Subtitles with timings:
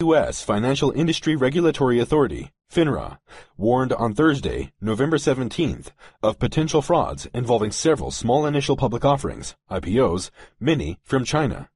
[0.00, 0.42] U.S.
[0.42, 3.18] Financial Industry Regulatory Authority, FINRA,
[3.58, 5.88] warned on Thursday, November 17th,
[6.22, 11.68] of potential frauds involving several small initial public offerings, IPOs, many from China.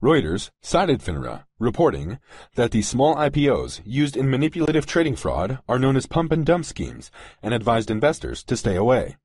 [0.00, 2.20] Reuters cited FINRA, reporting
[2.54, 6.64] that the small IPOs used in manipulative trading fraud are known as pump and dump
[6.66, 7.10] schemes
[7.42, 9.16] and advised investors to stay away.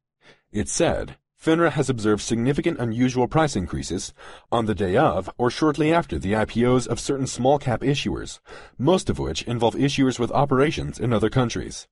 [0.52, 4.14] It said, FINRA has observed significant unusual price increases
[4.52, 8.40] on the day of or shortly after the IPOs of certain small cap issuers,
[8.78, 11.88] most of which involve issuers with operations in other countries.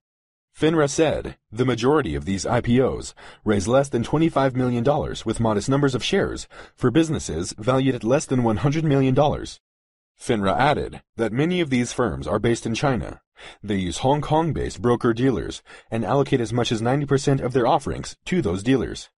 [0.54, 3.14] FINRA said the majority of these IPOs
[3.46, 4.84] raise less than $25 million
[5.26, 9.16] with modest numbers of shares for businesses valued at less than $100 million.
[9.16, 13.22] FINRA added that many of these firms are based in China.
[13.64, 18.42] They use Hong Kong-based broker-dealers and allocate as much as 90% of their offerings to
[18.42, 19.10] those dealers.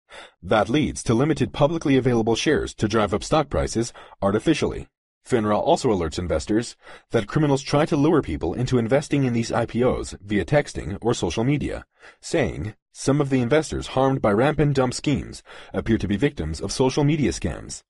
[0.41, 4.87] That leads to limited publicly available shares to drive up stock prices artificially.
[5.27, 6.75] FINRA also alerts investors
[7.11, 11.43] that criminals try to lure people into investing in these IPOs via texting or social
[11.43, 11.85] media,
[12.19, 16.71] saying some of the investors harmed by rampant dump schemes appear to be victims of
[16.71, 17.83] social media scams.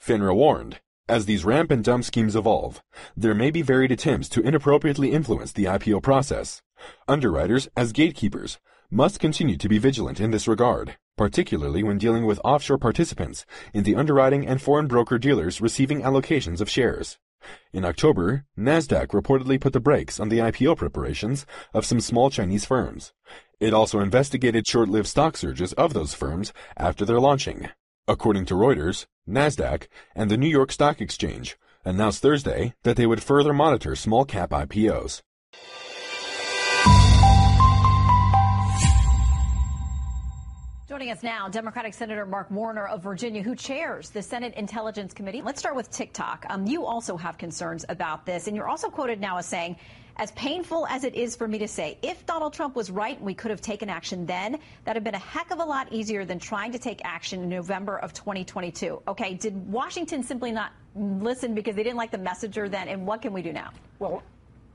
[0.00, 2.82] FINRA warned, as these rampant dump schemes evolve,
[3.16, 6.62] there may be varied attempts to inappropriately influence the IPO process.
[7.06, 8.58] Underwriters, as gatekeepers,
[8.90, 13.84] must continue to be vigilant in this regard particularly when dealing with offshore participants in
[13.84, 17.18] the underwriting and foreign broker-dealers receiving allocations of shares.
[17.72, 22.64] In October, Nasdaq reportedly put the brakes on the IPO preparations of some small Chinese
[22.64, 23.12] firms.
[23.60, 27.68] It also investigated short-lived stock surges of those firms after their launching.
[28.08, 33.22] According to Reuters, Nasdaq and the New York Stock Exchange announced Thursday that they would
[33.22, 35.22] further monitor small cap IPOs.
[40.96, 45.42] Joining us now, Democratic Senator Mark Warner of Virginia, who chairs the Senate Intelligence Committee.
[45.42, 46.46] Let's start with TikTok.
[46.48, 49.76] Um, you also have concerns about this, and you're also quoted now as saying,
[50.16, 53.26] as painful as it is for me to say, if Donald Trump was right and
[53.26, 55.92] we could have taken action then, that would have been a heck of a lot
[55.92, 59.02] easier than trying to take action in November of 2022.
[59.06, 63.20] Okay, did Washington simply not listen because they didn't like the messenger then, and what
[63.20, 63.70] can we do now?
[63.98, 64.22] Well,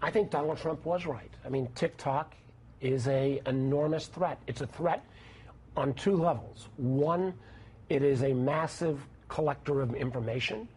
[0.04, 1.32] I think Donald Trump was right.
[1.44, 2.36] I mean, TikTok
[2.80, 4.38] is a enormous threat.
[4.46, 5.04] It's a threat
[5.76, 6.70] on two levels.
[6.78, 7.34] One,
[7.90, 10.68] it is a massive collector of information,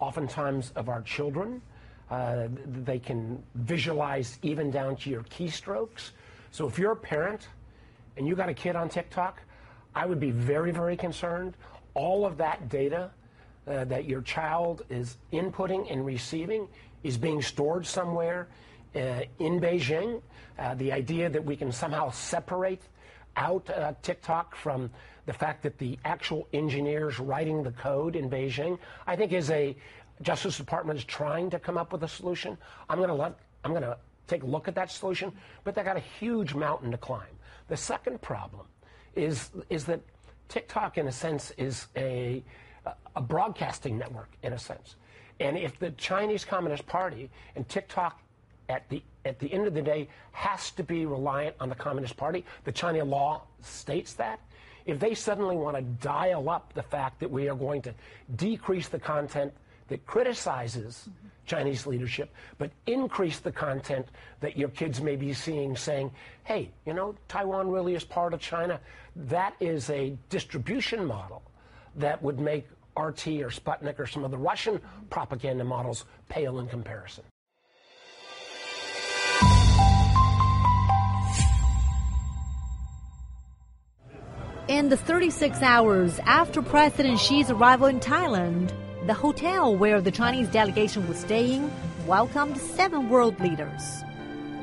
[0.00, 1.60] oftentimes of our children.
[2.10, 2.48] Uh,
[2.84, 6.10] they can visualize even down to your keystrokes.
[6.50, 7.48] So if you're a parent
[8.16, 9.40] and you got a kid on TikTok,
[9.94, 11.54] I would be very, very concerned.
[11.94, 13.10] All of that data
[13.66, 16.68] uh, that your child is inputting and receiving
[17.02, 18.48] is being stored somewhere
[18.96, 20.22] uh, in Beijing.
[20.58, 22.82] Uh, the idea that we can somehow separate
[23.38, 24.90] out uh, TikTok from
[25.26, 29.76] the fact that the actual engineers writing the code in Beijing, I think is a
[30.20, 32.58] Justice Department is trying to come up with a solution.
[32.90, 35.32] I'm going to let I'm going to take a look at that solution,
[35.64, 37.34] but they got a huge mountain to climb.
[37.68, 38.66] The second problem
[39.14, 40.00] is is that
[40.48, 42.42] TikTok, in a sense, is a
[43.14, 44.96] a broadcasting network in a sense.
[45.40, 48.20] And if the Chinese Communist Party and TikTok
[48.68, 52.16] at the at the end of the day has to be reliant on the Communist
[52.16, 52.44] Party.
[52.64, 54.40] The China law states that.
[54.86, 57.94] If they suddenly want to dial up the fact that we are going to
[58.36, 59.52] decrease the content
[59.88, 61.08] that criticizes
[61.46, 64.06] Chinese leadership, but increase the content
[64.40, 66.10] that your kids may be seeing saying,
[66.44, 68.80] hey, you know, Taiwan really is part of China,
[69.16, 71.42] that is a distribution model
[71.96, 72.66] that would make
[72.96, 77.24] RT or Sputnik or some of the Russian propaganda models pale in comparison.
[84.68, 88.70] In the 36 hours after President Xi's arrival in Thailand,
[89.06, 91.72] the hotel where the Chinese delegation was staying
[92.06, 94.02] welcomed seven world leaders.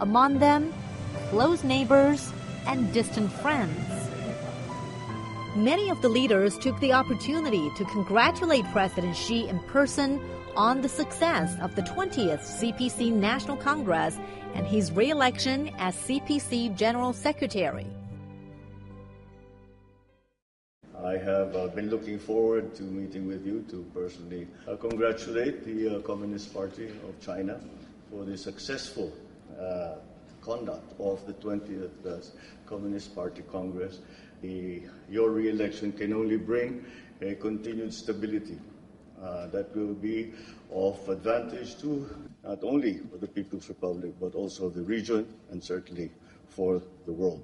[0.01, 0.71] Among them,
[1.31, 2.31] close neighbors
[2.67, 3.75] and distant friends.
[5.55, 10.21] Many of the leaders took the opportunity to congratulate President Xi in person
[10.55, 14.19] on the success of the 20th CPC National Congress
[14.53, 17.87] and his re-election as CPC General Secretary.
[21.05, 25.97] I have uh, been looking forward to meeting with you to personally uh, congratulate the
[25.97, 27.61] uh, Communist Party of China
[28.09, 29.13] for the successful
[29.61, 29.97] uh,
[30.41, 32.25] conduct of the 20th uh,
[32.65, 33.99] Communist Party Congress.
[34.41, 36.83] The, your re-election can only bring
[37.21, 38.57] a continued stability
[39.21, 40.33] uh, that will be
[40.73, 42.09] of advantage to
[42.43, 46.09] not only the People's Republic, but also the region and certainly
[46.49, 47.43] for the world.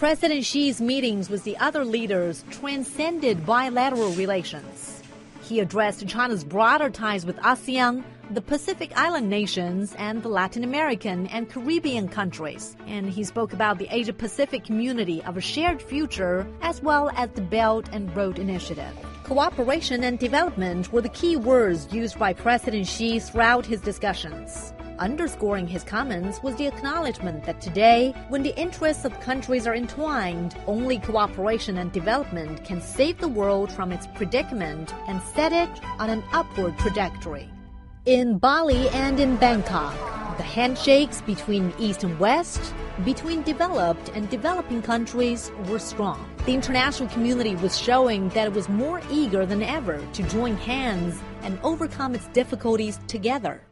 [0.00, 5.02] President Xi's meetings with the other leaders transcended bilateral relations.
[5.42, 11.26] He addressed China's broader ties with ASEAN, the Pacific Island nations, and the Latin American
[11.26, 12.76] and Caribbean countries.
[12.86, 17.28] And he spoke about the Asia Pacific community of a shared future, as well as
[17.32, 18.94] the Belt and Road Initiative.
[19.24, 24.72] Cooperation and development were the key words used by President Xi throughout his discussions.
[25.00, 30.58] Underscoring his comments was the acknowledgement that today, when the interests of countries are entwined,
[30.66, 36.10] only cooperation and development can save the world from its predicament and set it on
[36.10, 37.48] an upward trajectory.
[38.04, 39.94] In Bali and in Bangkok,
[40.36, 46.28] the handshakes between East and West, between developed and developing countries were strong.
[46.44, 51.18] The international community was showing that it was more eager than ever to join hands
[51.40, 53.62] and overcome its difficulties together.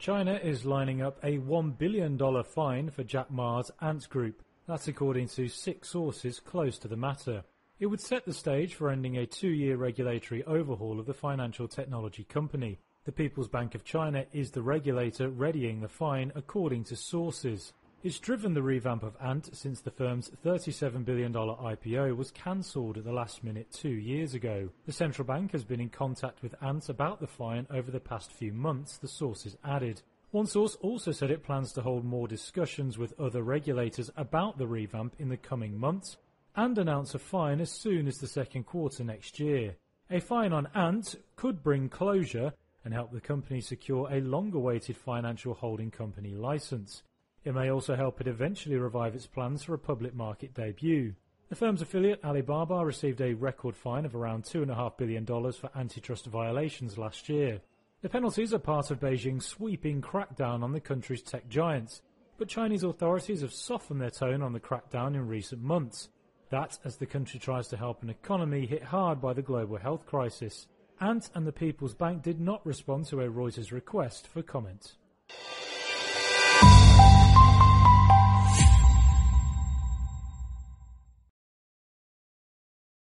[0.00, 4.42] China is lining up a $1 billion fine for Jack Ma's Ant Group.
[4.66, 7.44] That's according to six sources close to the matter.
[7.78, 12.24] It would set the stage for ending a two-year regulatory overhaul of the financial technology
[12.24, 12.78] company.
[13.04, 17.74] The People's Bank of China is the regulator readying the fine according to sources.
[18.02, 23.04] It's driven the revamp of Ant since the firm's $37 billion IPO was cancelled at
[23.04, 24.70] the last minute two years ago.
[24.86, 28.32] The central bank has been in contact with Ant about the fine over the past
[28.32, 30.00] few months, the sources added.
[30.30, 34.66] One source also said it plans to hold more discussions with other regulators about the
[34.66, 36.16] revamp in the coming months
[36.56, 39.76] and announce a fine as soon as the second quarter next year.
[40.10, 45.52] A fine on Ant could bring closure and help the company secure a long-awaited financial
[45.52, 47.02] holding company license.
[47.44, 51.14] It may also help it eventually revive its plans for a public market debut.
[51.48, 56.98] The firm's affiliate Alibaba received a record fine of around $2.5 billion for antitrust violations
[56.98, 57.60] last year.
[58.02, 62.02] The penalties are part of Beijing's sweeping crackdown on the country's tech giants,
[62.38, 66.08] but Chinese authorities have softened their tone on the crackdown in recent months.
[66.50, 70.06] That as the country tries to help an economy hit hard by the global health
[70.06, 70.68] crisis.
[71.00, 74.96] Ant and the People's Bank did not respond to a Reuters request for comment.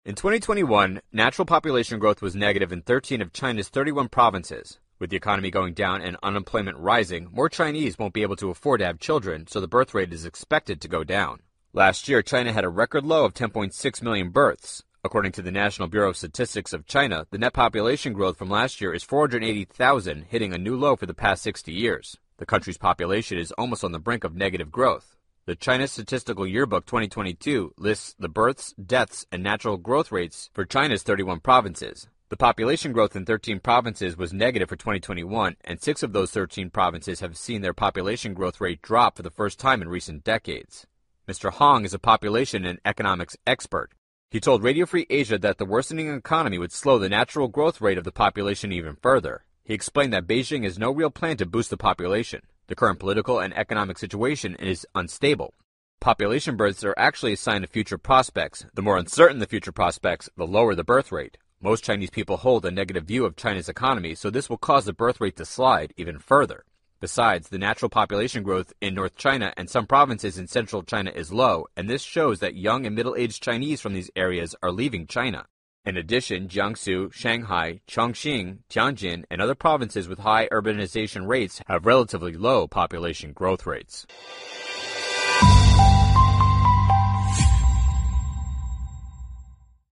[0.09, 4.79] In 2021, natural population growth was negative in 13 of China's 31 provinces.
[4.99, 8.81] With the economy going down and unemployment rising, more Chinese won't be able to afford
[8.81, 11.41] to have children, so the birth rate is expected to go down.
[11.75, 14.83] Last year, China had a record low of 10.6 million births.
[15.05, 18.81] According to the National Bureau of Statistics of China, the net population growth from last
[18.81, 22.17] year is 480,000, hitting a new low for the past 60 years.
[22.39, 25.18] The country's population is almost on the brink of negative growth.
[25.49, 31.03] The China Statistical Yearbook 2022 lists the births, deaths, and natural growth rates for China's
[31.03, 32.07] 31 provinces.
[32.29, 36.69] The population growth in 13 provinces was negative for 2021, and six of those 13
[36.69, 40.87] provinces have seen their population growth rate drop for the first time in recent decades.
[41.27, 41.51] Mr.
[41.51, 43.93] Hong is a population and economics expert.
[44.31, 47.97] He told Radio Free Asia that the worsening economy would slow the natural growth rate
[47.97, 49.47] of the population even further.
[49.65, 52.43] He explained that Beijing has no real plan to boost the population.
[52.69, 55.55] The current political and economic situation is unstable.
[56.01, 58.67] Population births are actually a sign of future prospects.
[58.75, 61.39] The more uncertain the future prospects, the lower the birth rate.
[61.63, 64.93] Most Chinese people hold a negative view of China's economy, so this will cause the
[64.93, 66.65] birth rate to slide even further.
[67.01, 71.33] Besides, the natural population growth in North China and some provinces in central China is
[71.33, 75.07] low, and this shows that young and middle aged Chinese from these areas are leaving
[75.07, 75.47] China.
[75.85, 82.33] In addition, Jiangsu, Shanghai, Chongqing, Tianjin, and other provinces with high urbanization rates have relatively
[82.33, 84.07] low population growth rates.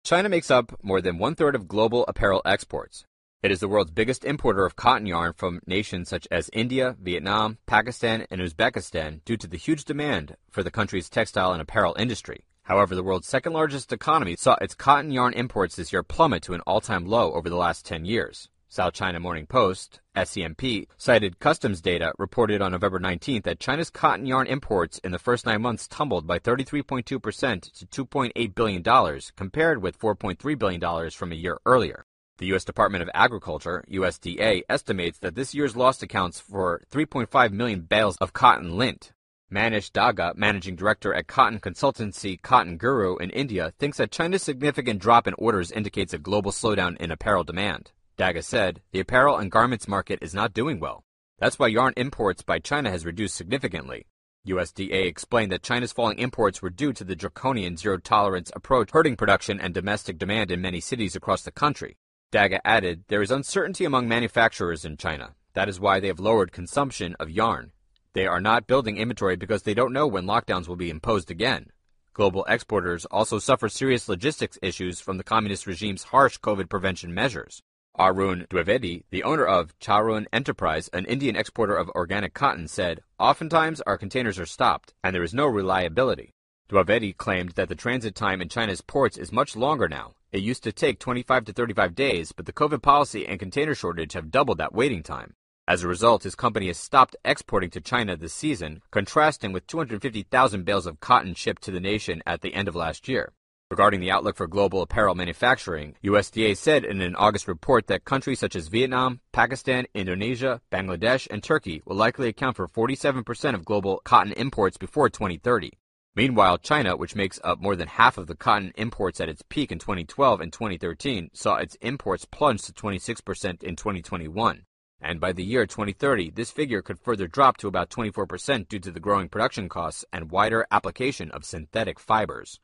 [0.04, 3.04] China makes up more than one third of global apparel exports.
[3.42, 7.58] It is the world's biggest importer of cotton yarn from nations such as India, Vietnam,
[7.66, 12.44] Pakistan, and Uzbekistan due to the huge demand for the country's textile and apparel industry.
[12.64, 16.54] However, the world's second largest economy saw its cotton yarn imports this year plummet to
[16.54, 18.48] an all time low over the last 10 years.
[18.68, 24.24] South China Morning Post, SCMP, cited customs data reported on November 19th that China's cotton
[24.24, 29.98] yarn imports in the first nine months tumbled by 33.2% to $2.8 billion, compared with
[29.98, 32.06] $4.3 billion from a year earlier.
[32.38, 32.64] The U.S.
[32.64, 38.32] Department of Agriculture, USDA, estimates that this year's loss accounts for 3.5 million bales of
[38.32, 39.12] cotton lint,
[39.52, 44.98] Manish Daga, managing director at cotton consultancy Cotton Guru in India, thinks that China's significant
[44.98, 47.92] drop in orders indicates a global slowdown in apparel demand.
[48.16, 51.04] Daga said, the apparel and garments market is not doing well.
[51.38, 54.06] That's why yarn imports by China has reduced significantly.
[54.48, 59.16] USDA explained that China's falling imports were due to the draconian zero tolerance approach hurting
[59.16, 61.98] production and domestic demand in many cities across the country.
[62.32, 65.34] Daga added, there is uncertainty among manufacturers in China.
[65.52, 67.72] That is why they have lowered consumption of yarn.
[68.14, 71.70] They are not building inventory because they don't know when lockdowns will be imposed again.
[72.12, 77.62] Global exporters also suffer serious logistics issues from the communist regime's harsh COVID prevention measures.
[77.98, 83.80] Arun Dwivedi, the owner of Charun Enterprise, an Indian exporter of organic cotton, said, Oftentimes
[83.82, 86.32] our containers are stopped, and there is no reliability.
[86.68, 90.12] Dwivedi claimed that the transit time in China's ports is much longer now.
[90.32, 94.12] It used to take 25 to 35 days, but the COVID policy and container shortage
[94.12, 95.34] have doubled that waiting time.
[95.68, 100.64] As a result, his company has stopped exporting to China this season, contrasting with 250,000
[100.64, 103.32] bales of cotton shipped to the nation at the end of last year.
[103.70, 108.40] Regarding the outlook for global apparel manufacturing, USDA said in an August report that countries
[108.40, 114.02] such as Vietnam, Pakistan, Indonesia, Bangladesh, and Turkey will likely account for 47% of global
[114.04, 115.70] cotton imports before 2030.
[116.16, 119.70] Meanwhile, China, which makes up more than half of the cotton imports at its peak
[119.70, 124.64] in 2012 and 2013, saw its imports plunge to 26% in 2021.
[125.04, 128.92] And by the year 2030, this figure could further drop to about 24% due to
[128.92, 132.60] the growing production costs and wider application of synthetic fibers.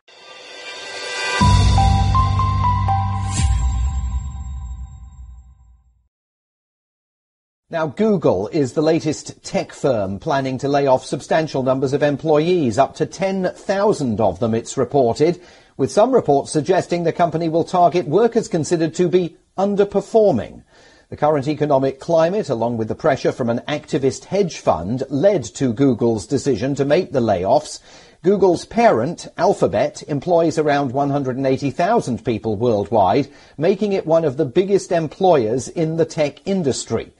[7.70, 12.78] Now, Google is the latest tech firm planning to lay off substantial numbers of employees,
[12.78, 15.42] up to 10,000 of them, it's reported,
[15.76, 20.62] with some reports suggesting the company will target workers considered to be underperforming.
[21.10, 25.72] The current economic climate, along with the pressure from an activist hedge fund, led to
[25.72, 27.80] Google's decision to make the layoffs.
[28.22, 35.66] Google's parent, Alphabet, employs around 180,000 people worldwide, making it one of the biggest employers
[35.68, 37.10] in the tech industry.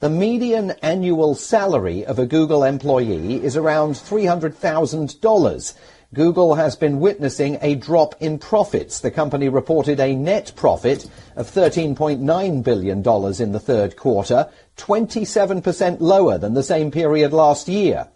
[0.00, 5.74] The median annual salary of a Google employee is around $300,000.
[6.14, 9.00] Google has been witnessing a drop in profits.
[9.00, 14.48] The company reported a net profit of $13.9 billion in the third quarter,
[14.78, 18.08] 27% lower than the same period last year.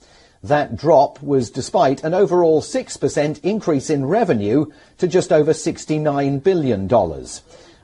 [0.42, 6.88] That drop was despite an overall 6% increase in revenue to just over $69 billion.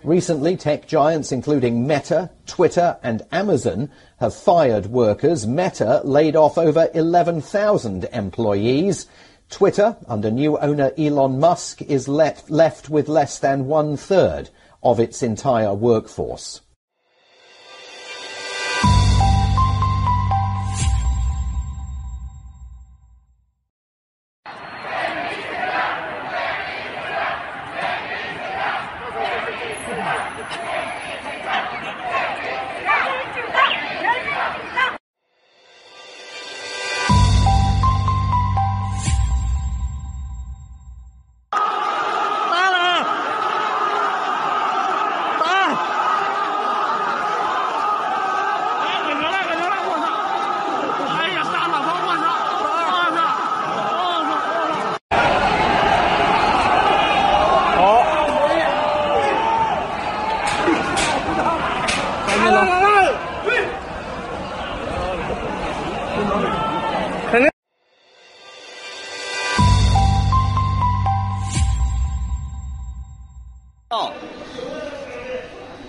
[0.04, 5.46] Recently, tech giants including Meta, Twitter, and Amazon have fired workers.
[5.46, 9.06] Meta laid off over 11,000 employees.
[9.50, 14.50] Twitter, under new owner Elon Musk, is left, left with less than one third
[14.82, 16.60] of its entire workforce.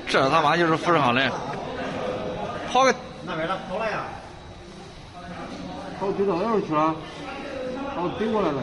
[0.09, 1.31] 就是富士康的，
[2.73, 2.93] 跑个
[3.25, 4.03] 那边的跑了呀，
[5.99, 6.95] 跑追到哪儿去了？
[7.95, 8.61] 跑追过来了，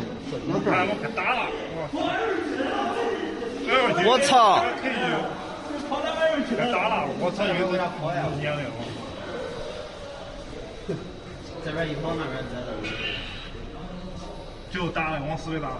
[0.50, 0.86] 要这儿。
[1.00, 1.46] 可打了，
[4.04, 4.58] 我操！
[5.88, 6.72] 跑到哪儿去了？
[6.72, 7.44] 打了，我操！
[7.46, 8.24] 又给他跑呀！
[8.40, 8.62] 一样的。
[11.64, 12.68] 这边一跑，那边在那。
[14.70, 15.78] 就打了，往死里打了。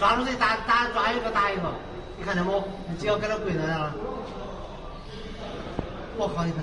[0.00, 1.70] 抓住谁打打抓一个打一个，
[2.18, 2.64] 你看见不？
[2.88, 3.94] 你只要给他跪那了。
[6.16, 6.44] 我靠！
[6.44, 6.62] 你看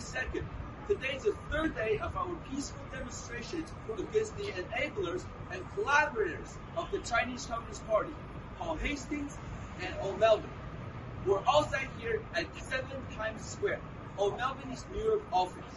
[0.00, 0.42] 见
[0.98, 1.20] 没
[7.04, 8.12] ？Chinese Communist Party,
[8.58, 9.36] Paul Hastings,
[9.82, 10.50] and O'Melvin.
[11.26, 13.80] We're outside here at 7 Times Square,
[14.18, 15.74] O'Melvin's New York office.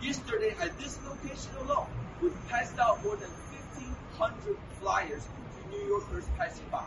[0.00, 1.86] Yesterday at this location alone,
[2.20, 3.30] we've passed out more than
[3.78, 6.84] 1,500 flyers to New Yorkers passing by.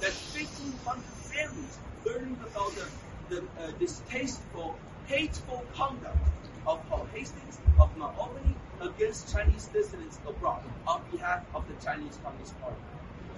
[0.00, 2.86] That's 1,500 families learning about the,
[3.34, 4.76] the uh, distasteful,
[5.08, 6.18] hateful conduct
[6.66, 12.60] of Paul Hastings of Albany against Chinese dissidents abroad on behalf of the Chinese Communist
[12.60, 12.76] Party.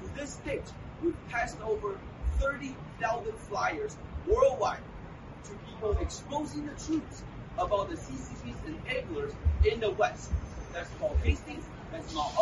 [0.03, 0.65] To this date,
[1.01, 1.97] we've passed over
[2.39, 3.97] 30,000 flyers
[4.27, 4.81] worldwide
[5.45, 7.23] to people exposing the truth
[7.57, 9.33] about the CCP's enablers
[9.65, 10.33] in the West.
[10.73, 12.35] That's Paul Hastings, that's Mount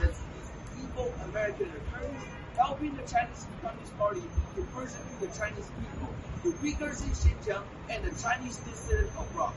[0.00, 2.22] that's these evil American attorneys
[2.55, 4.21] helping the Chinese Communist Party
[4.55, 9.53] to persecute the Chinese people, the Uyghurs in Xinjiang, and the Chinese dissident abroad.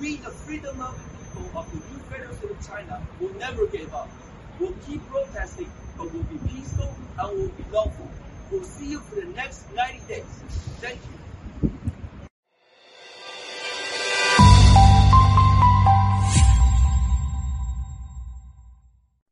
[0.00, 4.10] We, the freedom-loving people of the new federal state of China, will never give up.
[4.60, 8.10] We'll keep protesting, but we'll be peaceful and we'll be lawful.
[8.50, 10.24] We'll see you for the next 90 days.
[10.80, 11.16] Thank you.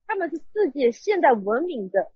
[0.06, 2.12] 他们是世界现代文明的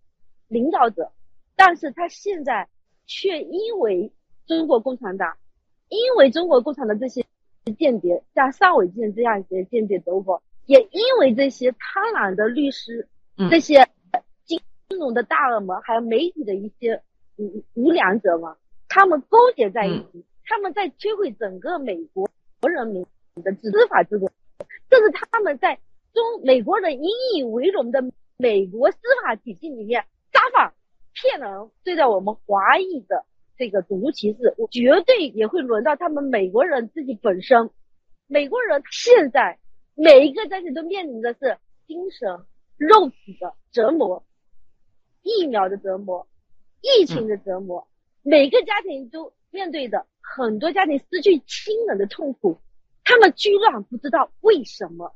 [0.47, 1.11] 领导者，
[1.55, 2.67] 但是他现在
[3.05, 4.11] 却因为
[4.45, 5.37] 中国共产党，
[5.89, 7.25] 因为中国共产党这些
[7.77, 13.07] 间谍，像尚伟健这样一些间谍走狗，也因为这些贪婪的律师，
[13.49, 13.87] 这些
[14.45, 14.59] 金
[14.99, 17.01] 融的大鳄们，还有媒体的一些
[17.37, 18.55] 无无良者们，
[18.89, 22.29] 他们勾结在一起，他们在摧毁整个美国
[22.69, 23.05] 人民
[23.43, 24.29] 的司法制度，
[24.89, 25.79] 这是他们在
[26.13, 28.03] 中美国人引以为荣的
[28.37, 30.73] 美国司法体系里面撒谎、
[31.13, 33.23] 骗人，对待我们华裔的
[33.55, 37.69] 这个种族歧视，我绝对也会轮到他们美国人自己本身。
[38.25, 39.59] 美国人现在
[39.93, 42.45] 每一个家庭都面临的是精神、
[42.77, 44.25] 肉体的折磨，
[45.21, 46.27] 疫苗的折磨，
[46.81, 47.87] 疫情的折磨，
[48.23, 52.57] 每个家庭都面对的很多家庭失去亲人的痛苦，
[53.03, 55.13] 他们居然不知道为什么。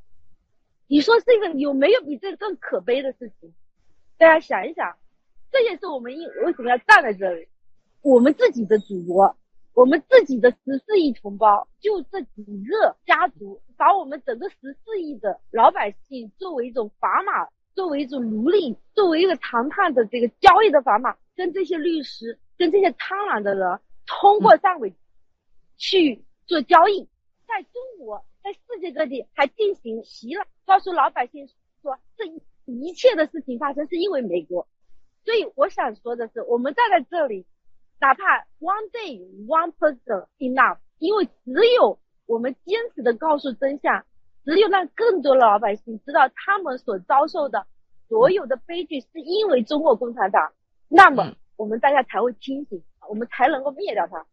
[0.86, 3.52] 你说这个有没有比这个更可悲的事情？
[4.16, 4.96] 大家想一想，
[5.50, 7.48] 这也是我们应为什么要站在这里？
[8.02, 9.36] 我们自己的祖国，
[9.74, 24.94] 我们自己的十四亿同胞，就这几个家族，把我们整个十四亿的老百姓作为一种砝码，作为一种奴隶，作为一个谈判的这个交易的砝码，跟这些律师，跟这些贪婪的人，通过上尾
[25.76, 27.08] 去做交易，
[27.46, 28.24] 在中国。
[28.40, 31.46] 在世界各地还进行洗脑，告诉老百姓
[31.82, 32.24] 说这
[32.64, 34.66] 一切的事情发生是因为美国。
[35.28, 37.44] 所以我想说的是，我们站在这里，
[38.00, 44.06] 哪怕 one day one person enough，因为只有我们坚持的告诉真相，
[44.46, 47.66] 只有让更多的老百姓知道他们所遭受的
[48.08, 50.50] 所有的悲剧是因为中国共产党，
[50.88, 54.24] 那么我们大家才会清醒，我们才能够灭掉它。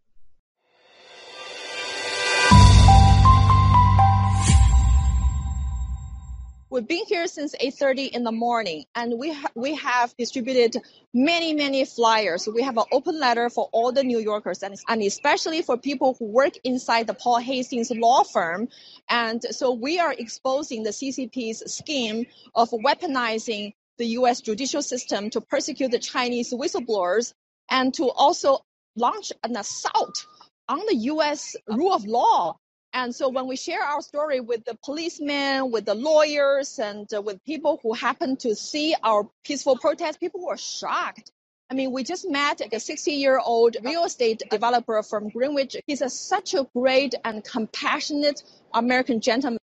[6.75, 10.75] We've been here since 8:30 in the morning, and we ha- we have distributed
[11.13, 12.49] many many flyers.
[12.53, 16.17] We have an open letter for all the New Yorkers, and, and especially for people
[16.19, 18.67] who work inside the Paul Hastings law firm.
[19.07, 24.41] And so we are exposing the CCP's scheme of weaponizing the U.S.
[24.41, 27.31] judicial system to persecute the Chinese whistleblowers
[27.69, 28.59] and to also
[28.97, 30.25] launch an assault
[30.67, 31.55] on the U.S.
[31.69, 32.57] rule of law
[32.95, 37.21] and so when we share our story with the policemen, with the lawyers, and uh,
[37.21, 41.29] with people who happen to see our peaceful protest, people were shocked.
[41.69, 45.75] I mean, we just met a 60 year old real estate developer from Greenwich.
[45.85, 48.41] He's a, such a great and compassionate
[48.73, 49.59] American gentleman.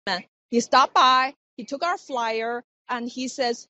[0.49, 3.65] He stopped by, he took our flyer, and he says,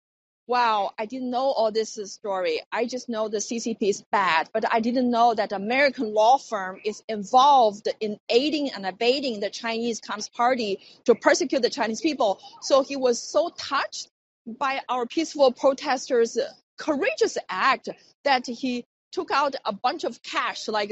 [0.51, 2.59] wow, I didn't know all this uh, story.
[2.73, 6.77] I just know the CCP is bad, but I didn't know that American law firm
[6.83, 12.41] is involved in aiding and abetting the Chinese Communist Party to persecute the Chinese people.
[12.59, 14.09] So he was so touched
[14.45, 16.37] by our peaceful protesters'
[16.77, 17.87] courageous act
[18.25, 18.83] that he
[19.13, 20.91] took out a bunch of cash, like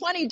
[0.00, 0.30] $20,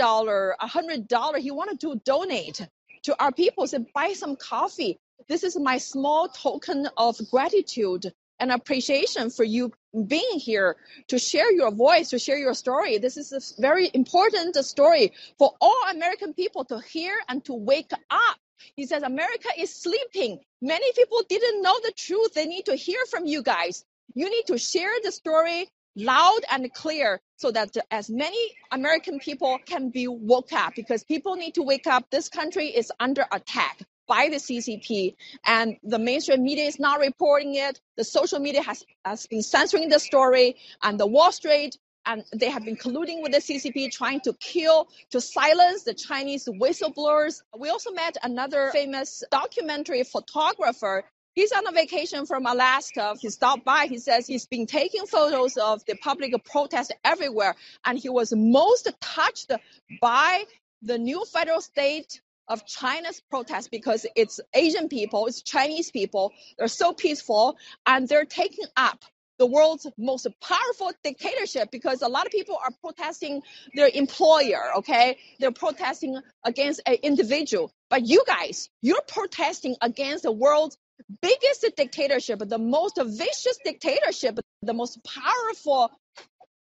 [0.59, 1.39] $100.
[1.39, 2.67] He wanted to donate
[3.03, 4.97] to our people, said, buy some coffee.
[5.29, 9.73] This is my small token of gratitude and appreciation for you
[10.07, 10.77] being here
[11.09, 12.99] to share your voice, to share your story.
[12.99, 17.93] This is a very important story for all American people to hear and to wake
[18.11, 18.39] up.
[18.77, 20.41] He says America is sleeping.
[20.61, 22.35] Many people didn't know the truth.
[22.35, 23.85] They need to hear from you guys.
[24.15, 28.39] You need to share the story loud and clear so that as many
[28.71, 32.11] American people can be woke up because people need to wake up.
[32.11, 37.55] This country is under attack by the CCP, and the mainstream media is not reporting
[37.55, 37.81] it.
[37.97, 42.49] The social media has, has been censoring the story, and the Wall Street and they
[42.49, 47.43] have been colluding with the CCP, trying to kill, to silence the Chinese whistleblowers.
[47.57, 51.05] We also met another famous documentary photographer.
[51.35, 53.15] He's on a vacation from Alaska.
[53.21, 53.87] He stopped by.
[53.87, 58.91] He says he's been taking photos of the public protest everywhere, and he was most
[59.03, 59.53] touched
[60.01, 60.45] by
[60.81, 66.33] the new federal state of China's protest because it's Asian people, it's Chinese people.
[66.59, 67.57] They're so peaceful
[67.87, 69.05] and they're taking up
[69.39, 73.43] the world's most powerful dictatorship because a lot of people are protesting
[73.75, 75.17] their employer, okay?
[75.39, 77.73] They're protesting against an individual.
[77.89, 80.77] But you guys, you're protesting against the world's
[81.23, 85.93] biggest dictatorship, the most vicious dictatorship, the most powerful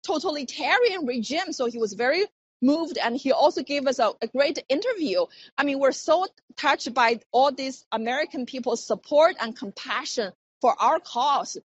[0.05, 1.53] totalitarian regime.
[1.53, 2.25] So he was very
[2.61, 5.25] moved and he also gave us a, a, great interview.
[5.57, 10.99] I mean, we're so touched by all these American people's support and compassion for our
[10.99, 11.57] cause.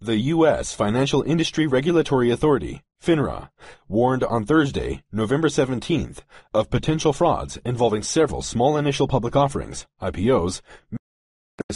[0.00, 0.74] The U.S.
[0.74, 3.48] Financial Industry Regulatory Authority, FINRA,
[3.88, 6.18] warned on Thursday, November 17th,
[6.52, 10.60] of potential frauds involving several small initial public offerings, IPOs,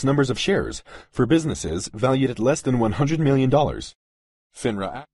[0.04, 3.50] numbers of shares for businesses valued at less than $100 million.
[3.50, 5.04] FINRA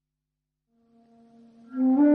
[1.75, 2.14] 昏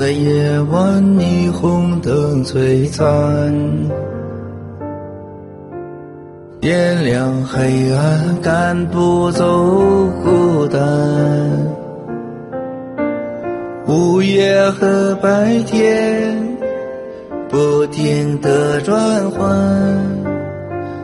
[0.00, 3.04] 的夜晚，霓虹灯璀璨，
[6.58, 9.44] 点亮黑暗，赶不走
[10.24, 10.80] 孤单。
[13.86, 16.34] 午夜和白天
[17.50, 19.54] 不停的转换，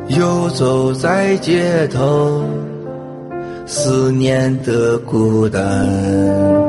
[0.09, 2.43] 游走在街头，
[3.67, 6.66] 思念的孤单。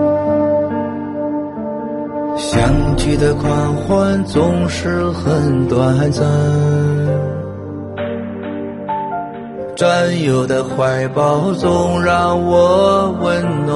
[3.07, 6.25] 相聚的狂欢总是很短暂，
[9.77, 13.75] 战友的怀抱总让我温暖。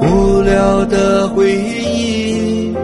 [0.00, 2.74] 无聊的回忆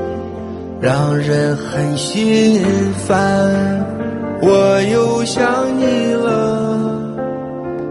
[0.81, 2.63] 让人很心
[2.95, 3.85] 烦，
[4.41, 5.45] 我又想
[5.77, 6.79] 你了，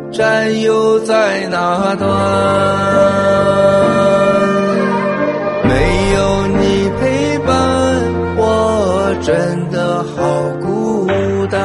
[0.09, 3.26] 战友在哪端？
[9.27, 9.35] 真
[9.69, 10.23] 的好
[10.61, 11.05] 孤
[11.51, 11.59] 单，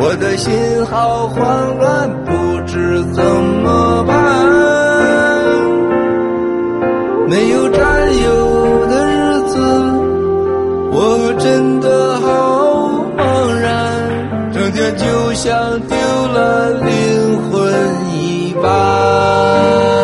[0.00, 0.52] 我的心
[0.86, 2.32] 好慌乱，不
[2.66, 4.12] 知怎么办。
[7.28, 7.80] 没有战
[8.24, 9.60] 友的日子，
[10.90, 12.26] 我真的好
[13.16, 15.96] 茫然，整天就像丢
[16.34, 17.72] 了灵魂
[18.12, 20.01] 一般。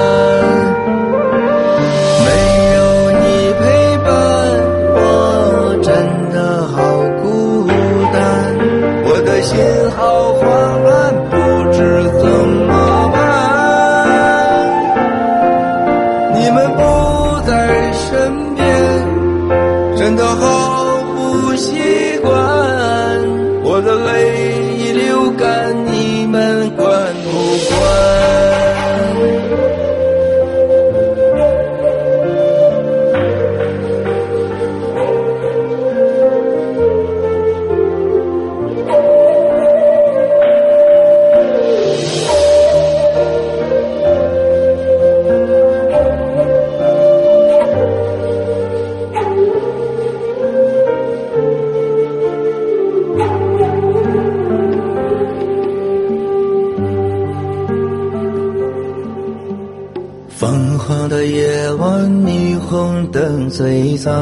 [63.59, 64.13] 璀璨，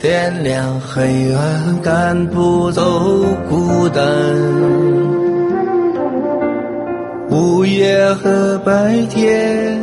[0.00, 2.82] 点亮黑暗，赶不走
[3.48, 4.04] 孤单。
[7.30, 9.80] 午夜和白天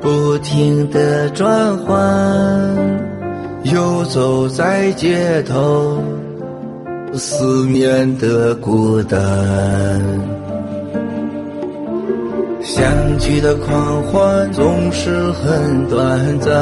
[0.00, 1.98] 不停的转换，
[3.64, 6.00] 游走在街头，
[7.14, 10.31] 思念的孤单。
[13.34, 16.52] 你的狂欢总是很短暂，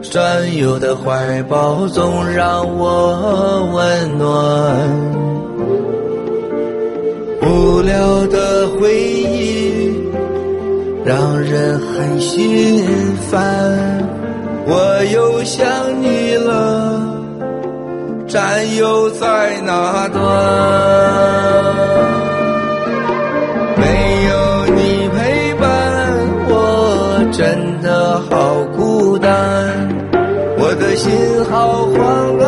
[0.00, 4.30] 战友的怀抱总让我温暖。
[7.42, 9.92] 无聊的回忆
[11.04, 12.86] 让人很心
[13.28, 13.42] 烦，
[14.66, 15.66] 我又想
[16.00, 17.02] 你了，
[18.28, 21.81] 战友在哪端？
[31.02, 32.41] 心好慌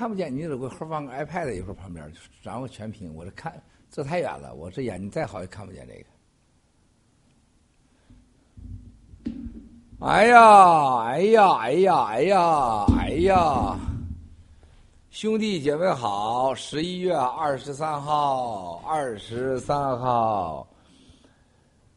[0.00, 2.10] 看不见，你得给我放个 iPad 一会儿旁边，
[2.40, 3.14] 然后全屏。
[3.14, 3.52] 我这看
[3.90, 6.06] 这太远了，我这眼睛再好也看不见这个。
[10.00, 13.78] 哎呀哎呀哎呀哎呀哎呀！
[15.10, 20.66] 兄弟姐妹好，十一月二十三号，二十三号。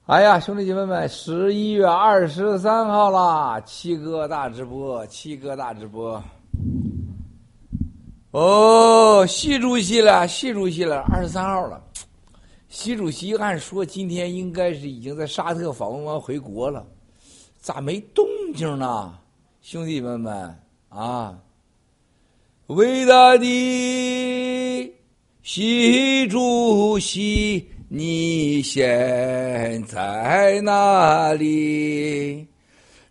[0.08, 6.22] 哎呀，兄弟姐妹们，十一月二十三号啦，七哥大直播，七哥大直播。
[8.34, 11.80] 哦，习主席了，习主席了，二十三号了。
[12.67, 16.84] 习主席按说今天应该是已经在沙特访问完回国了，
[17.62, 19.13] 咋没动静呢？
[19.62, 20.56] 兄弟们们
[20.89, 21.38] 啊！
[22.67, 24.93] 伟大的
[25.43, 32.48] 习主席，你现在哪里？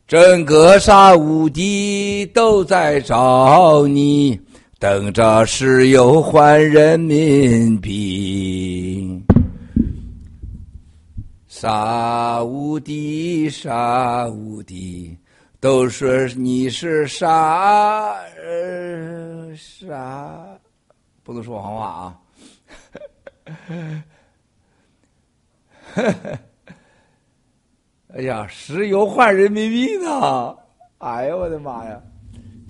[0.09, 4.39] 整个沙乌地都在找你，
[4.83, 9.25] 等着石油换人民币。
[11.47, 15.17] 沙乌地，沙乌地。
[15.61, 20.59] 都说你是傻呃傻，
[21.23, 22.19] 不能说谎话啊！
[28.17, 30.57] 哎呀，石油换人民币呢！
[30.99, 32.03] 哎呦我的妈呀！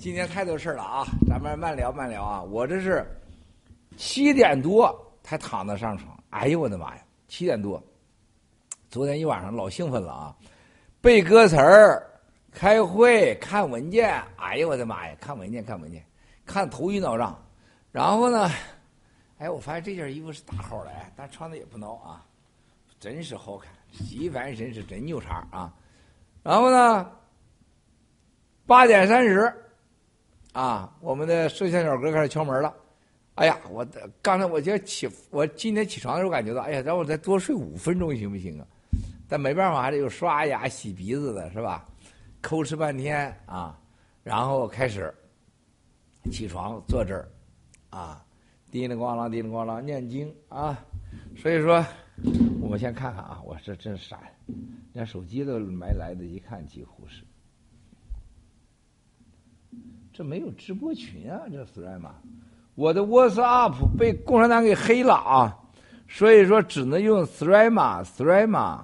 [0.02, 2.42] 今天太多事了啊，咱们慢聊慢聊啊！
[2.42, 3.06] 我这是
[3.96, 7.04] 七点多才躺到上床，哎呦我的妈呀！
[7.28, 7.80] 七点多，
[8.90, 10.36] 昨天一晚上老兴奋了啊，
[11.00, 12.04] 背歌词儿。
[12.50, 15.16] 开会看文件，哎呦我的妈呀！
[15.20, 16.04] 看文件看文件，
[16.44, 17.40] 看头晕脑胀。
[17.92, 18.50] 然后呢，
[19.38, 22.26] 哎，我发现这件衣服是大号的，哎，但穿的也不孬啊，
[22.98, 23.70] 真是好看。
[23.92, 25.72] 洗凡绅是真牛叉啊！
[26.42, 27.08] 然后呢，
[28.66, 29.54] 八点三十，
[30.52, 32.74] 啊，我们的摄像小哥开始敲门了。
[33.36, 33.86] 哎呀，我
[34.20, 38.66] 刚才我就起，我今天起床的时候感觉到，哎呀，让我再多睡五分钟行不行啊？
[39.26, 41.86] 但没办法，还得有刷牙、洗鼻子的，是吧？
[42.42, 43.80] 抠哧半天啊，
[44.22, 45.12] 然后开始
[46.30, 47.26] 起床坐这儿
[47.88, 48.22] 啊，
[48.70, 50.78] 叮铃咣啷叮铃咣啷念经啊。
[51.34, 51.82] 所以说，
[52.60, 54.20] 我们先看看啊，我这真傻，
[54.92, 57.24] 连手机都没来得及看，几乎是。
[60.12, 62.10] 这没有直播群啊，这 t h r a m
[62.74, 65.56] 我的 WhatsApp 被共产党给黑了啊，
[66.08, 68.78] 所以说只能用 t h r a m t h r a m。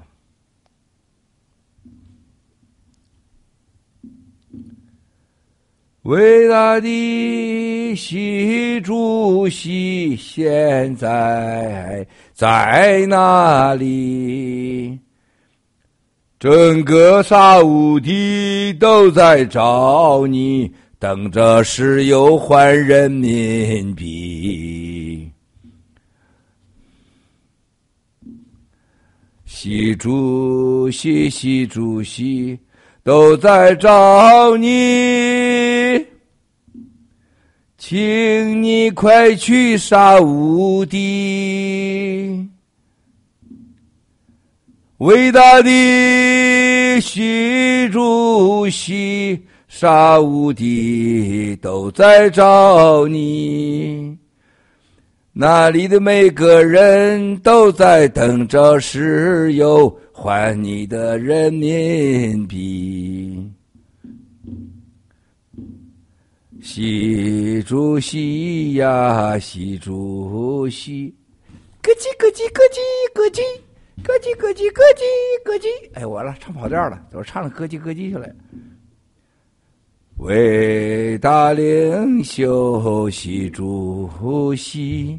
[6.03, 14.99] 伟大的习主席现在在哪里？
[16.39, 25.31] 整个沙乌地都在找你，等着石油换人民币。
[29.45, 32.59] 习主席，习主席。
[33.05, 34.69] 都在找你，
[37.79, 42.47] 请你快去杀无敌。
[44.99, 49.43] 伟大的习主席
[49.81, 54.19] 沙乌地都在找你。
[55.33, 63.49] 那里的每个人都在等着石油换你的人民币。
[66.61, 71.15] 习主席呀，习主席，
[71.81, 72.81] 咯叽咯叽咯叽
[73.15, 73.41] 咯叽，
[74.03, 75.05] 咯叽咯叽咯叽
[75.45, 75.69] 咯叽。
[75.95, 78.29] 哎，完了，唱跑调了，我唱的咯叽咯叽去了。
[80.19, 84.11] 伟大领袖习主
[84.57, 85.17] 席，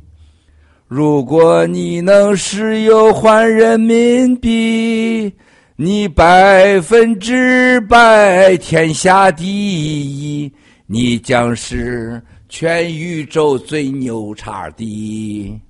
[0.89, 5.33] 如果你能石油换人民币，
[5.77, 10.51] 你百分之百天下第一。
[10.85, 15.61] 你将是全宇宙最牛叉的，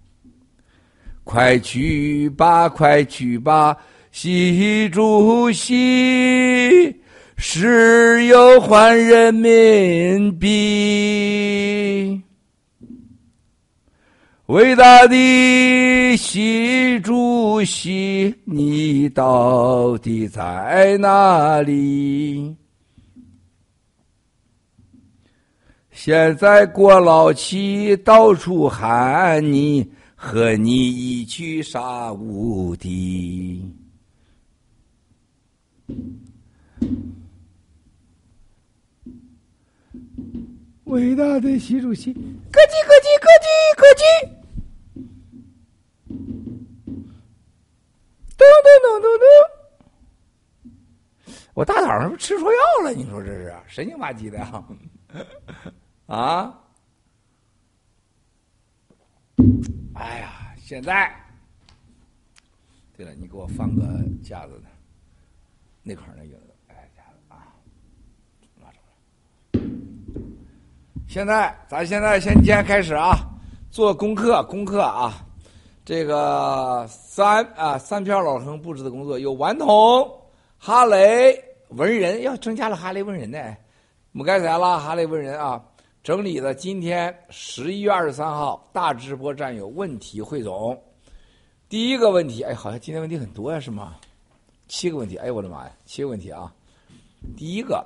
[1.23, 3.77] 快去吧，快去吧，
[4.11, 6.95] 习主席，
[7.41, 12.21] 石油换人民币。
[14.47, 22.53] 伟大的习主席，你到底在哪里？
[25.93, 33.63] 现在郭老七，到处喊你，和你一起杀无敌。
[40.89, 43.47] 伟大的习主席，咯叽咯叽咯叽
[43.77, 44.01] 咯叽，
[48.35, 49.23] 咚咚咚咚咚。
[51.53, 52.91] 我大早上是不是吃错药了？
[52.91, 54.67] 你说这是神经吧唧的啊？
[56.07, 56.59] 啊！
[59.93, 61.15] 哎呀，现在，
[62.97, 63.83] 对了，你给我放个
[64.23, 64.63] 架子的，
[65.83, 67.53] 那块那影子，哎，架子啊，
[68.59, 69.59] 拿走了。
[71.09, 73.17] 现在，咱现在先先开始啊，
[73.71, 75.25] 做功课，功课啊，
[75.83, 80.07] 这个三啊三篇老生布置的工作有顽童、
[80.59, 81.35] 哈雷、
[81.69, 83.39] 文人，要增加了哈雷文人呢，
[84.11, 85.59] 我们该才了哈雷文人啊。
[86.03, 90.79] 整理了今天十一月二十三号大直播站有问题汇总。
[91.67, 93.95] 第一个问题，哎，好像今天问题很多呀，是吗？
[94.67, 96.53] 七个问题，哎，我的妈呀，七个问题啊！
[97.35, 97.83] 第一个，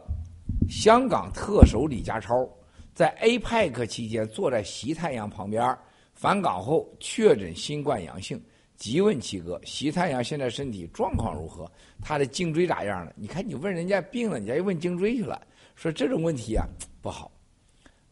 [0.70, 2.46] 香港特首李家超
[2.94, 5.76] 在 APEC 期间坐在习太阳旁边，
[6.14, 8.40] 返港后确诊新冠阳性，
[8.78, 11.70] 急问七哥，习太阳现在身体状况如何？
[12.02, 13.12] 他的颈椎咋样了？
[13.16, 15.42] 你看，你问人家病了，你家又问颈椎去了，
[15.76, 16.68] 说这种问题啊
[17.02, 17.32] 不好。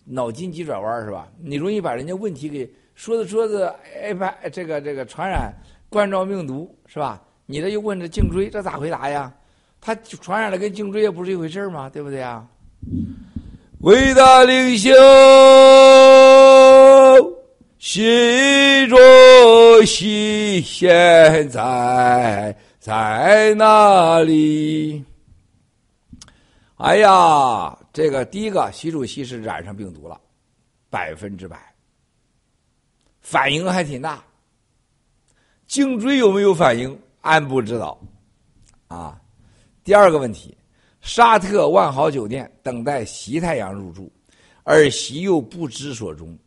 [0.04, 1.32] 脑筋急转弯是吧？
[1.40, 3.70] 你容易把人家问题给说着说着，
[4.02, 5.54] 哎，把这个这个传染
[5.90, 7.24] 冠状病毒是吧？
[7.46, 9.32] 你这又问这颈椎，这咋回答呀？
[9.80, 11.88] 他传染了跟颈椎也不是一回事吗？
[11.88, 12.48] 对不对呀？
[13.82, 14.92] 伟大领袖
[17.80, 18.96] 习主
[19.84, 25.04] 席现在在哪里？
[26.78, 27.76] 哎呀！
[27.92, 30.22] 这个第一个，习主席是染上病毒了，
[30.92, 31.58] 百分之百，
[33.20, 34.24] 反应还挺大。
[35.66, 36.96] 颈椎有没有反应？
[37.22, 38.00] 俺不知道。
[38.88, 39.20] 啊，
[39.84, 40.56] 第二个问题，
[41.02, 44.12] 沙特万豪酒店等待西太阳入住，
[44.64, 46.38] 而西又不知所终。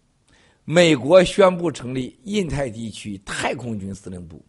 [0.64, 4.43] 美国宣布成立印太地区太空军司令部，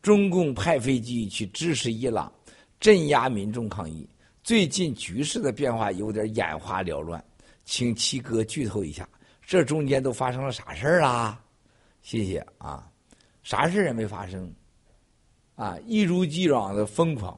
[0.00, 2.32] 中共派飞机去支持伊朗，
[2.78, 4.08] 镇压民众抗议。
[4.44, 7.24] 最近局势的变化有点眼花缭乱，
[7.64, 9.08] 请七哥剧透一下，
[9.44, 11.42] 这中间都发生了啥事儿啦？
[12.02, 12.88] 谢谢啊，
[13.42, 14.54] 啥事儿也没发生，
[15.56, 17.36] 啊，一如既往的疯狂，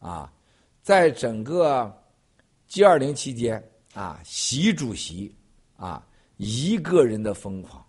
[0.00, 0.32] 啊，
[0.86, 1.92] 在整个
[2.68, 3.60] G 二零期间
[3.92, 5.34] 啊，习主席
[5.76, 6.06] 啊
[6.36, 7.84] 一个人的疯狂，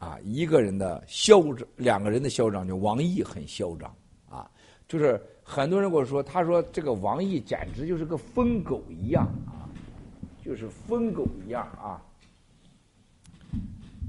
[0.00, 3.94] 啊一个人的嚣张，两个人的嚣张，就王毅很嚣张
[4.28, 4.50] 啊，
[4.88, 5.24] 就是。
[5.42, 9.66] 很多人跟我说，他说这个王毅简直就是个疯狗一样啊，
[10.44, 12.00] 就是疯狗一样啊，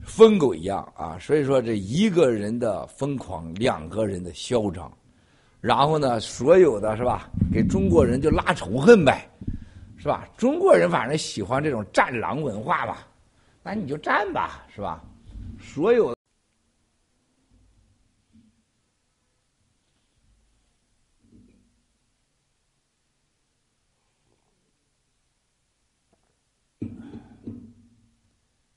[0.06, 1.18] 疯狗一样啊。
[1.18, 4.96] 所以说，这一个人的疯狂，两个人的嚣张，
[5.62, 9.30] 然后呢，所有的是吧，给中国人就拉仇恨呗，
[9.96, 10.28] 是吧？
[10.36, 12.98] 中国人反正喜欢这种战狼文化嘛，
[13.62, 15.04] 那你就战吧，是吧？
[15.60, 16.16] 所有。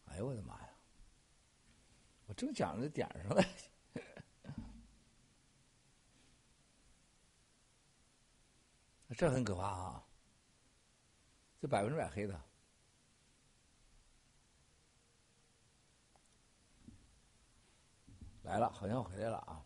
[0.05, 0.69] 哎呦我的妈呀！
[2.27, 3.43] 我正讲着点上了，
[9.17, 10.05] 这很可怕啊！
[11.61, 12.41] 这百分之百黑的。
[18.43, 19.65] 来了，好像回来了啊。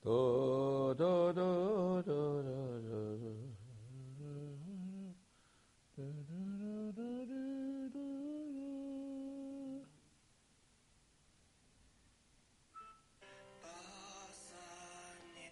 [0.00, 2.77] 嘟嘟嘟嘟嘟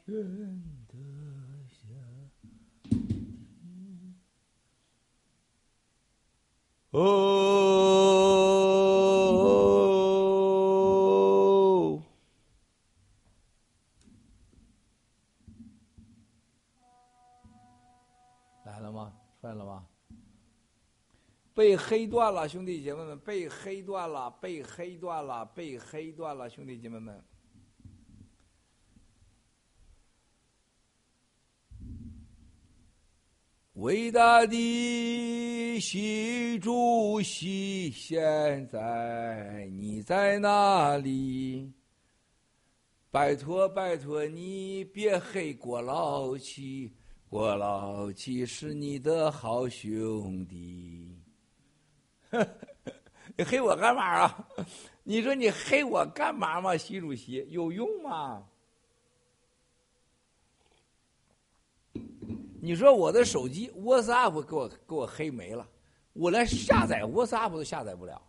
[0.07, 0.97] 人的
[1.69, 1.85] 夏
[6.91, 7.03] 哦，
[18.65, 19.13] 来了吗？
[19.41, 19.85] 出来了吗？
[21.53, 27.21] 被黑断了，兄弟姐妹们，被黑断了，被黑断了，被黑断了，兄弟姐妹们。
[33.87, 41.73] 伟大的习主席，现在你在哪里？
[43.13, 46.93] 拜托拜托你别黑郭老七，
[47.29, 51.17] 郭老七是你的好兄弟。
[53.39, 54.49] 你黑我干嘛啊？
[55.05, 56.77] 你说你黑我干嘛嘛？
[56.77, 58.43] 习主席有用吗？
[62.67, 65.65] 你说我的手机 WhatsApp 给我给我黑没了，
[66.15, 68.21] 我连下载 WhatsApp 都下载不了，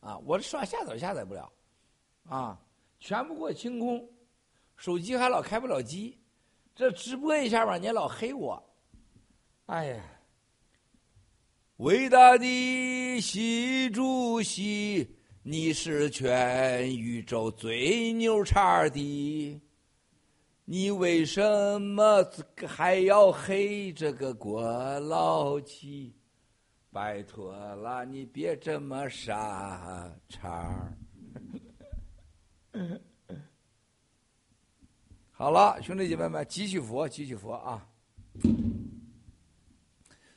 [0.00, 1.52] 啊，我这上下载下载不了，
[2.26, 2.58] 啊，
[2.98, 4.08] 全部给我清空，
[4.76, 6.18] 手机还老开不了机，
[6.74, 8.66] 这直播一下吧，你老黑我，
[9.66, 10.02] 哎呀，
[11.76, 15.06] 伟大的习主席，
[15.42, 19.60] 你是全宇宙最牛叉的。
[20.72, 22.26] 你为什么
[22.66, 24.64] 还要黑这个郭
[25.00, 26.14] 老七？
[26.90, 30.90] 拜托了，你别这么傻叉。
[35.30, 37.86] 好了，兄弟姐妹们，继续佛，继续佛啊！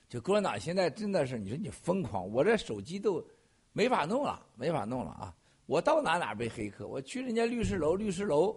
[0.09, 3.25] 就共产党现在真的是，你说你疯狂，我这手机都
[3.71, 5.33] 没法弄了，没法弄了啊！
[5.65, 8.53] 我到哪哪被黑客，我去人家律师楼，律师楼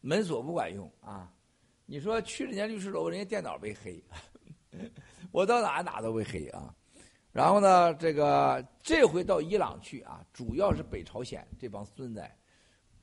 [0.00, 1.32] 门锁不管用啊！
[1.86, 4.02] 你说去人家律师楼，人家电脑被黑，
[5.32, 6.74] 我到哪哪都被黑啊！
[7.32, 12.24] 然后呢，这个这回到伊朗去啊，主要是北朝鲜这帮孙子，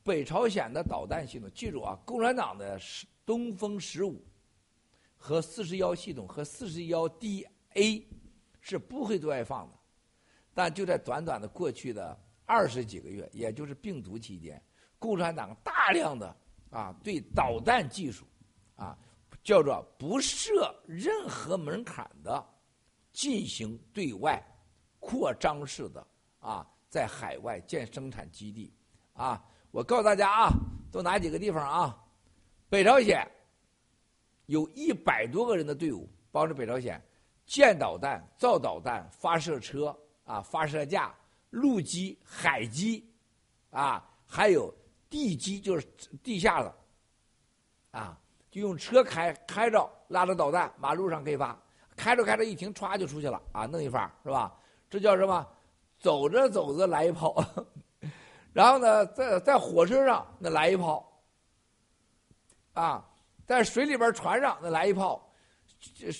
[0.04, 2.80] 北朝鲜的导弹系统，记住啊，共产党的
[3.26, 4.26] 东风十五
[5.18, 8.04] 和四十幺系统和四十幺 DA
[8.62, 9.74] 是不会对外放的，
[10.54, 14.62] 但就在短短的过去的二十几个月，也就是病毒期间，
[14.98, 16.36] 共产党大量的
[16.78, 18.26] 啊对导弹技术
[18.76, 18.98] 啊
[19.44, 22.46] 叫做不设任何门槛的。
[23.14, 24.40] 进行对外
[25.00, 26.06] 扩张式的
[26.40, 28.72] 啊，在海外建生产基地
[29.14, 29.44] 啊！
[29.72, 30.52] 我告诉大家啊，
[30.92, 31.98] 都哪几个地方啊？
[32.70, 33.28] 北朝鲜
[34.46, 37.02] 有一百多个人的队伍，帮着北朝鲜
[37.48, 41.12] 建导弹、造导弹、发射车啊、发射架、
[41.50, 43.04] 陆基、海基
[43.72, 44.72] 啊，还有
[45.10, 45.88] 地基，就是
[46.24, 46.76] 地下的
[47.92, 48.20] 啊，
[48.52, 51.58] 就用车开开着拉着导弹，马路上可以发。
[51.96, 53.66] 开着开着一停，歘就出去了啊！
[53.66, 54.56] 弄一发是吧？
[54.88, 55.46] 这叫什么？
[55.98, 57.44] 走着走着来一炮，
[58.54, 61.24] 然后呢，在在火车上那来一炮，
[62.74, 63.04] 啊，
[63.48, 65.28] 在水里边船上那来一炮，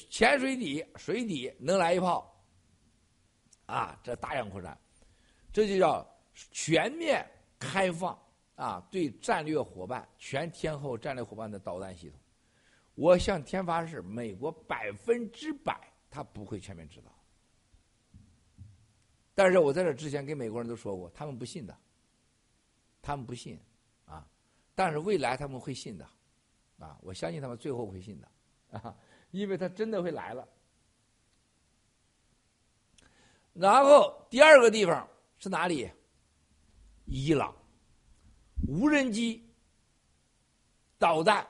[0.10, 2.44] 潜水底水底能来一炮，
[3.68, 4.76] 啊，这大量扩展，
[5.54, 7.24] 这就叫全面
[7.60, 8.18] 开放
[8.58, 8.86] 啊！
[8.92, 12.20] 对战略伙伴、全天候战略伙伴的导弹系统。
[12.96, 15.80] 我向天发誓，美国百分之百
[16.10, 17.12] 他不会全面知道。
[19.36, 21.78] 但是我在这之前跟美国人都说过，他们不信的，
[23.00, 23.60] 他们不信
[24.06, 24.28] 啊。
[24.74, 26.10] 但是未来他们会信的，
[26.80, 28.28] 啊，我相信他们最后会信的
[28.80, 28.98] 啊，
[29.30, 30.48] 因为他真的会来了。
[33.54, 35.88] 然后第二个地方是哪里？
[37.06, 37.56] 伊朗，
[38.66, 39.46] 无人机、
[40.98, 41.46] 导弹。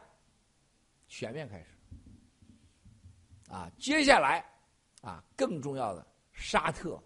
[1.09, 1.65] 全面开始，
[3.49, 4.43] 啊，接下来，
[5.01, 7.01] 啊，更重要的，沙特，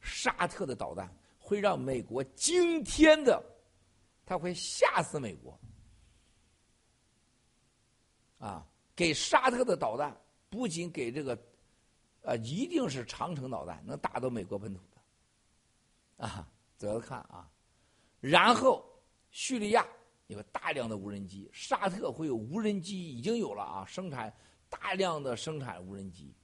[0.00, 3.40] 沙特的导弹会让美国惊天的，
[4.24, 5.56] 他会吓死美国，
[8.38, 11.38] 啊，给沙特的导弹不仅给这个，
[12.22, 17.48] 呃，一定是长城导弹，能打到美国本土的，啊， 走着看啊。
[18.18, 18.84] 然后
[19.36, 19.86] 叙利亚
[20.28, 24.34] 有大量的无人机，沙特会有无人机，已经有了啊，生产
[24.70, 26.34] 大量的生产无人机，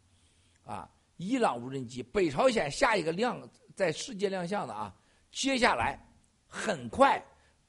[0.63, 0.87] 啊，
[1.17, 4.95] 伊朗无人机，北朝鲜下一个亮在世界亮相的啊，
[5.31, 5.99] 接下来
[6.47, 7.19] 很快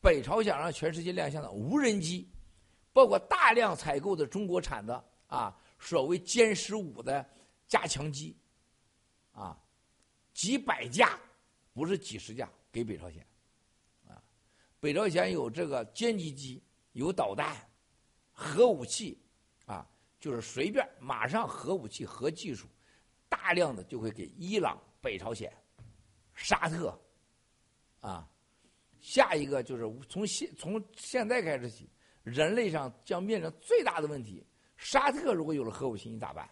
[0.02, 2.28] 北朝鲜让全世界亮相的无人机，
[2.92, 7.26] 包括大量采购的中国产的啊，所谓歼十五的
[7.66, 8.36] 加强机，
[9.32, 9.58] 啊，
[10.34, 11.18] 几百架，
[11.74, 13.26] 不是几十架，给北朝鲜。
[14.84, 16.62] 北朝鲜有这个歼击机，
[16.92, 17.56] 有导弹，
[18.34, 19.18] 核武器，
[19.66, 22.68] 啊，就是随便马上核武器、核技术，
[23.30, 25.50] 大量的就会给伊朗、北朝鲜、
[26.34, 27.00] 沙特，
[28.02, 28.30] 啊，
[29.00, 31.90] 下一个就是从现从现在开始起，
[32.22, 36.50] 人类上将面临最大的问题：沙特如果有了核武器，你咋办？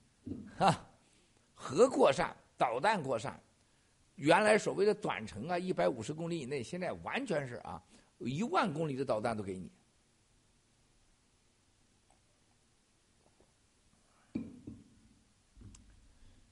[0.58, 0.86] 哈，
[1.54, 3.42] 核扩散、导弹扩散。
[4.16, 7.82] 原来所谓的短程啊，一百五十公里以内，现在完全是啊，
[8.18, 9.70] 一万公里的导弹都给你。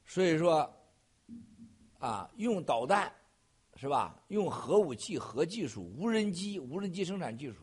[0.07, 0.69] 所以说，
[2.01, 3.13] 啊，用导弹
[3.77, 4.21] 是吧？
[4.29, 7.59] 用核武器、核技术、无人机、无人机生产技术，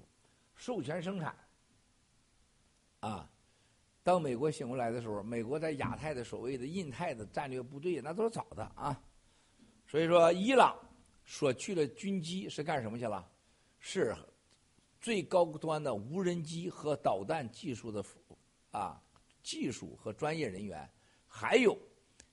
[0.56, 1.36] 授权生产。
[3.02, 3.30] 啊，
[4.02, 8.98] 当美国醒过来的时候，美国在亚太的所谓的印太的战略部队，那都是早的啊。
[9.88, 10.78] 所以说，伊朗
[11.26, 13.28] 所去的军机是干什么去了？
[13.80, 14.16] 是
[15.00, 18.04] 最高端的无人机和导弹技术的
[18.72, 19.02] 啊
[19.42, 20.90] 技术和专业人员，
[21.28, 21.78] 还有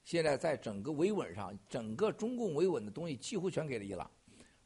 [0.02, 4.10] 现在在整个维稳上，整个中共维稳的东西几乎全给了伊朗，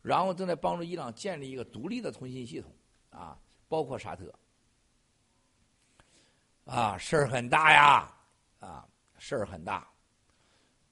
[0.00, 2.74] 然后正在帮助伊朗建立一个独立的通信系统
[3.10, 4.32] 啊，包括沙特
[6.64, 8.14] 啊，事儿很大呀
[8.60, 9.86] 啊，事儿很大。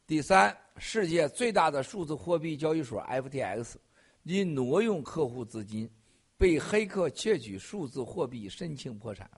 [0.07, 3.75] 第三，世界最大的数字货币交易所 FTX
[4.25, 5.91] 因挪用客户资金，
[6.37, 9.31] 被黑客窃取数字货币申请破产。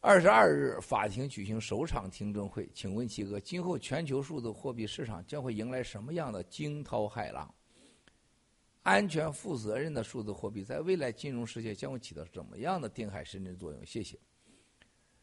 [0.00, 2.70] 二十二日，法庭举行首场听证会。
[2.72, 7.52] 请问齐哥，今后全球数字货币市场将会迎来什么样的惊涛骇浪？
[8.84, 13.84] 安全、负责任的数字货币在未来金融世界将会起到怎么样的定海神针作用？
[13.84, 14.16] 谢谢。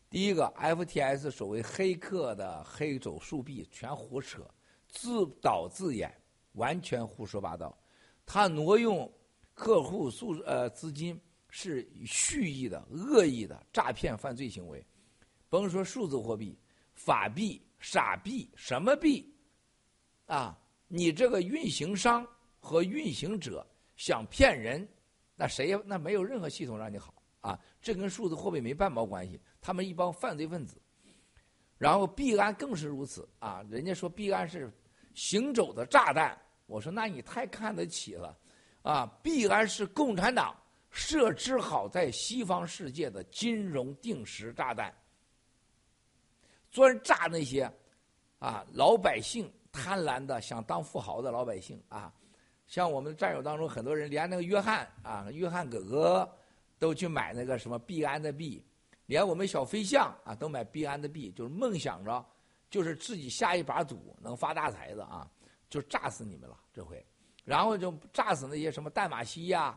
[0.10, 4.46] 第一个，FTS 所谓黑客的黑走数币全胡扯，
[4.88, 6.14] 自导自演，
[6.54, 7.78] 完全胡说八道。
[8.26, 9.12] 他挪用
[9.54, 11.20] 客户数呃资金
[11.50, 14.86] 是蓄意的、恶意的诈骗犯罪行为。
[15.48, 16.58] 甭说数字货币、
[16.94, 19.34] 法币、傻币，什么币
[20.26, 20.58] 啊？
[20.88, 22.28] 你这个运行商
[22.60, 23.66] 和运行者
[23.96, 24.88] 想骗人，
[25.36, 27.60] 那谁那没有任何系统让你好啊？
[27.82, 29.40] 这跟数字货币没半毛关系。
[29.62, 30.82] 他们一帮犯罪分子，
[31.78, 33.64] 然后币安更是如此啊！
[33.70, 34.72] 人家说币安是
[35.14, 38.38] 行走的炸弹，我说那你太看得起了
[38.82, 39.06] 啊！
[39.22, 40.56] 币安是共产党
[40.90, 44.94] 设置好在西方世界的金融定时炸弹，
[46.72, 47.70] 专炸那些
[48.40, 52.14] 啊老百姓贪婪的想当富豪的老百姓啊！
[52.68, 56.38] 像我们战友当中很多人，连那个约翰啊，约翰哥哥
[56.80, 58.66] 都去买那个什么币安的币。
[59.06, 62.26] 连我们小飞象啊都买币安的币，就是梦想着，
[62.70, 65.30] 就是自己下一把赌能发大财的啊，
[65.70, 67.06] 就炸死你们了这回，
[67.44, 69.74] 然后就炸死那些什么淡马锡呀，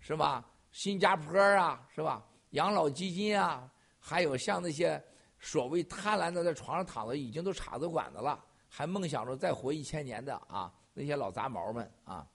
[0.00, 0.44] 是吧？
[0.70, 2.24] 新加坡啊，是吧？
[2.50, 5.02] 养老基金啊，还有像那些
[5.38, 12.26] 所谓贪婪的在床上躺着已经都插着管子了，还梦想着再活一千年的啊那些老杂毛们啊，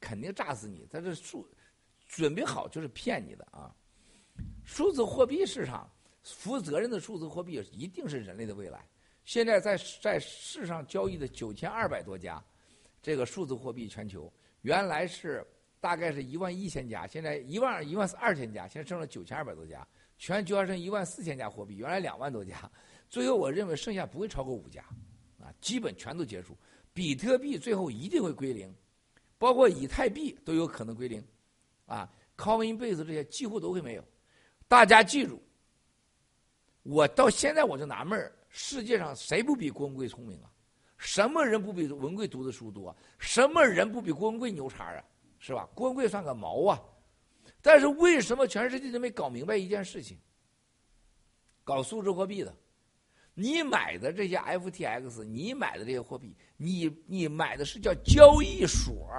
[0.00, 0.86] 肯定炸死你！
[0.90, 1.48] 他这数
[2.08, 3.74] 准备好就是骗你的啊。
[4.64, 5.90] 数字货币市场，
[6.22, 8.88] 负责任的数字货币一定是人类的未来。
[9.24, 12.42] 现在在在世上交易的九千二百多家，
[13.00, 14.32] 这个数字货币全球
[14.62, 15.46] 原来是
[15.80, 19.86] 大概是一万一千家，现在一万一万二千家，现在剩了九千二百多家，
[20.18, 22.70] 全球还剩一万四千家货币，原来两万多家，
[23.08, 24.82] 最后我认为剩下不会超过五家，
[25.40, 26.56] 啊，基本全都结束。
[26.92, 28.74] 比特币最后一定会归零，
[29.38, 31.24] 包括以太币都有可能归零，
[31.86, 34.04] 啊，Coinbase 这些几乎都会没有。
[34.72, 35.38] 大家记住，
[36.82, 40.50] 我到现在我就纳闷儿：世界上谁不比郭文贵聪明啊？
[40.96, 42.96] 什么人不比文贵读的书多？
[43.18, 45.04] 什么人不比郭文贵牛叉啊？
[45.38, 45.68] 是吧？
[45.74, 46.80] 郭文贵算个毛啊！
[47.60, 50.18] 但是为什么全世界都没搞明白一件事情？
[51.64, 52.56] 搞数字货币的，
[53.34, 59.12] 你买的这些 FTX，你买的这些货币，你你买的是叫交易所，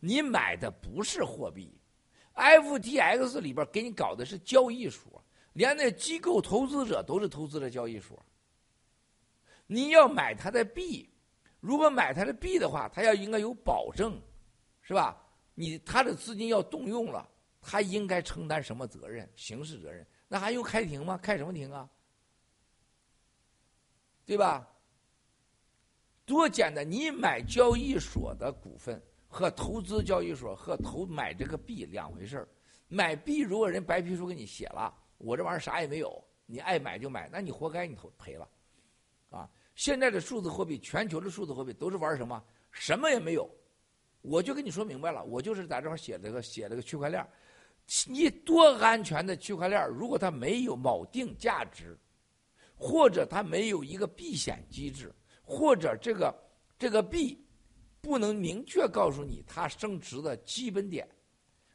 [0.00, 1.78] 你买的不是货币。
[2.36, 5.24] FTX 里边给你搞的是交易所，
[5.54, 8.24] 连那机构投资者都是投资的交易所。
[9.66, 11.08] 你要买它的币，
[11.58, 14.20] 如果买他的币的话，他要应该有保证，
[14.82, 15.20] 是吧？
[15.54, 17.28] 你他的资金要动用了，
[17.60, 19.28] 他应该承担什么责任？
[19.34, 20.06] 刑事责任？
[20.28, 21.18] 那还用开庭吗？
[21.18, 21.88] 开什么庭啊？
[24.26, 24.68] 对吧？
[26.26, 26.88] 多简单！
[26.88, 32.48] 你买交易所的股份和投资交易所和投买这个币两回事儿。
[32.88, 38.48] 买币如果人白皮书给你写了，我这玩意儿啥也没有，你爱买就买，那你活该你投赔了，
[39.30, 39.48] 啊！
[39.74, 42.42] 现在的数字货币，全球的数字货币都是玩什么？
[42.70, 43.50] 什么也没有，
[44.22, 47.26] 我就跟你说明白了，我就是在这块写了个写了个区块链
[48.06, 51.98] 你多安全的区块链如果它没有锚定价值，
[52.74, 55.12] 或者它没有一个避险机制。
[55.48, 56.34] 或者这个
[56.76, 57.45] 这个币
[58.06, 61.08] 不能明确告诉你它升值的基本点，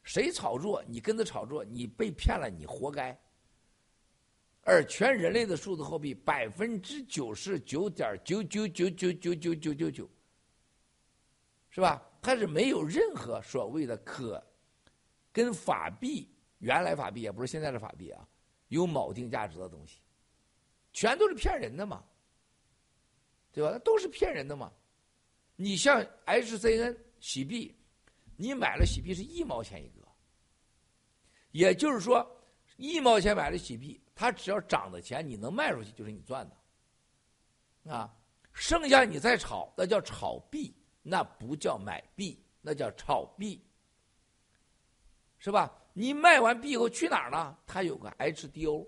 [0.02, 3.14] 谁炒作你跟着炒作，你被骗了你活该。
[4.62, 10.10] 而全人类的数字货币百分之九十九点九九九九九九九九九，
[11.68, 12.02] 是吧？
[12.22, 14.42] 它是没有任何所谓的可
[15.30, 18.26] 跟法币原来法币也不是现在的法币啊
[18.68, 20.00] 有锚定价值的东西，
[20.94, 22.02] 全都是骗人的嘛。
[23.54, 23.68] 对吧？
[23.70, 24.72] 那都是骗人的嘛！
[25.62, 27.72] 你像 HCN 洗币，
[28.36, 30.08] 你买了洗币是一毛钱一个，
[31.52, 32.28] 也就是说，
[32.78, 37.92] 一毛钱买了洗币，它只要涨的钱你能卖出去，就是你赚的。
[37.92, 38.12] 啊，
[38.52, 43.64] 剩下你再炒，那叫炒币，那不叫买币，那叫炒币，
[45.38, 45.72] 是吧？
[45.92, 47.56] 你卖完币以后去哪儿了？
[47.68, 48.84] 它有个 HDO。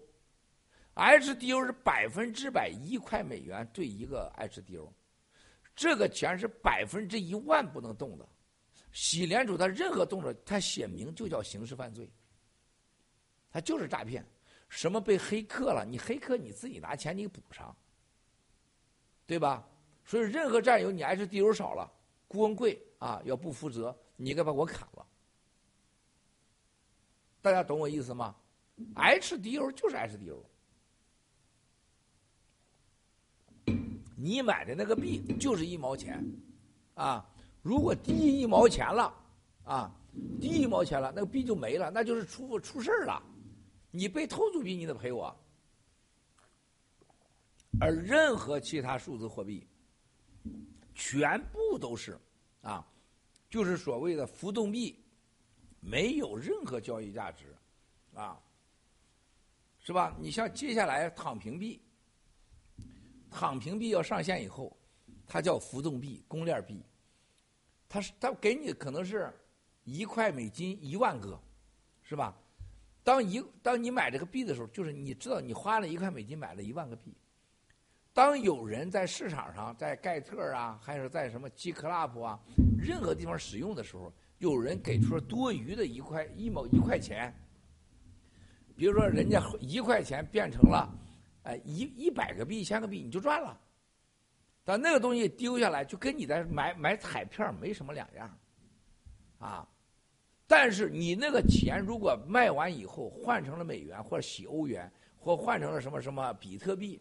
[0.96, 4.92] HDO 是百分之百一块美元兑一个 HDO，
[5.74, 8.28] 这个钱是百分之一万不能动的。
[8.92, 12.08] 洗联储他任何动作，他写明就叫刑事犯罪，
[13.50, 14.24] 他就是诈骗。
[14.68, 15.84] 什么被黑客了？
[15.84, 17.76] 你黑客你自己拿钱你补上，
[19.26, 19.68] 对吧？
[20.04, 21.90] 所以任何战友你 HDO 少了，
[22.28, 25.06] 郭文贵啊要不负责，你该把我砍了。
[27.40, 28.34] 大家懂我意思吗
[28.94, 30.42] ？HDO 就是 HDO。
[34.24, 36.18] 你买的那个币就是一毛钱，
[36.94, 39.14] 啊，如果低一毛钱了，
[39.64, 39.94] 啊，
[40.40, 43.22] 低一毛钱了，那个币就没了，那就是出出事儿了，
[43.90, 45.36] 你被偷走币，你得赔我。
[47.78, 49.66] 而任何其他数字货币，
[50.94, 52.18] 全部都是，
[52.62, 52.82] 啊，
[53.50, 55.04] 就是所谓的浮动币，
[55.80, 57.54] 没有任何交易价值，
[58.14, 58.40] 啊，
[59.80, 60.16] 是吧？
[60.18, 61.78] 你像接下来躺平币。
[63.34, 64.74] 躺平币要上线以后，
[65.26, 66.80] 它叫浮动币、公链币，
[67.88, 69.28] 它是它给你可能是
[69.82, 71.36] 一块美金一万个，
[72.04, 72.32] 是吧？
[73.02, 77.12] 当一当你买这个币的时候，就是你知道你花了一块美金买了一万个币。
[78.12, 82.38] 当有人在市场上，在盖特啊，还是在什么 G Club 啊，
[82.78, 87.34] 任何地方使用的时候，有人给出了多余的一块一毛一块钱，
[88.76, 90.88] 比如说人家一块钱变成了。
[91.44, 93.58] 哎，一一百个币、一千个币，你就赚了。
[94.64, 98.38] 但那个东西丢下来，就跟你在买买彩票没什么两样，
[99.38, 99.68] 啊。
[100.46, 107.00] 但是你那个钱如果卖完以后换成了美元或者洗欧元，或换成了什么什么比特币，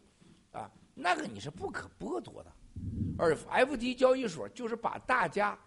[0.52, 2.52] 啊，那个你是不可剥夺的。
[3.18, 5.60] 而 FT 交易所就是把大家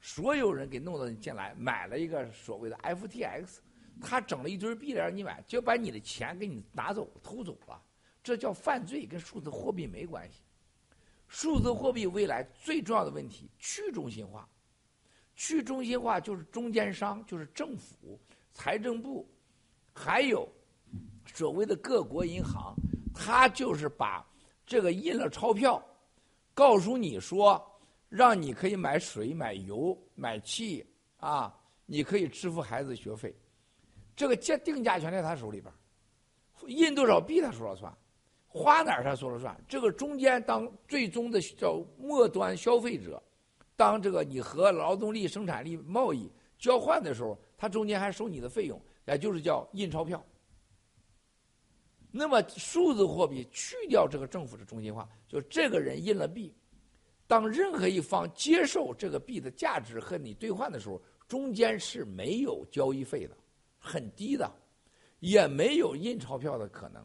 [0.00, 3.58] 所有人给弄到进来，买了一个所谓的 FTX，
[4.00, 7.80] 他整了一堆币来让你买，就把你的钱给你拿走偷走了。
[8.22, 10.40] 这叫犯罪，跟数字货币没关系。
[11.28, 14.48] 数字货币未来最重要的问题，去中心化。
[15.36, 18.20] 去中心化就是中间商，就是政府、
[18.52, 19.26] 财政部，
[19.94, 20.46] 还有
[21.32, 22.74] 所谓的各国银行，
[23.14, 24.26] 他就是把
[24.66, 25.82] 这个印了钞票，
[26.52, 27.64] 告诉你说，
[28.08, 30.84] 让你可以买水、买油、买气
[31.16, 31.56] 啊，
[31.86, 33.34] 你可以支付孩子学费，
[34.14, 35.72] 这个价定价权在他手里边
[36.66, 37.96] 印多少币他说了算。
[38.52, 43.22] 花哪儿他说了算，这个中间当最终的叫末端消费者，
[43.76, 46.28] 当这个你和劳动力生产力贸易
[46.58, 50.20] 交换的时候，他中间还收你的费用，也就是叫印钞票。
[52.10, 56.52] 那么数字货币去掉这个政府的中心化，就这个人印了币，
[57.28, 63.36] 当任何一方接受这个币的价值和你兑换的时候，中间是没有交易费的，
[63.78, 64.52] 很低的，
[65.20, 67.00] 也没有印钞票的可能。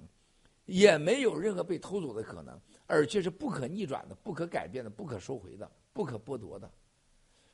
[0.65, 6.69] 也没有任何被偷走的可能，而且是不可逆转的、不可改变的、不可收回的、不可剥夺的，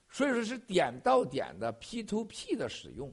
[0.10, 3.12] 所以说是点到点的 P to P 的使用，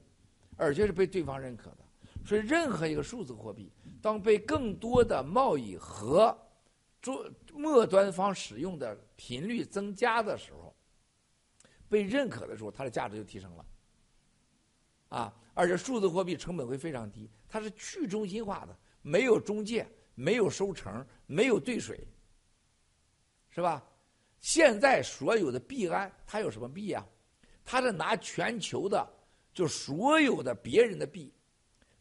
[0.57, 1.79] 而且是被对方认可的。
[2.25, 3.73] 所以，任何一个数字货币，
[4.03, 6.37] 当被更多的贸易和
[7.01, 10.75] 做末端方使用的频率增加的时候，
[11.89, 13.65] 被认可的时候，它的价值就提升了。
[15.09, 22.07] 啊，而且数字货币成本会非常低，它是去中心化的，没有中介，没有收成，没有兑水，
[23.51, 23.85] 是吧？
[24.41, 27.05] 现在所有的币安，它有什么币啊？
[27.65, 29.07] 它是拿全球的，
[29.53, 31.33] 就所有的别人的币，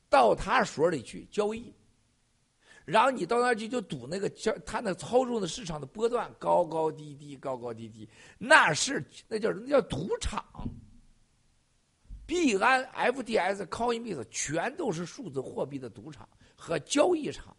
[0.10, 1.74] 到他所里去交易，
[2.86, 10.44] 然后你到那去就赌那个交，他那操纵的市场的波段高高低低，高高低低，那是那叫那叫赌场。
[12.26, 16.28] 币安、F D S、Coinbase 全都是数字货币的赌场
[16.58, 17.56] 和交易场，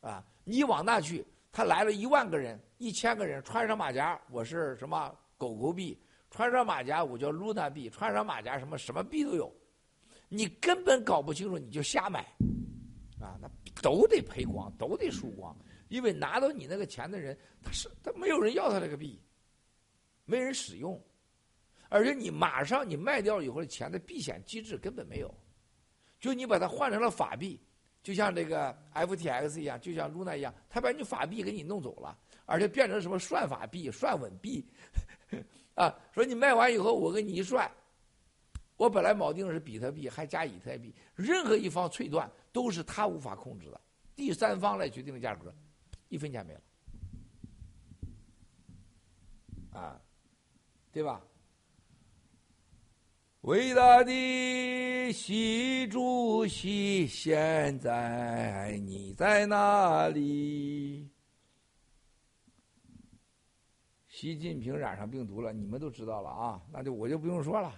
[0.00, 5.96] 啊，你往那去，他来了一万个人、一千个人，穿上马甲，我是什么狗狗币；
[6.28, 9.50] 穿上马甲，我叫 Luna 币；穿上马甲，什么什么币都有，
[10.28, 12.20] 你根本搞不清楚，你就瞎买，
[13.20, 13.48] 啊，那
[13.80, 15.56] 都得赔光，都得输光，
[15.88, 19.22] 因为拿到你那个钱的人，他是他没有人要他这个币，
[20.24, 21.00] 没人使用。
[21.88, 25.32] 而且你马上你卖掉以后的钱的避险机制根本没有，
[26.22, 27.58] 就你把它换成了法币，
[28.00, 32.16] 就像这个 FTX 一样，就像 Luna 一样，他把你法币给你弄走了，
[32.46, 34.64] 而且变成什么算法币、算稳币，
[35.74, 37.68] 啊，说你卖完以后我给你一算，
[38.76, 43.80] 我本来锚定是比特币，还加以太币，任何一方脆断都是他无法控制的，
[44.14, 45.52] 第三方来决定的价格，
[46.08, 46.60] 一分钱没了，
[49.72, 50.00] 啊，
[50.92, 51.20] 对吧？
[53.42, 61.10] 伟大的习主席，现在你在哪里？
[64.06, 67.74] 习近平染上病毒了，你们都知道了啊，那就我就不用说了。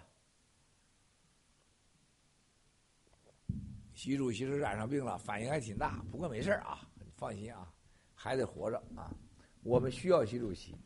[3.94, 6.86] 习主席是染上病了，反应还挺大，不过没事啊，
[7.16, 7.72] 放心啊，
[8.14, 9.10] 还得活着啊。
[9.62, 10.76] 我们需要习主席。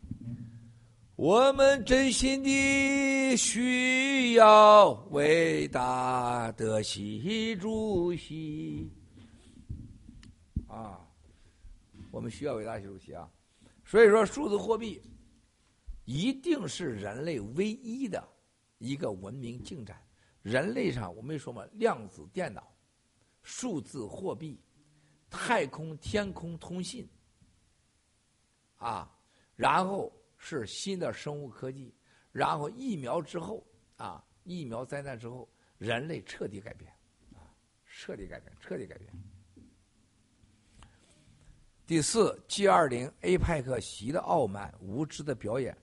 [1.19, 8.89] 我们真心的需要伟大的习主席
[10.69, 11.05] 啊！
[12.13, 13.29] 我们需要伟大习主席啊！
[13.85, 15.03] 所以说，数字货币
[16.05, 18.23] 一定是人类唯一的
[18.79, 20.01] 一个文明进展。
[20.43, 22.73] 人类上我没说嘛，量子电脑、
[23.43, 24.63] 数字货币、
[25.29, 27.09] 太空天空通信
[28.77, 29.13] 啊，
[29.57, 30.13] 然后。
[30.39, 31.93] 是新的生物科技，
[32.33, 33.67] 然后疫苗之后
[33.97, 35.47] 啊，疫苗灾难之后，
[35.79, 36.91] 人类彻底改变，
[37.35, 37.43] 啊，
[37.85, 39.13] 彻底改变，彻底改变。
[41.85, 45.77] 第四，G 二零 APEC 习的傲慢、无知的表演，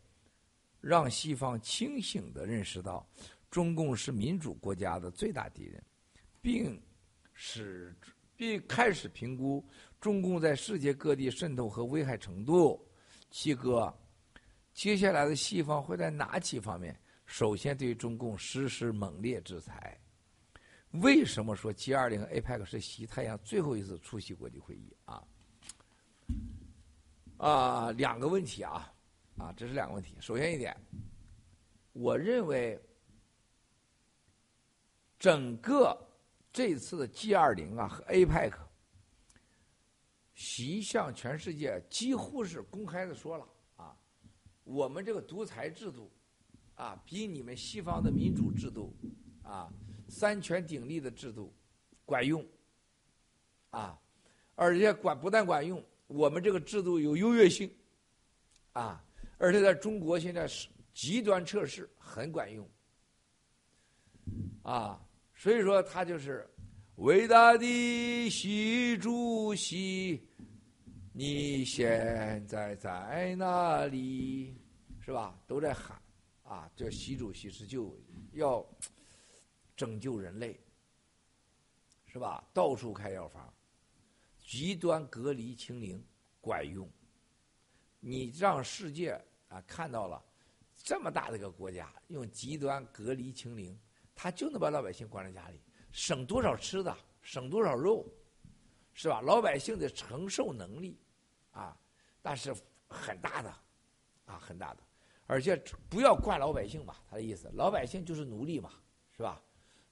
[0.79, 3.05] 让西方清醒的认识到，
[3.51, 5.83] 中共是民主国家的最大敌人，
[6.41, 6.81] 并
[7.33, 7.93] 使
[8.37, 9.65] 并开始评估
[9.99, 12.81] 中共在世界各地渗透和危害程度。
[13.29, 13.93] 七哥。
[14.75, 16.93] 接下来的西方会在哪几方面
[17.25, 19.97] 首先对中共实施猛烈制裁？
[21.01, 25.23] 为什么说 G20 和 APEC 是习太阳最后一次出席国际会议啊？
[27.37, 28.93] 啊，两个问题啊，
[29.37, 30.13] 啊，这是两个问题。
[30.19, 30.75] 首先一点，
[31.93, 32.77] 我认为
[35.17, 35.97] 整个
[36.51, 38.53] 这次的 G20 啊和 APEC，
[40.33, 43.47] 习向全世界几乎是公开的说了。
[44.65, 46.11] 我们这个独裁制度，
[46.73, 48.93] 啊，比你们西方的民主制度，
[49.43, 49.71] 啊，
[50.09, 51.53] 三权鼎立的制度，
[52.03, 52.45] 管用，
[53.69, 53.97] 啊，
[54.55, 57.71] 而且管不但管用，我们这个制度有优越性，
[58.73, 59.05] 啊，
[59.37, 62.67] 而且在中国现在是极端测试很管用，
[64.63, 64.99] 啊，
[65.35, 66.49] 所以说他就是
[66.95, 70.27] 伟大的习主席。
[71.17, 74.53] 你现在在哪里？
[74.99, 75.33] 是吧？
[75.47, 75.97] 都在喊，
[76.43, 77.97] 啊，这习主席是就
[78.33, 78.67] 要
[79.77, 80.59] 拯救人类，
[82.05, 82.45] 是吧？
[82.53, 83.53] 到处开药房，
[84.45, 86.03] 极端隔离清零
[86.41, 86.85] 管用。
[88.01, 90.21] 你让世界啊看到了
[90.75, 93.79] 这么大的一个国家用极端隔离清零，
[94.13, 95.61] 他就能把老百姓关在家里，
[95.93, 98.05] 省多少吃的，省多少肉，
[98.93, 99.21] 是吧？
[99.21, 100.99] 老百姓的承受能力。
[101.55, 101.75] 啊，
[102.21, 102.53] 那是
[102.89, 103.49] 很大的，
[104.25, 104.81] 啊，很大的，
[105.25, 105.55] 而且
[105.89, 108.73] 不要惯老百姓吧，他的意思，老百姓就是奴隶嘛，
[109.15, 109.41] 是吧？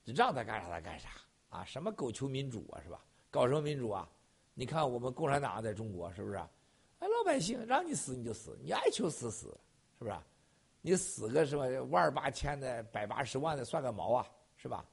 [0.04, 1.08] 让他干啥他干啥，
[1.48, 3.02] 啊，什么狗求民主啊，是吧？
[3.30, 4.06] 搞什么民主啊？
[4.52, 6.36] 你看我们共产党在中国是不是？
[6.36, 9.58] 哎，老百姓让你死你就死，你爱求死死，
[9.98, 10.14] 是不是？
[10.82, 14.84] 你死个什么万八千的、百八十万的算个毛啊，是吧？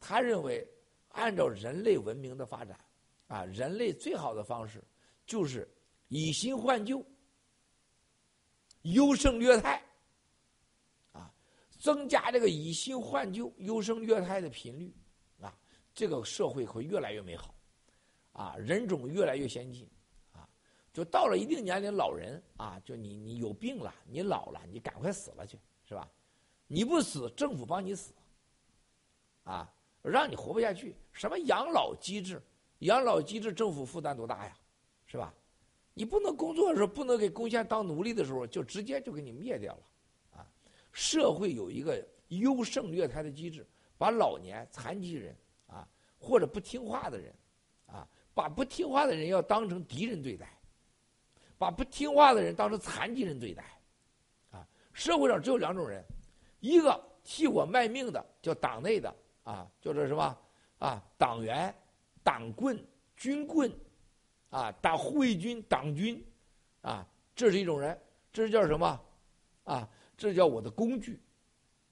[0.00, 0.66] 他认为，
[1.10, 2.80] 按照人类文明的发展，
[3.26, 4.82] 啊，人类最好的方式
[5.26, 5.70] 就是。
[6.08, 7.04] 以新换旧，
[8.82, 9.82] 优胜劣汰，
[11.12, 11.32] 啊，
[11.78, 14.94] 增加这个以新换旧、优胜劣汰的频率，
[15.40, 15.52] 啊，
[15.94, 17.54] 这个社会会越来越美好，
[18.32, 19.88] 啊，人种越来越先进，
[20.32, 20.48] 啊，
[20.92, 26.08] 就到了一定年龄，老人啊，就你你有病了，你老了，你赶快死了去，是吧？
[26.68, 28.12] 你不死，政府帮你死，
[29.44, 30.94] 啊，让你活不下去。
[31.12, 32.42] 什么养老机制？
[32.80, 34.56] 养老机制政府负担多大呀，
[35.06, 35.34] 是吧？
[35.98, 39.82] 你不能工作的时候，不能给贡献当奴隶的时候，就直接就给你灭掉了，
[40.38, 40.46] 啊！
[40.92, 43.66] 社会有一个优胜劣汰的机制，
[43.96, 45.34] 把老年、残疾人
[45.66, 45.88] 啊，
[46.18, 47.34] 或者不听话的人，
[47.86, 50.46] 啊，把不听话的人要当成敌人对待，
[51.56, 53.64] 把不听话的人当成残疾人对待，
[54.50, 54.68] 啊！
[54.92, 56.04] 社会上只有两种人，
[56.60, 60.38] 一个替我卖命的叫党内的啊，叫做什么
[60.78, 61.02] 啊？
[61.16, 61.74] 党员、
[62.22, 62.78] 党棍、
[63.16, 63.72] 军棍。
[64.50, 66.24] 啊，打护卫军、党军，
[66.80, 67.98] 啊，这是一种人，
[68.32, 69.00] 这是叫什么？
[69.64, 71.20] 啊，这叫我的工具，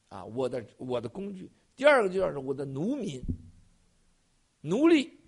[0.09, 1.51] 啊，我的我的工具。
[1.77, 3.21] 第二个就叫是我的奴民，
[4.61, 5.19] 奴隶，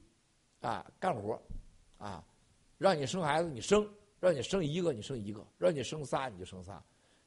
[0.61, 1.43] 啊，干活，
[1.99, 2.25] 啊，
[2.79, 3.89] 让你生孩子你生，
[4.21, 6.81] 让你生一个你生一个，让你生仨你就生仨，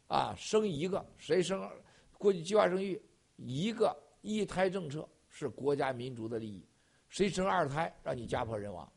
[0.08, 1.70] 啊，生一个谁生？
[2.18, 3.02] 过去计划生育，
[3.36, 6.66] 一个一胎政策是国家民族的利益，
[7.10, 8.89] 谁生二胎让你家破人亡。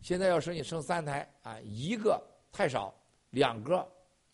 [0.00, 2.94] 现在要生你生三胎啊，一个太少，
[3.30, 3.76] 两个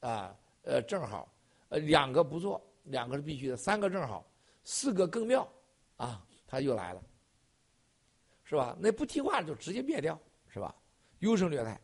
[0.01, 1.29] 啊呃正好，
[1.69, 4.25] 呃两个不做，两个是必须的，三个正好，
[4.65, 5.47] 四个更妙，
[5.97, 7.03] 啊他又来了，
[8.45, 8.77] 是吧？
[8.81, 10.75] 那不听话就直接灭掉，是吧？
[11.19, 11.81] 优胜劣汰，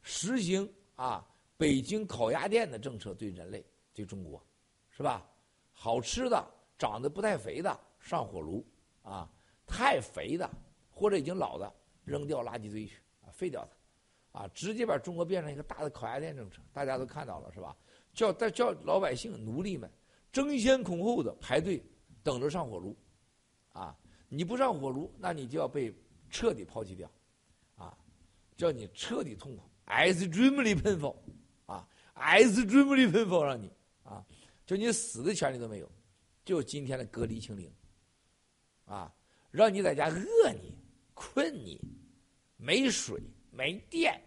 [0.00, 1.24] 实行啊
[1.58, 4.42] 北京烤鸭店的政策对人类对中国，
[4.90, 5.28] 是吧？
[5.74, 8.66] 好吃的长得不太肥的上火炉
[9.02, 9.28] 啊，
[9.66, 10.48] 太肥的
[10.90, 11.70] 或者已经老的
[12.04, 13.01] 扔掉垃圾堆去。
[13.42, 13.68] 废掉
[14.30, 17.76] 它，啊，直接把中国变成一个大的烤鸭店政策，大家都看到了是吧？
[18.14, 19.90] 叫叫叫老百姓奴隶们
[20.30, 21.84] 争先恐后的排队
[22.22, 22.96] 等着上火炉，
[23.72, 25.92] 啊，你不上火炉，那你就要被
[26.30, 27.10] 彻底抛弃掉，
[27.74, 27.98] 啊，
[28.56, 31.16] 叫你彻底痛苦，extremely painful，
[31.66, 33.72] 啊，extremely painful 让你。
[34.04, 34.24] 啊，
[34.64, 35.90] 就你死的权利都没有，
[36.44, 37.72] 就今天的隔离清零，
[38.84, 39.12] 啊，
[39.50, 40.78] 让你在家饿你
[41.12, 41.80] 困你。
[42.64, 44.22] 没水没电，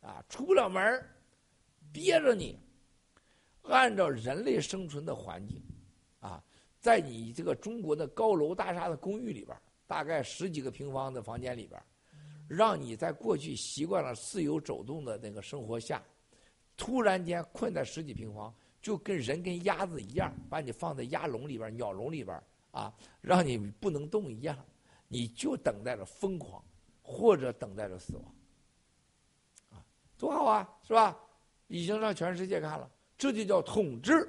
[0.00, 1.04] 啊，出不了门
[1.92, 2.56] 憋着你。
[3.62, 5.60] 按照人类生存的环境，
[6.20, 6.40] 啊，
[6.78, 9.56] 在你这个中国的高楼大厦的公寓里边，
[9.88, 11.82] 大概十几个平方的房间里边，
[12.46, 16.00] 让你在过去习惯了自由走动的那个生活下，
[16.76, 24.56] 突然间困在十几平方，就跟人跟鸭子一样，把你放在鸭笼里边、鸟笼里边，啊，让你不能动一样，
[25.08, 26.62] 你就等待着疯狂。
[27.06, 28.34] 或者等待着死亡，
[29.70, 29.84] 啊，
[30.16, 31.14] 多好啊，是吧？
[31.66, 34.26] 已经让全世界看了，这就叫统治。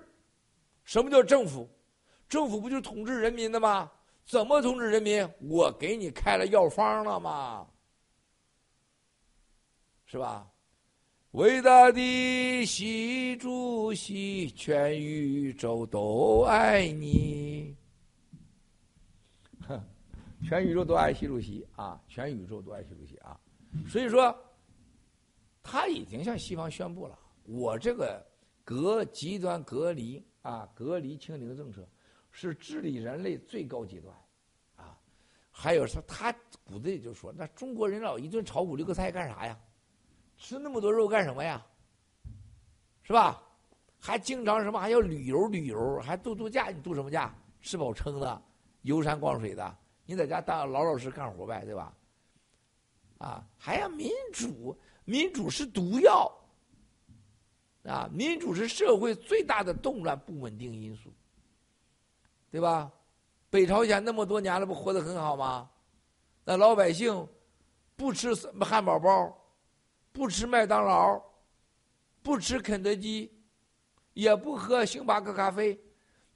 [0.84, 1.68] 什么叫政府？
[2.28, 3.90] 政府不就是统治人民的吗？
[4.26, 5.28] 怎么统治人民？
[5.40, 7.66] 我给你开了药方了吗？
[10.06, 10.52] 是吧？
[11.32, 17.76] 伟大的习主席，全宇宙都爱你。
[20.48, 22.00] 全宇宙都爱习主席啊！
[22.08, 23.36] 全宇宙都爱习主席啊！
[23.90, 24.34] 所以说，
[25.64, 28.24] 他已经向西方宣布了，我这个
[28.64, 31.88] 隔极端隔离啊，隔离清零政策
[32.30, 34.16] 是治理人类最高阶段
[34.76, 34.96] 啊！
[35.50, 36.32] 还有说他
[36.64, 39.60] 骨子里就说，那中国人老一顿炒五六个菜干啥呀？
[40.38, 41.66] 吃那么多肉干什么呀？
[43.02, 43.42] 是吧？
[44.00, 46.70] 还经常什么还要旅游旅游，还度度假？
[46.70, 47.36] 你度什么假？
[47.62, 48.40] 吃饱撑的，
[48.84, 49.78] 游山逛水的。
[50.06, 51.94] 你在家当老老实实干活呗，对吧？
[53.18, 54.78] 啊，还要民主？
[55.06, 56.32] 民主是毒药
[57.84, 58.10] 啊！
[58.12, 61.12] 民主是社会最大的动乱不稳定因素，
[62.50, 62.92] 对吧？
[63.50, 65.70] 北朝鲜那么多年了，不活得很好吗？
[66.44, 67.28] 那老百姓
[67.96, 69.36] 不吃汉堡包，
[70.12, 71.22] 不吃麦当劳，
[72.22, 73.32] 不吃肯德基，
[74.14, 75.80] 也不喝星巴克咖啡。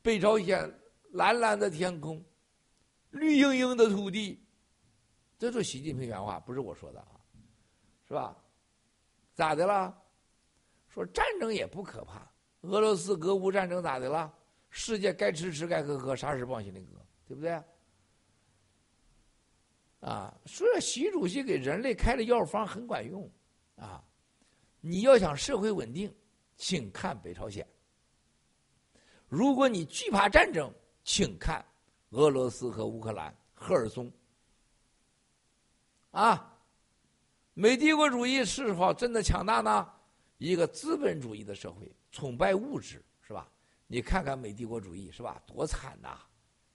[0.01, 0.80] 北朝鲜
[1.11, 2.24] 蓝蓝的天空。
[3.12, 4.43] 绿莹莹的土地，
[5.38, 7.20] 这是习近平原话，不是我说的啊，
[8.07, 8.36] 是吧？
[9.34, 9.95] 咋的了？
[10.88, 12.30] 说战争也不可怕，
[12.62, 14.34] 俄罗斯俄乌战争咋的了？
[14.70, 17.62] 世界该吃吃，该喝喝，啥事不往心里搁，对不对？
[20.01, 23.30] 啊，说习主席给人类开的药方很管用，
[23.76, 24.03] 啊，
[24.80, 26.14] 你要想社会稳定，
[26.55, 27.66] 请看北朝鲜；
[29.28, 31.66] 如果你惧怕战争，请看。
[32.12, 34.12] 俄罗斯和乌克兰，赫尔松，
[36.12, 36.57] 啊，
[37.53, 39.93] 美帝国主义是否真的强大呢？
[40.38, 43.47] 一个资本主义的社会，崇拜物质，是吧？
[43.86, 45.41] 你看看美帝国主义，是吧？
[45.45, 46.20] 多惨呐！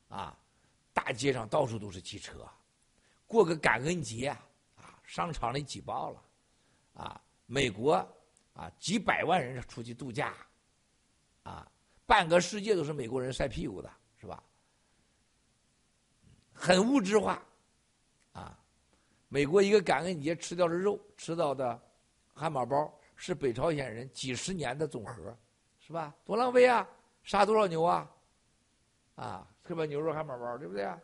[0.08, 0.38] 啊，
[0.92, 2.48] 大街上到处都是汽车，
[3.26, 4.28] 过个感恩节
[4.76, 6.22] 啊，商场里挤爆了，
[6.94, 7.94] 啊，美国
[8.52, 10.34] 啊，几百万人出去度假，
[11.42, 11.68] 啊，
[12.06, 13.90] 半个世界都是美国人晒屁股的，
[16.64, 17.42] 很物质化，
[18.32, 18.58] 啊，
[19.28, 21.78] 美国一个感恩节吃掉的肉，吃到的
[22.32, 25.36] 汉堡包是北朝鲜人几十年的总和，
[25.78, 26.16] 是吧？
[26.24, 26.88] 多浪费啊！
[27.22, 28.10] 杀多少牛啊？
[29.14, 29.84] 啊，特别？
[29.84, 30.98] 牛肉汉堡包，对不对啊？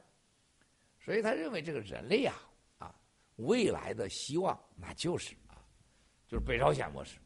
[0.98, 2.34] 所以他认为这个人类啊，
[2.78, 2.94] 啊，
[3.36, 5.60] 未来的希望那就是啊，
[6.26, 7.18] 就是北朝鲜模式，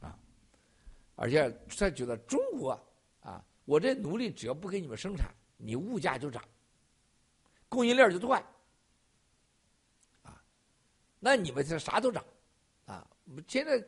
[0.00, 0.18] 啊，
[1.14, 2.72] 而且他觉得中国
[3.20, 6.42] 啊，我这奴隶只要不给你们生产，你物价就涨。
[7.70, 8.44] 供应链就断，
[10.24, 10.42] 啊，
[11.18, 12.22] 那你们这啥都涨，
[12.84, 13.08] 啊，
[13.46, 13.82] 现在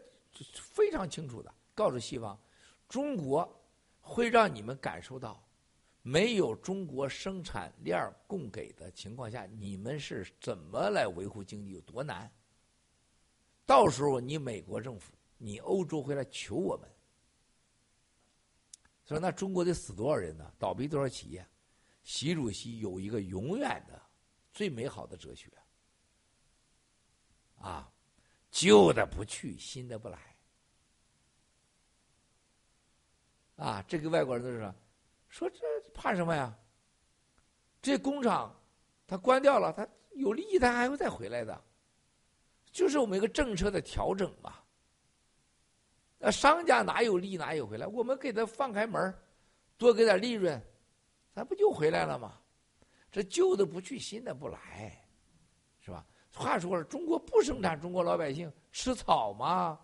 [0.54, 2.40] 非常清楚的告诉西方，
[2.88, 3.46] 中国
[4.00, 5.42] 会让你们感受到，
[6.00, 12.30] 没有中国生产链供给的情况下，你们是怎么来维护经济有多难。
[13.66, 16.88] 到时候你美国政府，你欧洲会来求我们，
[19.04, 20.52] 说那中国得死多少人呢？
[20.56, 21.44] 倒闭多少企业？
[22.02, 24.00] 习主席有一个永远的、
[24.52, 25.50] 最美好的哲学，
[27.58, 27.90] 啊，
[28.50, 30.18] 旧的不去，新的不来，
[33.56, 34.74] 啊，这个外国人都说，
[35.28, 36.56] 说这怕什么呀？
[37.80, 38.54] 这工厂
[39.06, 41.64] 它关掉了，它有利益，它还会再回来的，
[42.70, 44.58] 就是我们一个政策的调整嘛。
[46.18, 47.86] 那商家哪有利哪有回来？
[47.86, 49.12] 我们给他放开门
[49.76, 50.60] 多给点利润。
[51.34, 52.38] 咱不就回来了吗？
[53.10, 54.98] 这旧的不去，新的不来，
[55.80, 56.06] 是吧？
[56.34, 59.78] 话说了，中国不生产，中国老百姓吃草吗？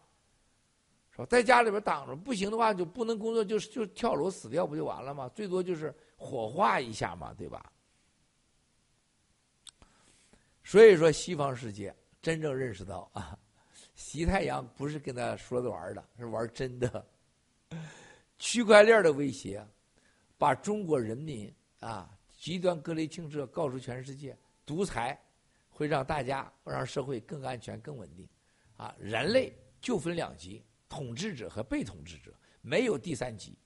[1.10, 1.26] 是吧？
[1.26, 5.28] 在家里边挡着，不行的话就不能工作，就就跳楼死掉，不就完了吗？
[5.34, 7.70] 最多就是火化一下嘛，对吧？
[10.64, 13.38] 所以说，西方世界真正认识到啊，
[13.94, 17.06] 西太阳不是跟他说着玩的，是玩真的，
[18.38, 19.66] 区块链的威胁。
[20.38, 22.08] 把中国人民啊
[22.38, 25.20] 极端隔离清澈告诉全世界，独裁
[25.68, 28.26] 会让大家让社会更安全更稳定，
[28.76, 32.32] 啊，人类就分两级，统治者和被统治者，
[32.62, 33.58] 没有第三级，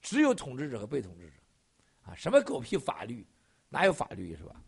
[0.00, 1.36] 只有统治者和被统治者，
[2.04, 3.26] 啊，什么狗屁法律，
[3.68, 4.62] 哪有法律是吧？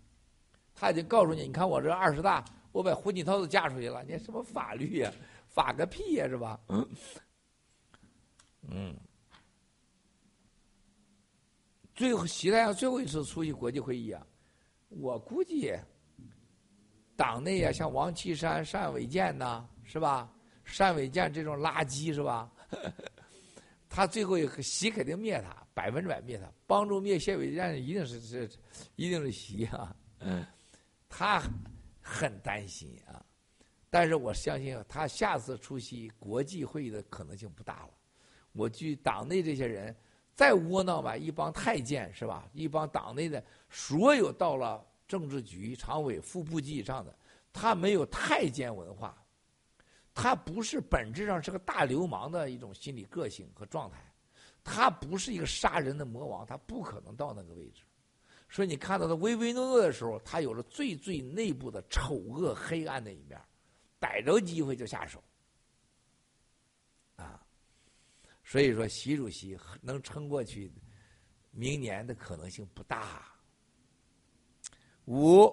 [0.74, 5.12] 他已经告诉你，你看我这二十大，我把胡锦涛都嫁出去了，你什么法律呀？
[5.48, 6.60] 法个屁呀，是吧？
[8.68, 8.96] 嗯。
[11.94, 14.26] 最后，习太阳最后一次出席国际会议啊，
[14.88, 15.72] 我估计
[17.14, 20.28] 党内啊，像王岐山、单伟建呐，是吧？
[20.76, 22.50] 单伟建这种垃圾是吧？
[23.88, 26.50] 他最后习肯定灭他，百分之百灭他。
[26.66, 28.50] 帮助灭谢伟建一定是是，
[28.96, 29.94] 一定是习啊。
[31.08, 31.40] 他
[32.00, 33.24] 很担心啊，
[33.88, 37.90] 但是我相信他下次出席国际会议的可能性不大了。
[38.50, 39.94] 我据党内这些人。
[40.34, 42.48] 再窝囊吧，一帮太监是吧？
[42.52, 47.16] 一帮党内的所有到了政治局常委、副部级以上的，
[47.52, 49.16] 他没有太监文化，
[50.12, 53.98] 他不是本质上是个大流氓的一种心理个性和状态，
[54.64, 57.82] 他不是一个杀人的魔王，他不可能到那个位置。
[58.48, 63.40] 所以你看到他唯唯诺诺的时候，他有了最最内部的丑恶黑暗的一面，
[63.98, 65.22] 逮着机会就下手。
[68.54, 70.70] 所以说，习主席能撑过去，
[71.50, 73.26] 明年的可能性不大。
[75.06, 75.52] 五，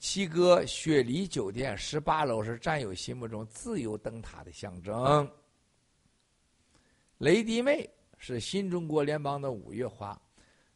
[0.00, 5.32] 七哥雪梨酒店十八楼是战友心目中自由灯塔的象征。
[7.18, 10.20] 雷迪妹是新中国联邦的五月花，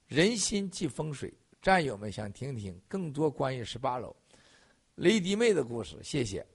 [0.06, 1.34] 人心即风水。
[1.60, 4.14] 战友们想听听更多关于十八楼
[4.94, 6.46] 雷迪妹的故事，谢谢。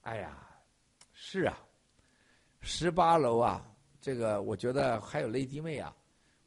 [0.00, 0.48] 哎呀，
[1.12, 1.60] 是啊。
[2.66, 3.62] 十八楼啊，
[4.00, 5.94] 这个我觉得还有雷迪妹啊，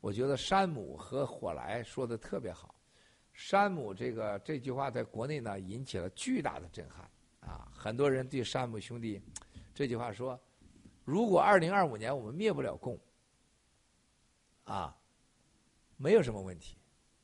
[0.01, 2.74] 我觉得山姆和火来说的特别好。
[3.34, 7.07] 山姆这个这句话在国内呢引起了巨大的震撼
[7.39, 9.22] 啊，很多人对山姆兄弟
[9.76, 10.38] 这句话说：
[11.05, 12.99] 如果二零二五年我们灭不了共，
[14.63, 14.97] 啊，
[15.97, 16.76] 没有什么问题，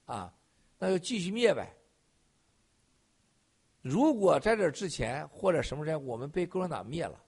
[0.06, 0.32] 啊，
[0.78, 1.76] 那就继续灭呗。
[3.82, 7.20] 如果在这之前或者什么时间我们被共产党灭了。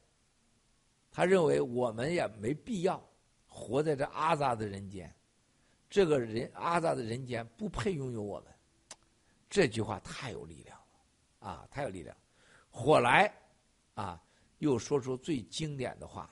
[1.15, 3.01] 他认为我们也没必要
[3.47, 5.09] 活在这阿扎的人间，
[5.89, 8.53] 这个人阿扎的人间不配拥有我们，
[9.49, 12.13] 这句话太有力量了，啊，太有力量。
[12.69, 13.33] 火来，
[13.93, 14.21] 啊，
[14.57, 16.29] 又说出最经典的话，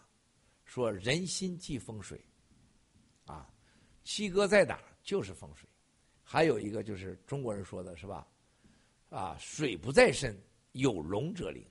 [0.66, 2.22] 说人心即风水，
[3.26, 3.50] 啊，
[4.04, 5.66] 七哥在哪就是风水。
[6.26, 8.28] 还有一个就是中国人说的是吧？
[9.10, 10.38] 啊，水不在深，
[10.74, 11.66] 有龙则灵。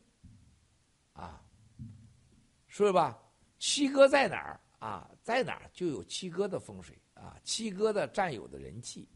[2.74, 3.18] 是，吧，
[3.58, 5.10] 七哥在哪儿啊？
[5.22, 9.06] 在哪儿就有七哥的风水啊，七哥的战友的人气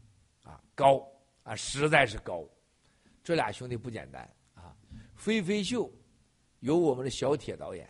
[0.43, 2.47] 啊高啊，实在是高。
[3.23, 4.77] 这俩兄弟不简单啊！
[5.15, 5.91] 飞飞秀
[6.59, 7.89] 有我们的小铁导演，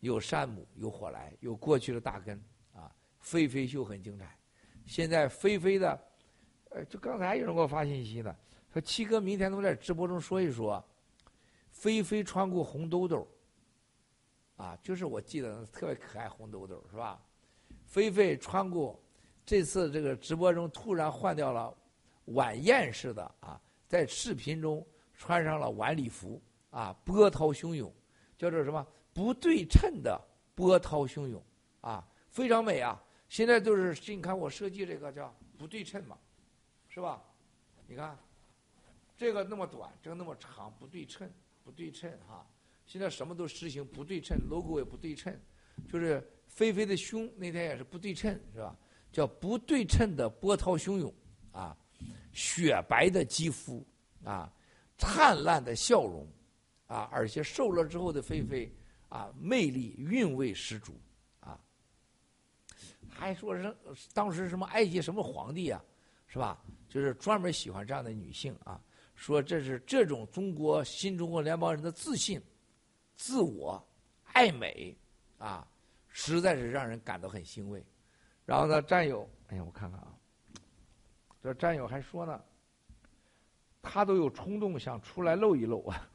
[0.00, 2.36] 有山姆，有火来，有过去的大根
[2.74, 2.92] 啊。
[3.20, 4.36] 飞飞秀很精彩。
[4.84, 6.04] 现在飞飞的，
[6.70, 8.34] 呃，就刚才有人给我发信息呢，
[8.72, 10.84] 说七哥明天能在直播中说一说。
[11.70, 13.24] 菲菲穿过红兜兜，
[14.58, 17.18] 啊，就是我记得特别可爱红豆豆是吧？
[17.86, 19.00] 菲菲穿过
[19.46, 21.74] 这次这个直播中突然换掉了
[22.26, 26.38] 晚宴式的啊，在视频中穿上了晚礼服
[26.68, 27.90] 啊，波涛汹涌，
[28.36, 30.20] 叫做什么不对称的
[30.54, 31.42] 波涛汹涌
[31.80, 33.02] 啊，非常美啊！
[33.28, 36.18] 现在就是你看我设计这个叫不对称嘛，
[36.88, 37.22] 是吧？
[37.86, 38.18] 你看
[39.16, 41.30] 这个那么短，这个那么长，不对称。
[41.64, 42.46] 不对称哈，
[42.88, 45.38] 现在什么都实行不对称，logo 也不对称，
[45.92, 48.74] 就是菲菲的胸那天也是不对称，是吧？
[49.12, 51.12] 叫不对称的波涛汹涌
[51.52, 51.76] 啊，
[52.32, 53.86] 雪白的肌肤
[54.24, 54.50] 啊，
[54.96, 56.26] 灿烂的笑容
[56.86, 58.72] 啊，而且瘦了之后的菲菲
[59.10, 60.98] 啊，魅力韵味十足
[61.40, 61.60] 啊，
[63.06, 63.76] 还说是
[64.14, 65.84] 当时什么埃及什么皇帝啊，
[66.26, 66.58] 是吧？
[66.88, 68.80] 就是专门喜欢这样的女性啊。
[69.14, 72.40] 说这是这种中国新中国联邦人的自信、
[73.18, 73.84] 自我、
[74.32, 74.96] 爱美
[75.38, 75.66] 啊，
[76.08, 77.84] 实在是让人感到很欣慰。
[78.46, 80.14] 然后呢，战友，哎呀，我看看啊，
[81.42, 82.40] 这战友还说呢，
[83.82, 86.08] 他都有冲动想出来露一露啊，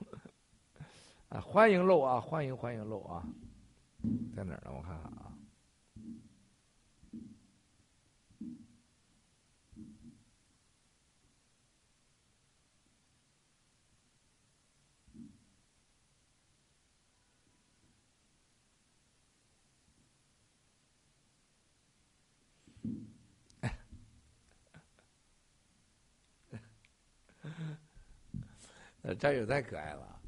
[1.28, 3.28] 啊，欢迎露啊，欢迎欢迎露啊，
[4.34, 4.72] 在哪儿呢？
[4.74, 5.33] 我看看啊。
[29.04, 30.20] 呃，战友太可爱了。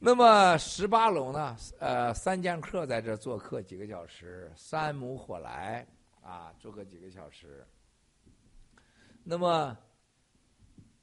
[0.00, 1.56] 那么十八楼呢？
[1.78, 5.86] 呃，三剑客在这做客几个小时，山姆火来
[6.22, 7.64] 啊，做客几个小时。
[9.22, 9.78] 那么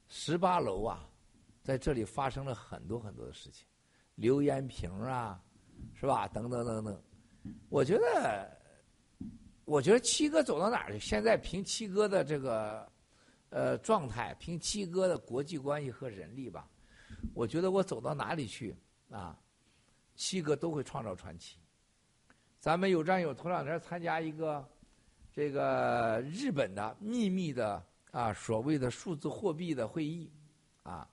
[0.08, 1.08] 十八楼啊，
[1.62, 3.66] 在这里发生了很多很多的事情，
[4.16, 5.42] 刘延平啊，
[5.94, 6.28] 是吧？
[6.28, 7.02] 等等等等。
[7.70, 8.54] 我觉得，
[9.64, 10.98] 我觉得七哥走到哪儿去？
[10.98, 12.86] 现在凭七哥的这个。
[13.50, 16.68] 呃，状态凭七哥的国际关系和人力吧，
[17.32, 18.76] 我觉得我走到哪里去
[19.10, 19.34] 啊，
[20.14, 21.56] 七哥都会创造传奇。
[22.60, 24.62] 咱们有战友头两天参加一个
[25.32, 30.30] 这个日本的秘密的啊所谓的数字货币的会议
[30.82, 31.08] 啊，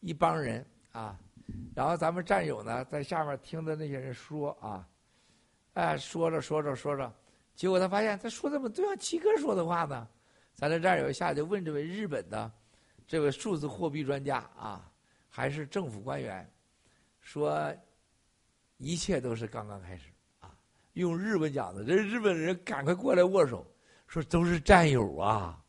[0.00, 1.18] 一帮人啊，
[1.74, 4.86] 然后咱们战友呢在下面听着那些人说啊，
[5.72, 7.10] 哎说着说着说着，
[7.54, 10.06] 结果他发现他说的怎么都像七哥说的话呢？
[10.56, 12.50] 咱这这儿有一下就问这位日本的
[13.06, 14.90] 这位数字货币专家啊，
[15.28, 16.50] 还是政府官员，
[17.20, 17.70] 说
[18.78, 20.10] 一切都是刚刚开始
[20.40, 20.56] 啊。
[20.94, 23.70] 用日文讲的，这日本人赶快过来握手，
[24.06, 25.62] 说都是战友啊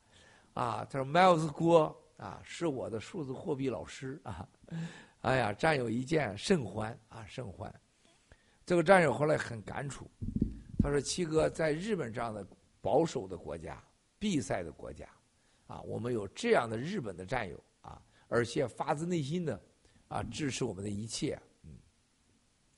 [0.54, 0.88] 啊。
[0.90, 4.48] 他说 Miles 郭啊是我的数字货币老师啊。
[5.20, 7.74] 哎呀，战友一见甚欢啊甚欢。
[8.66, 10.10] 这个战友后来很感触，
[10.80, 12.48] 他说七哥在日本这样的
[12.80, 13.84] 保守的国家。
[14.20, 15.08] 比赛的国家，
[15.68, 19.62] 啊，我们有这样的日本的战友啊，而且发自内心的
[20.08, 21.78] 啊支持我们的一切，嗯，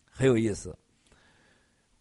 [0.05, 0.77] 很有意思。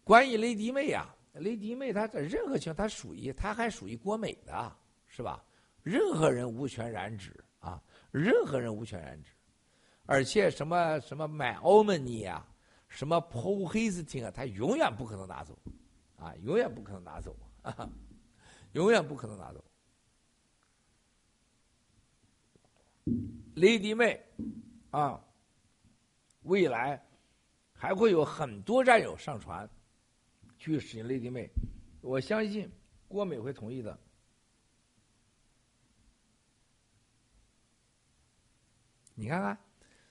[0.03, 4.75] 关于雷迪妹啊，雷迪妹她在任何情况，她属于，她还属于国美的，
[5.07, 5.43] 是吧？
[5.83, 9.31] 任何人无权染指啊，任何人无权染指，
[10.05, 12.45] 而且什么什么买欧曼尼啊，
[12.87, 15.57] 什么 Paul Hastings 啊，他永远不可能拿走，
[16.17, 17.35] 啊，永远不可能拿走。
[18.73, 19.63] 永远不可能拿走。
[23.55, 24.23] 雷迪妹，
[24.91, 25.19] 啊，
[26.43, 27.03] 未来
[27.73, 29.67] 还会有很多战友上船
[30.57, 31.49] 去使用雷迪妹，
[32.01, 32.71] 我相信
[33.07, 33.99] 郭美会同意的。
[39.15, 39.57] 你看看，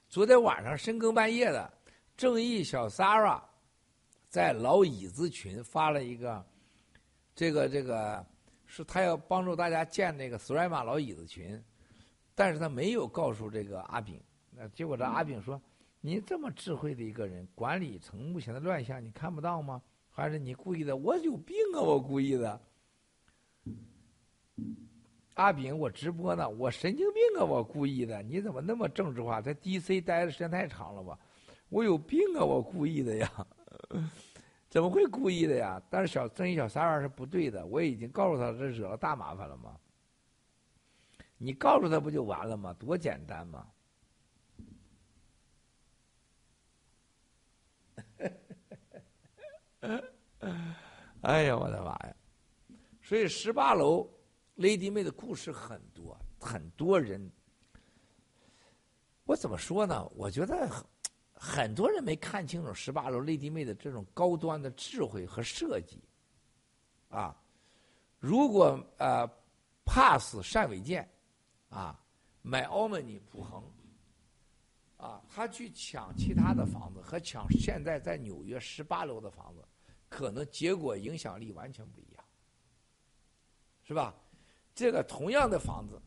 [0.08, 1.72] 昨天晚上深更半夜的，
[2.16, 3.40] 正义小 Sara
[4.28, 6.44] 在老椅子群发了一个
[7.34, 8.26] 这个这个。
[8.70, 11.60] 是他要帮助大家建那个索瑞玛老椅子群，
[12.34, 14.20] 但是他没有告诉这个阿炳。
[14.50, 15.60] 那结果这阿炳说
[16.02, 19.82] ：“你这么智慧的一个人，管理层目前的乱象你看不到吗？
[20.10, 20.96] 还是你故意的？
[20.96, 21.80] 我有病啊！
[21.80, 22.60] 我故意的。”
[25.34, 27.44] 阿炳，我直播呢，我神经病啊！
[27.44, 29.40] 我故意的，你怎么那么政治化？
[29.40, 31.18] 在 DC 待的时间太长了吧？
[31.70, 32.44] 我有病啊！
[32.44, 33.46] 我故意的呀，
[34.68, 35.82] 怎么会故意的呀？
[35.88, 39.78] 但是小曾小三儿是不对的，我已经告诉他，这惹了大麻烦了吗？
[41.36, 42.72] 你告诉他不就完了吗？
[42.74, 43.66] 多简单嘛！
[51.22, 52.16] 哎呀，我的妈呀！
[53.02, 54.08] 所以十八楼。
[54.56, 57.30] Lady 妹的故事很多，很多人，
[59.22, 60.04] 我怎么说呢？
[60.16, 60.68] 我觉得
[61.40, 66.02] 很多人没看清楚十八楼 Lady 妹的这种高端的智慧和设计。
[67.08, 67.40] 啊，
[68.18, 69.26] 如果呃
[69.84, 71.08] ，pass 单伟健，
[71.70, 71.98] 啊，
[72.42, 73.64] 买 Omni 普恒，
[74.98, 79.64] 啊，他去抢其他的房子和抢现在在纽约十八楼的房子，
[80.08, 82.24] 可能结果影响力完全不一样，
[83.84, 84.14] 是吧？
[84.74, 86.00] 这个同样的房子，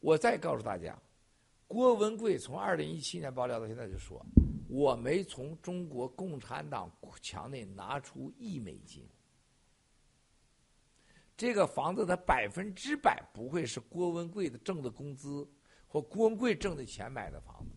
[0.00, 1.00] 我再告诉大家，
[1.74, 4.24] 郭文贵从二零一七年爆料到现在就说，
[4.68, 6.88] 我没从中国共产党
[7.20, 9.04] 墙内拿出一美金。
[11.36, 15.44] 这个房子的百分之百不会是郭文贵的挣的工资
[15.88, 17.72] 或郭文贵挣的钱买的房子。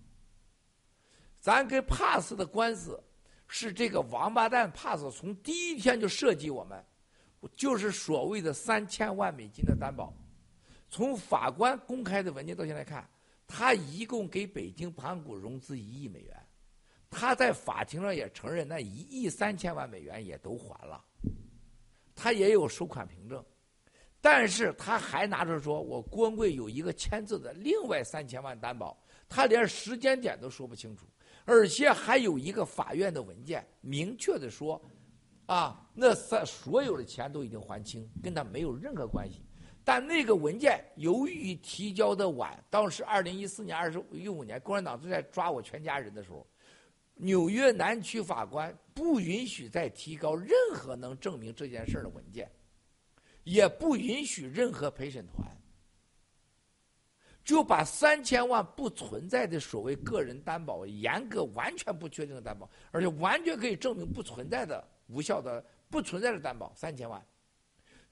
[1.39, 3.03] 咱跟 Pass 的官司
[3.47, 6.85] 是这个王八蛋 Pass 从第一天就设计我们。
[7.55, 10.13] 就是所谓的三千万美金的担保，
[10.87, 13.09] 从法官公开的文件到现在看，
[13.47, 16.47] 他一共给北京盘古融资一亿美元，
[17.09, 21.03] 他在法庭上也承认那一亿三千万美元也都还了，
[22.13, 23.43] 他也有收款凭证，
[24.21, 31.07] 但是他还拿着说我郭文贵有一个签字的另外三千万担保，他连时间点都说不清楚，
[31.45, 34.79] 而且还有一个法院的文件明确的说。
[35.47, 39.45] 啊，那三所有的钱都已经还清，跟他没有任何关系。
[39.87, 46.45] 但那个文件由于提交的晚，当时二零一四年、二十一五年，共产党正在抓我全家人的时候，
[47.13, 52.51] 纽约南区法官不允许再提高任何能证明这件事的文件，
[53.45, 55.49] 也不允许任何陪审团，
[57.45, 64.85] 就把三千万不存在的所谓个人担保，严格完全不确定的担保，而且完全可以证明不存在的。
[65.07, 67.25] 无效的、不存在的担保三千万，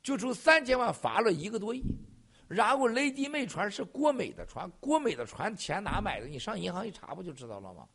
[0.06, 1.82] 就出三千万罚了一个多亿，
[2.48, 6.28] 然后雷迪妹船是郭美的船，郭美的船钱哪买的？
[6.28, 7.90] 你上银行一查不就知道了吗？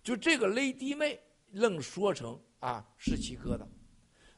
[0.00, 1.20] 就这个雷迪妹
[1.50, 3.68] 愣说成啊是其哥的，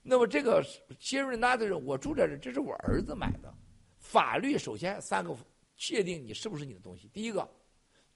[0.03, 0.65] 那么这个
[0.99, 3.55] 杰瑞纳的人，我住在这，这是我儿子买的。
[3.99, 5.37] 法律首先三个
[5.77, 7.47] 确定你是不是你的东西，第一个，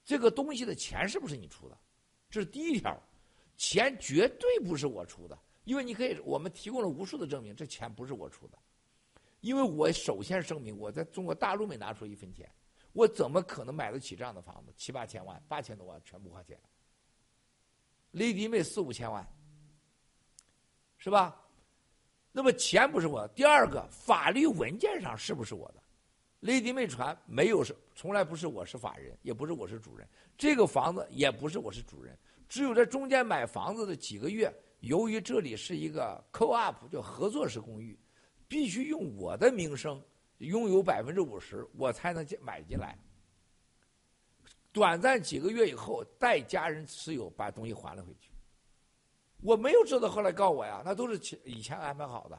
[0.06, 1.76] 这个东西的钱是不是你出的？
[2.30, 2.98] 这是第一条，
[3.58, 5.38] 钱绝对不是我出的。
[5.64, 8.58] 因为你可以，我们提供了无数的证明，这钱不是我出的。
[9.42, 12.48] 因为我首先声明，我在中国大陆没拿出一分钱，
[12.92, 14.72] 我怎么可能买得起这样的房子？
[14.76, 16.58] 七八千万、八千多万全部花钱。
[18.12, 19.26] 雷迪妹四五千万，
[20.96, 21.36] 是吧？
[22.30, 23.28] 那么钱不是我的。
[23.34, 25.82] 第二个，法律文件上是不是我的？
[26.40, 30.08] 雷迪妹船没有是，从来不是我是法人，也不是我是主人。
[30.38, 32.16] 这个房子也不是我是主人，
[32.48, 34.52] 只有在中间买房子的几个月。
[34.80, 37.98] 由于这里是一个 co-op，叫合作式公寓，
[38.52, 39.98] 必须用我的名声
[40.36, 42.98] 拥有百分之五十，我才能进买进来。
[44.70, 48.30] 短暂几个月以后，带家人持有，把东西还了回去。
[49.40, 52.38] 我没有知道后来告我呀，那都是以前安排好的，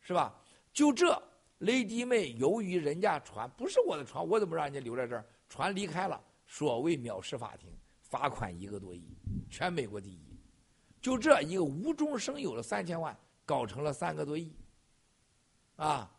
[0.00, 0.34] 是吧？
[0.72, 1.22] 就这，
[1.58, 5.26] 雷迪妹由于人家船不是我的船，我怎么让人家留在这儿？
[5.50, 7.70] 船离开了，所谓藐视法庭，
[8.00, 9.14] 罚款一个多亿，
[9.50, 10.40] 全美国第一。
[11.02, 13.14] 就这一个无中生有的三千万，
[13.44, 14.56] 搞成了三个多亿，
[15.76, 16.10] 啊！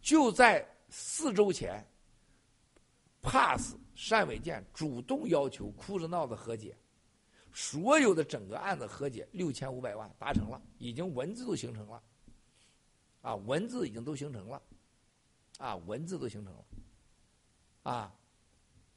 [0.00, 1.84] 就在四周前
[3.20, 3.76] ，Pass
[4.08, 6.76] 单伟建主动要求哭着闹着和解，
[7.52, 12.02] 所有的整个案子和解六千五百万达成了，已经文字都形成了，
[13.22, 14.62] 啊，文字已经都形成了，
[15.58, 16.64] 啊，文字都形成了，
[17.82, 18.14] 啊！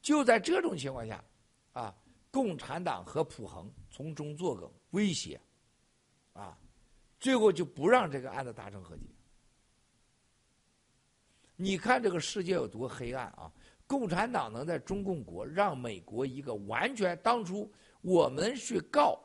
[0.01, 1.23] 就在这种情况下，
[1.71, 1.95] 啊，
[2.31, 4.71] 共产党和普恒从中作梗。
[4.91, 5.41] 威胁，
[6.33, 6.55] 啊，
[7.19, 9.05] 最后就不让这个案子达成和解。
[11.55, 13.51] 你看这个世界有多黑暗啊！
[13.85, 17.71] 共产党能在中共国让美国一个完全当初
[18.01, 19.19] 我们去告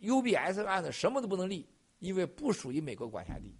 [0.00, 1.68] UBS 案子什么都不能立，
[1.98, 3.54] 因为不属于美国管辖地。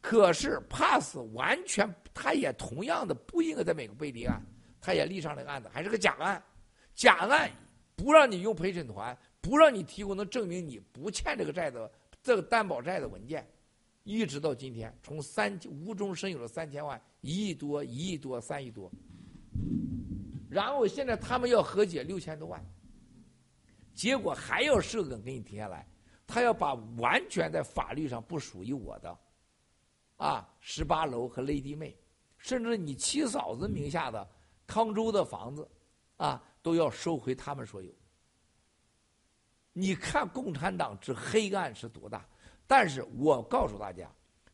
[0.00, 4.44] 可是 Pass 完全，他也同样的不应该在美国被立案，
[4.80, 6.42] 他也立上这个案子，还是个假案，
[6.94, 7.48] 假案
[7.94, 11.88] 不让你用陪审团，不让你提供能证明你不欠这个债的
[12.20, 13.46] 这个担保债的文件，
[14.02, 18.92] 一直到今天，从三无中生有了三千万，一亿多，一亿多，三亿多，
[20.50, 22.62] 然后现在他们要和解六千多万，
[23.94, 25.88] 结果还要设个给你停下来，
[26.26, 29.18] 他要把完全在法律上不属于我的，
[30.16, 31.96] 啊，十八楼和 Lady 妹，
[32.38, 34.28] 甚至你七嫂子名下的
[34.66, 35.68] 康州的房子，
[36.16, 37.90] 啊，都要收回他们所有。
[39.72, 42.26] 你看共产党之黑暗是多大？
[42.66, 44.10] 但是我告诉大家，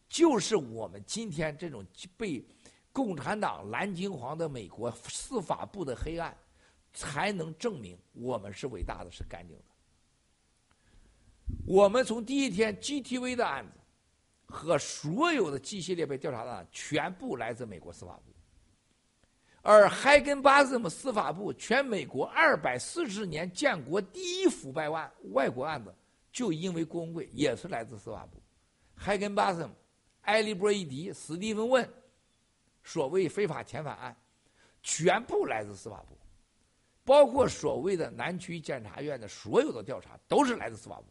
[0.09, 1.87] 就是我们今天这种
[2.17, 2.45] 被
[2.93, 6.37] 共产党蓝金黄的美国司法部的黑暗，
[6.93, 9.65] 才能证明我们是伟大的，是干净的。
[11.67, 13.73] 我们从第一天 GTV 的案子
[14.47, 18.23] 和所有的 G 系列被调查的，全部来自美国司法部。
[19.61, 25.95] 而海根巴斯姆司法部全美国二百四十年建国第一腐败案外国案子，
[26.33, 28.41] 就因为郭文贵也是来自司法部。
[28.95, 29.71] 海根巴斯姆、
[30.29, 31.89] 埃利波伊迪、史蒂芬问
[32.85, 34.15] 所谓非法遣返案，
[34.83, 36.17] 全部来自司法部，
[37.03, 41.07] 包括所谓的南区检察院的所有的调查都是来自司法部。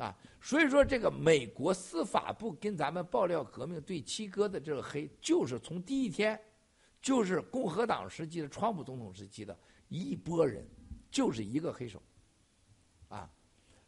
[0.00, 6.40] 啊，所以说这个美国司法部跟咱们爆料革命对七哥的这个黑，就是从第一天，
[7.02, 9.58] 就是共和党时期的川普总统时期的
[9.88, 10.64] 一拨人，
[11.10, 12.00] 就是一个黑手，
[13.08, 13.28] 啊，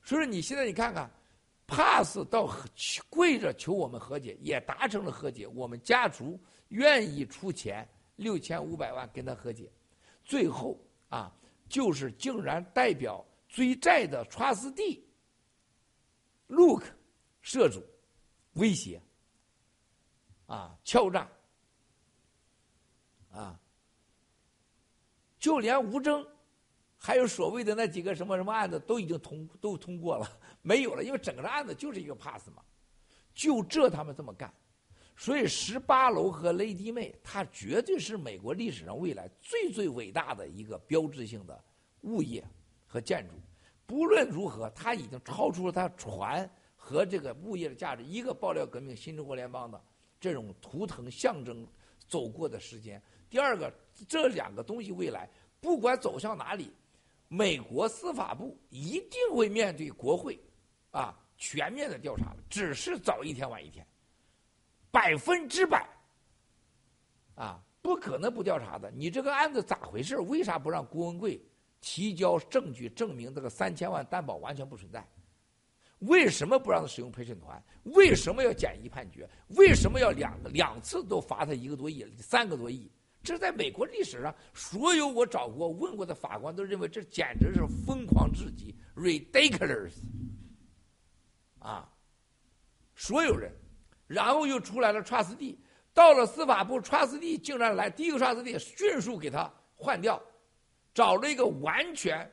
[0.03, 1.09] 所以说你现在你看看
[1.73, 2.55] ，pass 到
[3.09, 6.39] 跪着求我们和解，也达成了和解，我们家族
[6.69, 9.73] 愿意出钱六千五百万跟他和解，
[10.23, 10.79] 最后
[11.09, 11.35] 啊，
[11.69, 15.01] 就是竟然代表追债的 trustee。
[16.49, 16.85] Look，
[17.41, 17.83] 社主
[18.55, 19.01] 威胁
[20.45, 21.27] 啊，敲诈
[23.33, 23.59] 啊，
[25.39, 26.27] 就连吴征，
[26.99, 32.63] 还有所谓的那几个什么什么案子都已经通都通过了，没有了，因为整个案子就是一个 pass 嘛，
[33.35, 34.53] 就这他们这么干，
[35.17, 41.63] 所以十八楼和雷迪妹，它绝对是美国历史上未来最最伟大的一个标志性的
[42.03, 42.45] 物业
[42.87, 43.35] 和建筑。
[43.87, 48.03] 不论如何，它已经超出了它船和这个物业的价值。
[48.05, 49.83] 一个爆料革命、新中国联邦的
[50.19, 51.67] 这种图腾象征
[52.09, 53.03] 走过的时间。
[53.29, 53.73] 第二个，
[54.09, 55.29] 这两个东西未来
[55.61, 56.73] 不管走向哪里，
[57.29, 60.39] 美国司法部一定会面对国会
[60.93, 63.85] 啊全面的调查了，只是早一天晚一天，
[64.93, 65.85] 百分之百
[67.35, 68.89] 啊不可能不调查的。
[68.93, 70.17] 你这个案子咋回事？
[70.19, 71.43] 为啥不让郭文贵？
[71.81, 75.05] 提交证据证明这个三千万担保完全不存在，
[75.99, 77.61] 为什么不让他使用陪审团？
[77.83, 79.29] 为什么要简易判决？
[79.57, 82.89] 为什么要两个两次都罚他一个多亿、三个多亿？
[83.21, 89.93] 这在美国历史上，所有我找过问过的法官都认为这简直是疯狂至极，ridiculous，
[91.63, 91.89] 啊！
[92.95, 93.53] 所有人，
[94.07, 95.57] 然后又出来了 trustee，
[95.95, 100.23] 到了司法部，trustee 竟然来第一个 trustee 迅速给他换掉。
[100.95, 102.31] 找了一个完全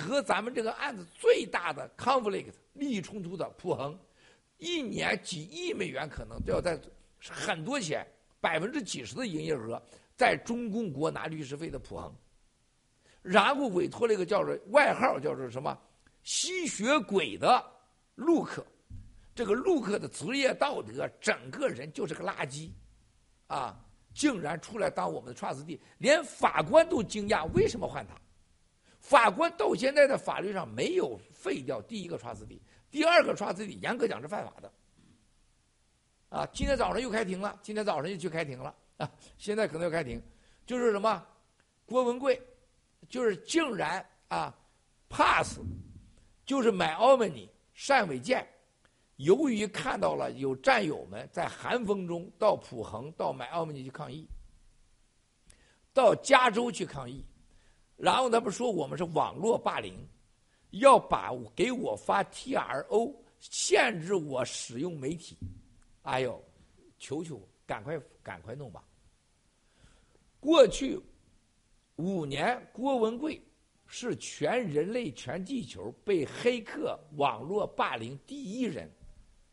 [0.00, 3.98] 和咱们这个案子最大的 conflict 利益冲突的普恒，
[4.56, 6.80] 一年几亿美元可能都要在
[7.20, 8.06] 很多钱，
[8.40, 9.80] 百分之几十的营业额
[10.16, 12.10] 在中共国拿律师费的普恒，
[13.20, 15.78] 然后委托了一个叫做外号叫做什么
[16.22, 17.62] 吸血鬼的
[18.18, 18.66] 陆克，
[19.34, 22.70] 这个陆克的职业道德整个人就是个垃圾，
[23.46, 23.84] 啊。
[24.14, 28.20] 竟然出来当我们的 trustee，连法官都惊讶，为什么换他？
[28.98, 32.58] 法官到现在的法律上没有废掉第一个 trustee，
[32.90, 34.72] 第二个 trustee 严格讲是犯法的。
[36.30, 40.20] 啊，今天早上又开庭了，今天早上又去开庭了啊，现在可能要开庭，
[40.66, 41.24] 就是什么，
[41.86, 42.42] 郭文贵，
[43.08, 44.52] 就是竟然啊
[45.08, 45.60] ，pass，
[46.44, 47.48] 就是买 omni
[47.86, 48.46] 单伟建。
[49.16, 54.26] 由于看到了有战友们在寒风中到普恒、到买奥米尼去抗议，
[55.92, 57.24] 到加州去抗议，
[57.96, 60.06] 然后他们说我们是网络霸凌，
[60.70, 65.36] 要把给我发 T R O，限制我使用媒体。
[66.02, 66.40] 哎呦，
[66.96, 68.84] 求求，赶快赶快弄吧！
[70.38, 70.96] 过去
[71.96, 73.42] 五年，郭文贵
[73.90, 78.88] 是全人类、全地球被黑客网络霸凌第一人。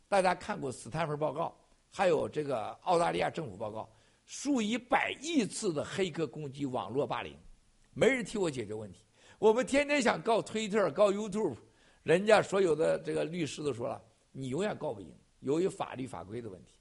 [0.09, 1.57] 大家看过斯坦福报告，
[1.89, 3.89] 还有这个澳大利亚政府报告，
[4.25, 7.35] 数以百亿次的黑客攻击、网络霸凌，
[7.93, 8.99] 没人替我解决问题。
[9.39, 11.55] 我们天天想告推特、告 YouTube，
[12.03, 14.01] 人家所有的这个律师都说了，
[14.31, 16.73] 你永远告不赢，由于法律法规的问题，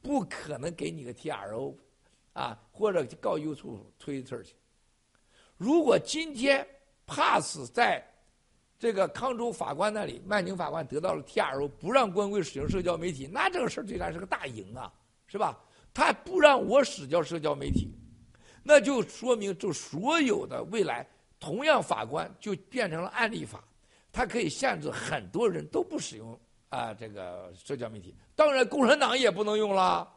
[0.00, 1.76] 不可能给你个 TRO，
[2.32, 4.54] 啊，或者告 YouTube、Twitter 去。
[5.56, 6.66] 如果今天
[7.06, 8.04] 怕死在
[8.78, 14.92] 这个康州法官那里，曼宁法官得到了 TRO，不让官贵使用社交媒体，那这个事儿对他是个大赢啊，
[15.26, 15.58] 是吧？
[15.94, 17.92] 他不让我使用社交媒体，
[18.62, 21.06] 那就说明就所有的未来
[21.38, 23.62] 同样法官就变成了案例法，
[24.10, 28.14] 他可以限制很多人都不使用啊这个社交媒体。
[28.34, 30.10] 当然，共产党也不能用了，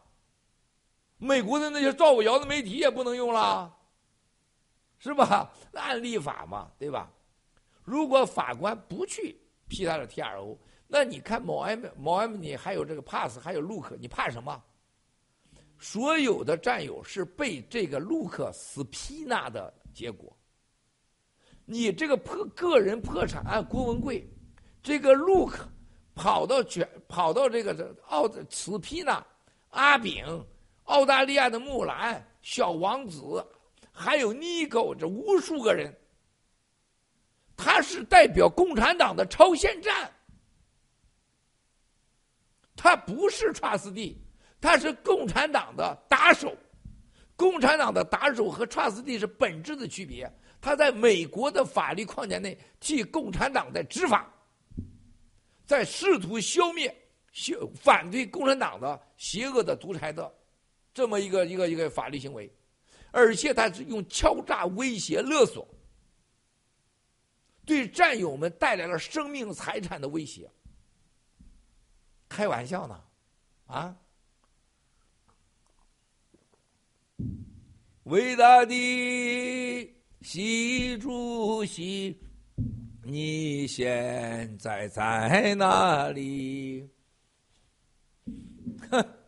[1.18, 3.75] 美国的那些造谣的媒体也不能用了，
[4.98, 5.52] 是吧？
[5.74, 7.10] 案例法嘛，对吧？
[7.84, 9.36] 如果法官不去
[9.68, 10.58] 批他的 T R O，
[10.88, 14.62] 那你看某 M 某 M 你还有这个 Pass 还有 Look，你怕什么？
[15.78, 20.36] 所有的战友是被这个 Look 死批纳的结果。
[21.64, 24.26] 你这个破个人破产案郭文贵，
[24.82, 25.54] 这个 Look
[26.14, 29.24] 跑到全跑到这个澳死批纳
[29.70, 30.24] 阿炳，
[30.84, 33.46] 澳大利亚的木兰小王子，
[33.96, 35.92] 还有 Nigo 这无数个人。
[37.56, 40.12] 他是代表共产党的超限战，
[42.76, 44.14] 他不是 trustee，
[44.60, 46.54] 他是共产党的打手。
[47.34, 50.30] 共产党的打手和 trustee 是本质的区别。
[50.60, 54.30] 他在美国的法律框架内替共产党在执法，
[55.64, 56.94] 在试图消灭、
[57.32, 60.34] 消反对共产党的邪恶的独裁的
[60.92, 62.50] 这么一个一个一个法律行为，
[63.10, 65.66] 而且他是用敲诈、威胁、勒索。
[67.64, 70.48] 对战友们带来了生命财产的威胁，
[72.28, 73.02] 开玩笑呢，
[73.66, 73.96] 啊！
[78.04, 82.16] 伟大的习主席，
[83.02, 86.88] 你现在在哪里？
[88.88, 89.04] 哼！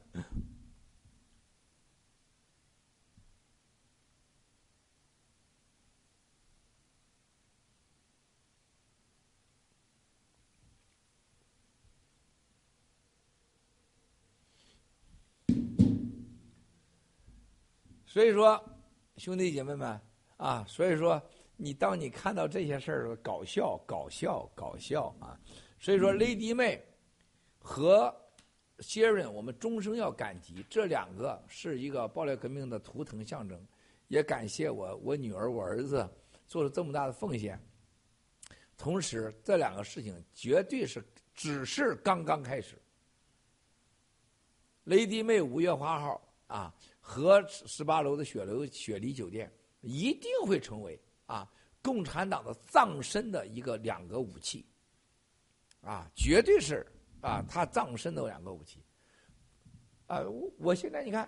[18.10, 18.58] 所以说，
[19.18, 20.00] 兄弟姐妹们
[20.38, 21.22] 啊，所以说
[21.58, 25.38] 你当你看到这些事儿，搞笑，搞笑，搞笑啊！
[25.78, 26.82] 所以说，雷迪妹
[27.58, 28.12] 和
[28.78, 33.62] 谢润，我们终生要感激，这两个是一个暴力革命的图腾象征。
[34.06, 36.08] 也感谢我我女儿我儿子
[36.46, 37.62] 做了这么大的奉献。
[38.78, 41.04] 同时，这两个事情绝对是
[41.34, 42.80] 只是刚刚开始。
[44.84, 46.74] 雷迪妹五月花号啊。
[47.08, 51.50] 和十八楼的雪楼雪梨酒店一定会成为啊
[51.82, 54.66] 共产党的葬身的一个两个武器，
[55.80, 56.86] 啊，绝对是
[57.22, 58.84] 啊他葬身的两个武器。
[60.06, 61.26] 啊，我我现在你看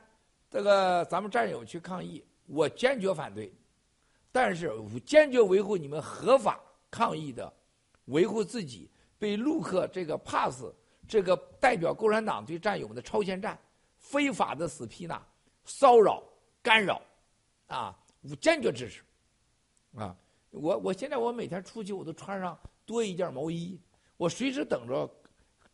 [0.51, 3.51] 这个咱们战友去抗议，我坚决反对，
[4.31, 4.71] 但是
[5.07, 7.51] 坚决维护你们合法抗议的，
[8.05, 10.63] 维护自己被陆克这个 pass
[11.09, 13.59] 这个代表共产党对战友们的超限战
[13.97, 15.27] 非法的死批呢。
[15.65, 16.23] 骚扰、
[16.63, 17.01] 干扰，
[17.69, 19.03] 啊，我坚决支持，
[19.97, 20.17] 啊，
[20.51, 23.81] 我我现在我每天出去我都穿上多一件毛衣，
[24.17, 25.09] 我随时等着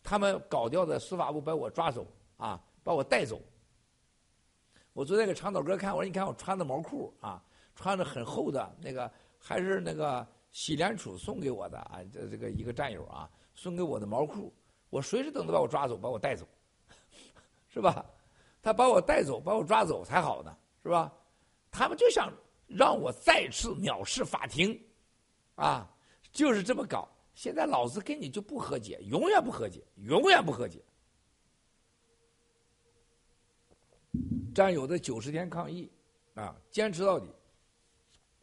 [0.03, 2.07] 他们搞掉的司法部把我抓走，
[2.37, 3.41] 啊，把我带走。
[4.93, 7.43] 我昨天给长岛哥看，我说你看我穿的毛裤啊，
[7.75, 14.55] 穿的很厚的那个，还是那个喜联储送给我的啊，这这个一个战友啊送给我的毛裤，
[14.89, 16.47] 我随时等着把我抓走，把我带走，
[17.69, 18.05] 是吧？
[18.67, 21.13] 他把我带走，把我抓走才好呢，是吧？
[21.71, 22.33] 他们就想
[22.67, 24.77] 让我再次藐视法庭，
[25.55, 25.89] 啊，
[26.33, 27.09] 就是这么搞。
[27.33, 30.83] 现在老子跟你就不和解，永远不和解，永远不和解。
[34.53, 35.89] 战友的九十天抗议，
[36.35, 37.29] 啊，坚持到底。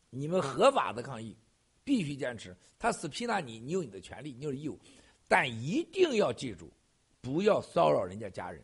[0.10, 1.36] 你们合法的抗议，
[1.84, 2.56] 必须坚持。
[2.80, 4.80] 他死批那你，你有你的权利，你有义务，
[5.28, 6.72] 但一定要记住，
[7.20, 8.64] 不要骚扰人家家人。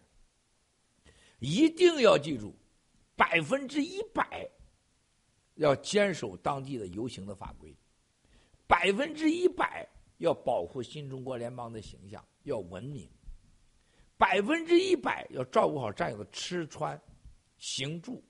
[1.40, 2.53] 一定要记住，
[3.16, 4.48] 百分之一百
[5.56, 7.76] 要坚守当地的游行的法规，
[8.68, 9.88] 百分之一百
[10.18, 13.10] 要保护新中国联邦的形象，要文明，
[14.18, 16.99] 百分之一百要照顾好战友的吃穿
[17.57, 18.22] 行住，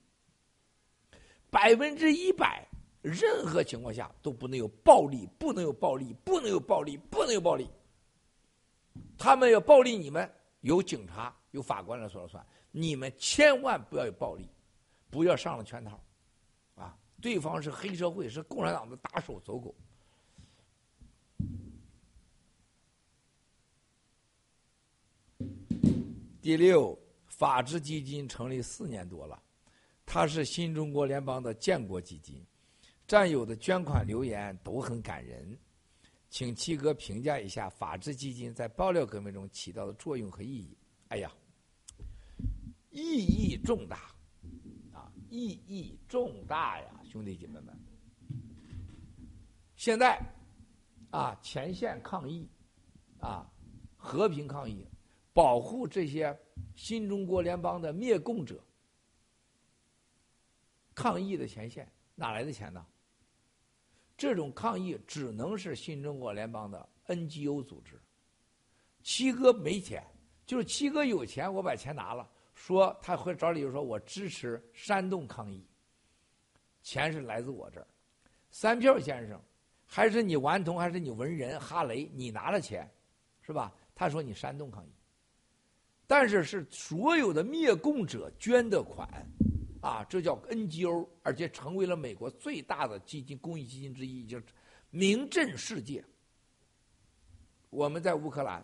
[1.50, 2.68] 百分之一百
[3.02, 7.68] 任何情况下都不能有暴力，不能有暴力，不能有暴力，不能有暴力。
[9.18, 10.32] 他们要暴力你们，
[10.62, 12.46] 有警察有法官来说了算。
[12.72, 14.48] 你们千万不要有暴力，
[15.10, 16.00] 不要上了圈套，
[16.76, 16.98] 啊！
[17.22, 19.74] 对方是黑社会，是共产党的打手走狗。
[26.42, 26.98] 第六，
[27.28, 29.42] 法治基金成立四年多了，
[30.06, 32.44] 它是新中国联邦的建国基金，
[33.06, 35.58] 战友的捐款留言都很感人，
[36.30, 40.78] 请七哥评价一下法治基金在爆料革命中起到的作用和意义。
[41.10, 41.32] 哎呀，
[42.90, 44.14] 意义重大，
[44.94, 47.78] 啊，意义重大呀，兄弟姐妹们！
[49.76, 50.20] 现在，
[51.12, 52.50] 啊，前线抗疫，
[53.20, 53.50] 啊，
[53.96, 54.86] 和平抗疫，
[55.34, 56.38] 保护这些
[56.76, 58.64] 新中国联邦的灭共者。
[60.96, 62.86] 抗疫的前线哪来的钱呢？
[64.18, 67.98] 这种抗议只能是新中国联邦的 NGO 组织。
[69.02, 70.06] 七哥没钱，
[70.46, 72.30] 就是七哥有钱，我把钱拿了，
[72.60, 75.66] 说他会找理由说我支持煽动抗议。
[76.84, 77.88] 钱是来自我这儿，
[78.52, 79.42] 三票先生，
[79.86, 82.86] 还是你顽童，还是你文人哈雷，你拿了钱，
[83.42, 83.74] 是吧？
[83.96, 84.92] 他说你煽动抗议，
[86.06, 89.08] 但是是所有的灭共者捐的款。
[89.82, 94.38] 啊，这叫 NGO，而且成为了美国最大的基金公益基金之一，就
[94.90, 96.04] 名震世界。
[97.70, 98.62] 我们在乌克兰，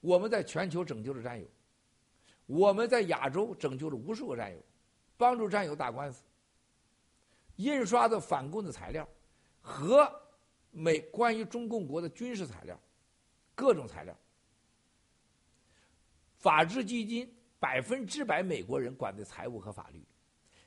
[0.00, 1.46] 我们在全球拯救了战友，
[2.46, 4.58] 我们在亚洲拯救了无数个战友，
[5.16, 6.22] 帮助战友打官司，
[7.56, 9.06] 印刷的反共的材料
[9.60, 10.10] 和
[10.70, 12.80] 美关于中共国的军事材料，
[13.54, 14.16] 各种材料，
[16.38, 17.32] 法治基金。
[17.58, 20.06] 百分之百美国人管的财务和法律，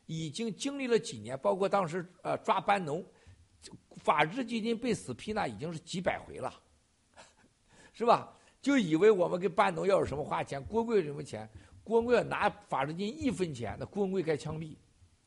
[0.07, 3.05] 已经经历了几年，包括当时呃抓班农，
[3.97, 6.51] 法治基金被死批那已经是几百回了，
[7.93, 8.35] 是吧？
[8.59, 11.47] 就以为我们给班农要有什么花钱，郭贵什么钱，
[11.83, 14.75] 郭文贵拿法治基金一分钱，那郭文贵该枪毙，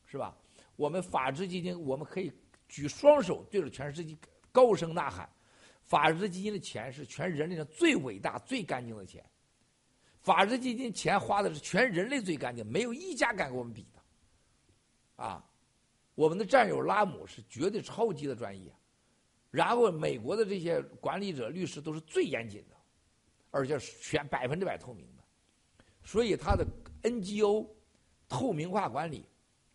[0.05, 0.37] 是吧？
[0.77, 2.33] 我们法治基金，我们可以
[2.69, 4.17] 举双手对着全世界
[4.51, 5.29] 高声呐喊，
[5.83, 9.25] 法治基金的钱是全人类上最伟大、最干净的钱。
[10.21, 15.25] 法治基金钱花的是全人类最干净，没有一家敢跟我们比的。
[15.25, 15.45] 啊，
[16.15, 18.73] 我们的战友拉姆是绝对超级的专业，
[19.51, 22.77] 然后美国的这些管理者、律师都是最严谨的，
[23.51, 25.22] 而且全百分之百透明的，
[26.05, 26.67] 所以他的
[27.03, 27.67] NGO
[28.29, 29.25] 透明化管理、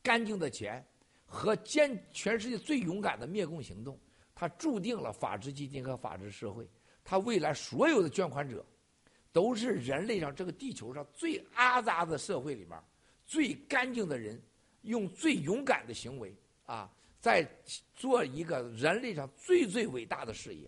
[0.01, 0.85] 干净的钱
[1.25, 3.99] 和坚全世界最勇敢的灭共行动，
[4.33, 6.69] 他注定了法治基金和法治社会，
[7.03, 8.65] 他未来所有的捐款者。
[9.33, 12.75] 都是人类上这个地球上最阿杂的社会里面，
[13.23, 14.41] 最干净的人，
[14.81, 16.35] 用最勇敢的行为
[16.65, 17.47] 啊，在
[17.93, 20.67] 做一个人类上最最伟大的事业。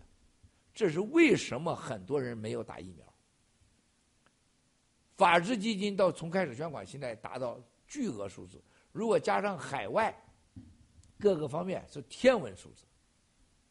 [0.72, 3.09] 这是为什么很多人没有打疫苗？
[5.20, 7.60] 法治基金到从开始捐款，现在达到
[7.90, 8.64] 巨额数字。
[8.94, 10.16] 如果加上海外
[11.20, 12.86] 各个方面，是天文数字，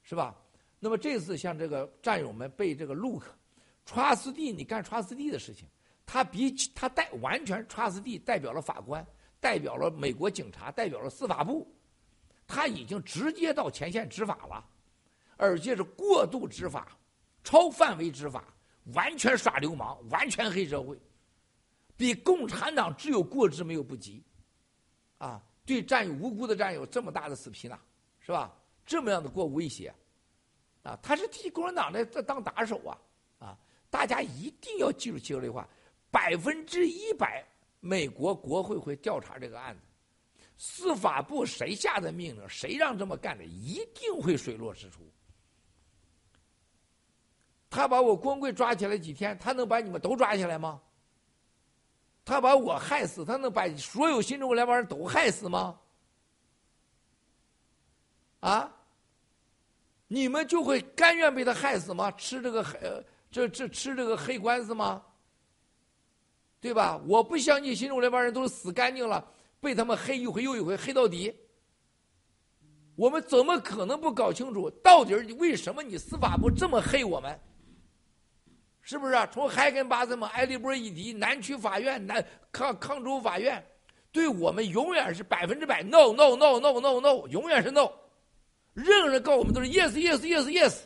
[0.03, 0.37] 是吧？
[0.79, 3.25] 那么这次像这个战友们被这个 Look。
[3.87, 5.67] Trust D，你干 Trust D 的事情，
[6.05, 9.07] 他比他代完全 Trust D 代表了法官，
[9.41, 11.67] 代表了美国警察，代表了司法部，
[12.47, 14.63] 他已经直接到前线执法了，
[15.39, 16.89] 而且是过度执法、
[17.43, 18.45] 超范围执法，
[18.93, 21.01] 完全耍流氓，完全黑社会，
[21.99, 24.25] 比共产党只有过之没有不及，
[25.19, 27.79] 啊，对战友无辜的战友这么大的死皮呢，
[28.21, 28.57] 是吧？
[28.87, 29.93] 这么样的过威胁，
[30.83, 32.97] 啊，他是替共产党在在当打手啊。
[33.39, 33.59] 啊
[33.91, 35.69] 大家一定要记住七哥这话：
[36.11, 37.45] 百分之一百，
[37.81, 39.81] 美国国会会调查这个案子，
[40.57, 45.01] 司法部谁下的命令，谁让这么干的，一定会水落石出。
[47.71, 50.81] 他把我光棍抓起来几天，他能把你们都抓起来吗？
[52.29, 55.79] 他把我害死，他能把所有新中国联邦人都害死吗？
[58.41, 58.71] 啊？
[60.09, 62.11] 你们就会甘愿被他害死吗？
[62.13, 62.79] 吃这个黑？
[63.31, 65.03] 这这吃这个黑官司吗？
[66.61, 67.01] 对吧？
[67.07, 69.27] 我不相信新中国联邦人都是死干净了，
[69.59, 71.35] 被他们黑一回又一回，黑到底。
[72.95, 77.41] 我们怎么可能不搞清楚到底为什么你司法部这么黑我们？
[78.89, 79.29] 是不是啊？
[79.31, 83.63] 从海根巴森嘛，埃利波一迪，南区法院、南康康州法院，
[84.11, 87.93] 对我们永远是百分之百 no no no no no no，永远是 no。
[88.73, 90.79] 任何人告我们都是 yes yes yes yes。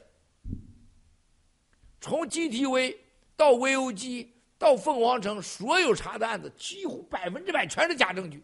[2.00, 2.96] 从 GTV
[3.36, 4.26] 到 VOG
[4.58, 8.42] 到凤凰城，所有查的案子几乎百分之百全是假证据，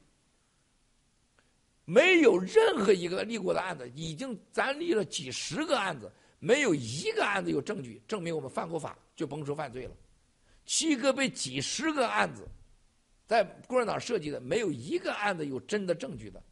[1.84, 9.96] 没有任何一个立过的案子，已经咱立了几十个案子，没有一个案子有证据证明我们犯过法，就甭说犯罪了。
[10.64, 12.46] 七哥被几十个案子，
[13.26, 16.42] 在共产党设计的，没有一个案子有真的证据的。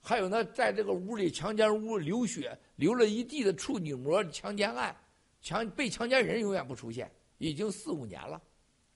[0.00, 4.96] 还有呢，在这个屋里强奸屋流血流了一地的处女膜强奸案。
[5.42, 8.40] 强被强奸人永远不出现，已经四五年了，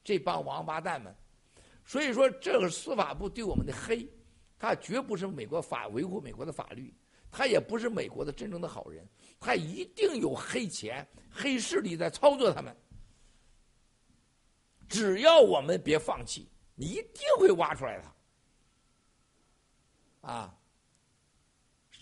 [0.02, 1.14] 这帮王八蛋们，
[1.84, 4.08] 所以说，这个司法部对我们的黑，
[4.58, 6.92] 他绝不是美国法维护美国的法律，
[7.30, 9.06] 他也不是美国的真正的好人，
[9.40, 12.76] 他一定有黑钱、黑势力在操作他们。
[14.86, 18.00] 只要我们别放弃，你一定会挖出来
[20.20, 20.28] 他。
[20.28, 20.54] 啊，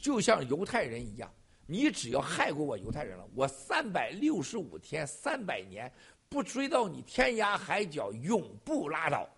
[0.03, 1.33] 就像犹太人一样，
[1.65, 5.93] 你只要害过我犹太人了，我三百六十五天、三百年
[6.29, 9.29] 不追到你天涯海角，永不拉倒。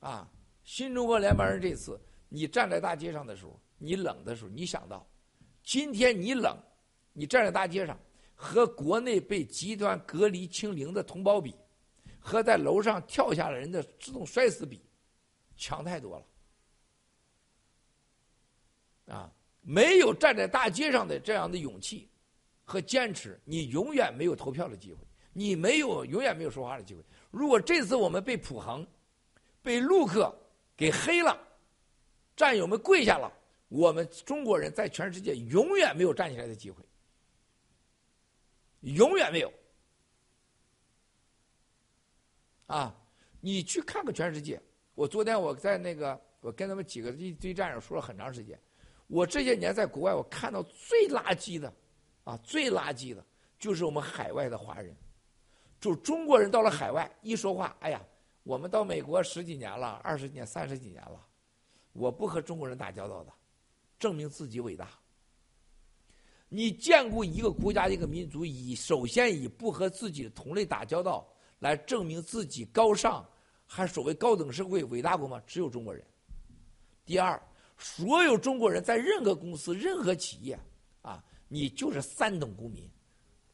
[0.00, 0.30] 啊，
[0.62, 5.04] 新中国联邦人这次你站在大街上的时候，你冷的时候，你想到，
[5.66, 6.56] 今天你冷，
[7.12, 7.98] 你站在大街上。
[8.38, 11.54] 和国内被极端隔离清零的同胞比，
[12.20, 14.82] 和在楼上跳下来人的自动摔死比，
[15.56, 16.18] 强太多
[19.06, 19.14] 了。
[19.14, 19.32] 啊，
[19.62, 22.10] 没有站在大街上的这样的勇气
[22.62, 24.98] 和坚持，你永远没有投票的机会，
[25.32, 27.02] 你没有永远没有说话的机会。
[27.30, 28.86] 如果这次我们被普恒、
[29.62, 30.30] 被陆克
[30.76, 31.34] 给黑了，
[32.36, 33.32] 战友们跪下了，
[33.68, 36.84] 我们中国人在全世界永远没有站起来的机会。
[38.80, 39.52] 永远没有
[42.66, 42.94] 啊！
[43.40, 44.60] 你去看看全世界。
[44.94, 48.60] 我昨天我在那个，我跟他们几个一堆战友说了很长时间。
[49.08, 51.72] 我这些年在国外，我看到最垃圾的
[52.24, 53.24] 啊，最垃圾的
[53.58, 54.94] 就是我们海外的华人。
[55.80, 58.00] 就中国人到了海外一说话，哎呀，
[58.42, 61.26] 我们到美国十几年了，二十年、三十几年了，
[61.92, 63.32] 我不和中国人打交道的，
[63.98, 64.90] 证明自己伟大。
[66.48, 71.26] 你见过一个国家、一个民族以首先以不和自己的同类打交道
[71.58, 73.28] 来证明自己高尚，
[73.66, 75.42] 还所谓高等社会伟大过吗？
[75.46, 76.06] 只有中国人。
[77.04, 77.40] 第二，
[77.76, 80.58] 所有中国人在任何公司、任何企业，
[81.02, 82.88] 啊，你就是三等公民，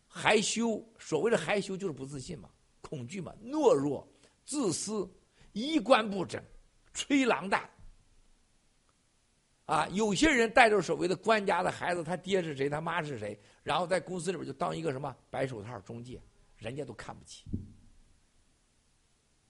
[0.06, 0.85] 害羞。
[0.98, 2.51] 所谓的害羞就是不自信嘛，
[2.82, 4.06] 恐惧嘛，懦弱、
[4.44, 5.10] 自私、
[5.52, 6.43] 衣冠不整、
[6.93, 7.69] 吹狼蛋。
[9.64, 16.20] 啊，有些人带着所谓的官家的孩子，他爹是谁，他妈是谁，然后在公司里边就当一个什么白手套中介，
[16.56, 17.44] 人家都看不起。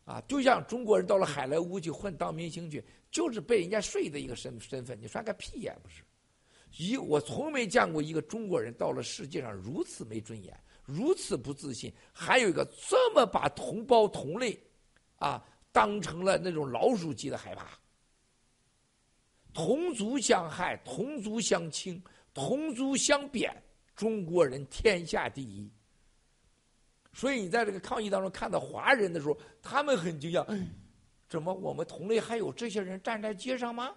[0.05, 6.03] 啊，就像中国人到了海莱坞去混当明星去，就是被人家睡的一个身身份，你算个屁也不是。
[6.77, 14.59] 一我从没见过一个中国人到了世界上如此没尊严，如此不自信，还有一个这么把同胞同类，
[15.17, 17.79] 啊，当成了那种老鼠级的害怕。
[19.53, 22.03] 同族相害，同族相轻，
[22.33, 23.55] 同族相贬，
[23.95, 25.71] 中国人天下第一。
[27.13, 30.67] 所以你在这个抗议当中看到华人的时候，他们很惊讶：
[31.29, 33.95] 怎么我们同类还有这些人站在街上吗？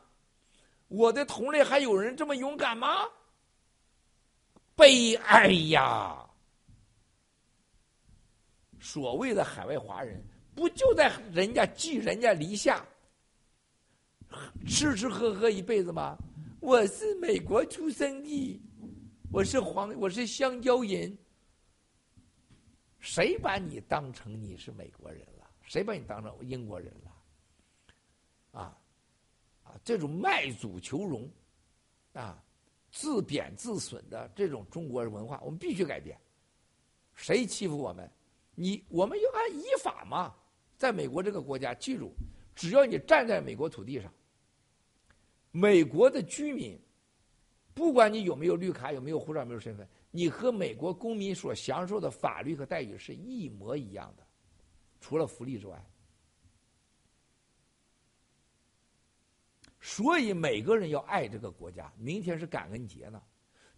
[0.89, 3.07] 我的同类还有人这么勇敢吗？
[4.75, 6.29] 悲哀呀！
[8.81, 10.21] 所谓的海外华人，
[10.53, 12.85] 不就在人家寄人家篱下？
[14.65, 16.17] 吃吃喝喝一辈子吗？
[16.59, 18.61] 我是美国出生的，
[19.31, 21.15] 我是黄，我是香蕉人。
[22.99, 25.47] 谁把你当成你是美国人了？
[25.61, 28.59] 谁把你当成英国人了？
[28.59, 28.77] 啊，
[29.63, 31.29] 啊，这种卖祖求荣，
[32.13, 32.43] 啊，
[32.91, 36.17] 自贬自损的这种中国文化，我们必须改变。
[37.13, 38.09] 谁欺负我们？
[38.55, 40.33] 你我们要按依法嘛。
[40.77, 42.11] 在美国这个国家，记住，
[42.55, 44.11] 只要你站在美国土地上。
[45.57, 46.77] 美国的居民，
[47.73, 54.27] 不管你有没有绿卡、有没有护照、没有身份，你和美国公民所享受的法律和待遇是一模一样的，
[54.99, 55.81] 除了福利之外。
[59.79, 61.89] 所以每个人要爱这个国家。
[61.97, 63.23] 明天是感恩节呢，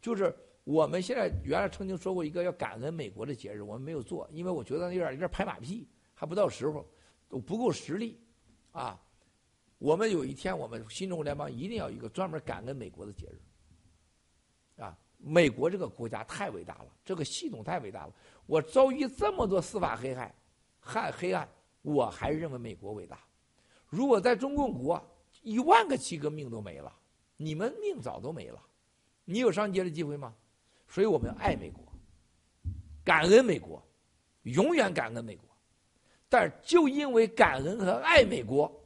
[0.01, 6.83] 就是我们现在原来曾经说过一个要感恩美国的节日，我们没有做，因为我觉得有点有点拍马屁，还不到时候，
[7.29, 8.19] 都不够实力，
[8.71, 8.99] 啊。
[9.79, 18.13] 我们有一天，我们新中国联邦一定要一个专门感恩美国的节日，啊，美国这个国家太伟大了，这个系统太伟大了。
[18.47, 20.33] 我遭遇这么多司法黑害、
[20.79, 21.47] 害黑暗，
[21.83, 23.19] 我还认为美国伟大。
[23.87, 24.99] 如果在中共国，
[25.43, 26.91] 一万个七个命都没了，
[27.35, 28.59] 你们命早都没了，
[29.25, 30.33] 你有上街的机会吗？
[30.87, 31.83] 所以我们爱美国，
[33.03, 33.81] 感恩美国，
[34.41, 35.45] 永远感恩美国。
[36.27, 38.76] 但是就因为感恩和爱美国。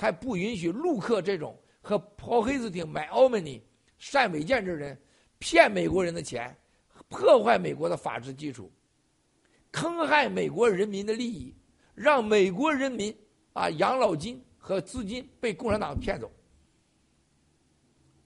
[0.00, 3.62] 才不允许陆克这种和抛黑子艇买奥美尼、
[4.10, 4.98] 单伟建这人
[5.38, 6.56] 骗美国人的钱，
[7.10, 8.72] 破坏美国的法治基础，
[9.70, 11.54] 坑害美国人民的利益，
[11.94, 13.14] 让美国人民
[13.52, 16.32] 啊养老金和资金被共产党骗走。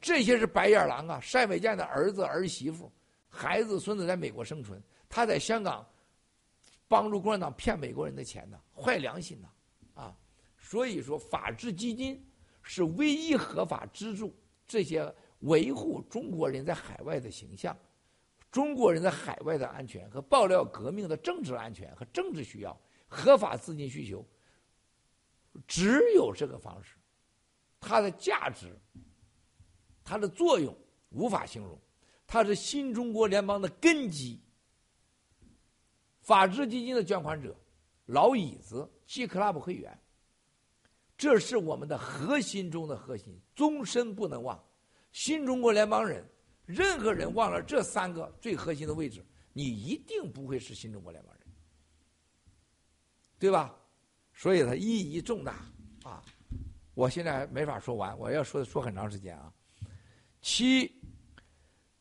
[0.01, 1.21] 这些是白眼狼啊！
[1.33, 2.89] 单伟建的儿子、儿媳妇、
[3.29, 5.85] 孩子、孙子在美国生存，他在香港
[6.87, 9.49] 帮助共产党骗美国人的钱呢，坏良心呐！
[10.75, 12.21] 所以说，法治基金
[12.61, 14.35] 是唯一合法资助
[14.67, 17.79] 这些维护中国人在海外的形象、
[18.51, 22.77] 中国人在海外的安全和爆料革命的政治安全和政治需要、
[23.07, 24.27] 合法资金需求。
[25.69, 26.97] 只有这个方式，
[27.79, 28.77] 它的价值、
[30.03, 30.77] 它的作用
[31.11, 31.79] 无法形容，
[32.27, 34.41] 它是新中国联邦的根基。
[36.21, 37.57] 法治基金的捐款者、
[38.07, 39.97] 老椅子、G Club 会员，
[41.17, 44.63] 这是我们的核心中的核心，终身不能忘。
[45.13, 46.25] 新中国联邦人，
[46.67, 51.47] 任何人忘了这三个最核心的位置，你一定不会是新中国联邦人，
[53.39, 53.75] 对吧？
[54.33, 55.65] 所以它意义重大
[56.03, 56.23] 啊！
[56.95, 59.53] 我现在还没法说完，我要说说很长时间啊。
[60.41, 60.91] 七。